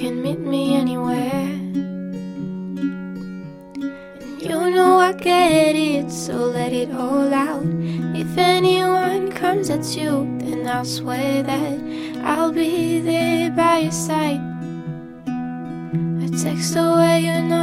can 0.00 0.22
meet 0.22 0.38
me 0.38 0.76
anywhere. 0.76 1.44
And 3.20 4.40
you 4.40 4.70
know 4.70 4.98
I 4.98 5.12
get 5.12 5.76
it, 5.76 6.10
so 6.10 6.36
let 6.36 6.72
it 6.72 6.90
all 6.90 7.34
out. 7.34 7.66
If 8.16 8.38
anyone 8.38 9.30
comes 9.30 9.68
at 9.68 9.84
you, 9.94 10.26
then 10.38 10.66
I'll 10.66 10.86
swear 10.86 11.42
that 11.42 11.78
I'll 12.24 12.50
be 12.50 13.00
there 13.00 13.50
by 13.50 13.80
your 13.80 13.92
side. 13.92 14.40
A 16.24 16.28
text 16.42 16.76
away, 16.76 17.20
you 17.26 17.42
know. 17.42 17.59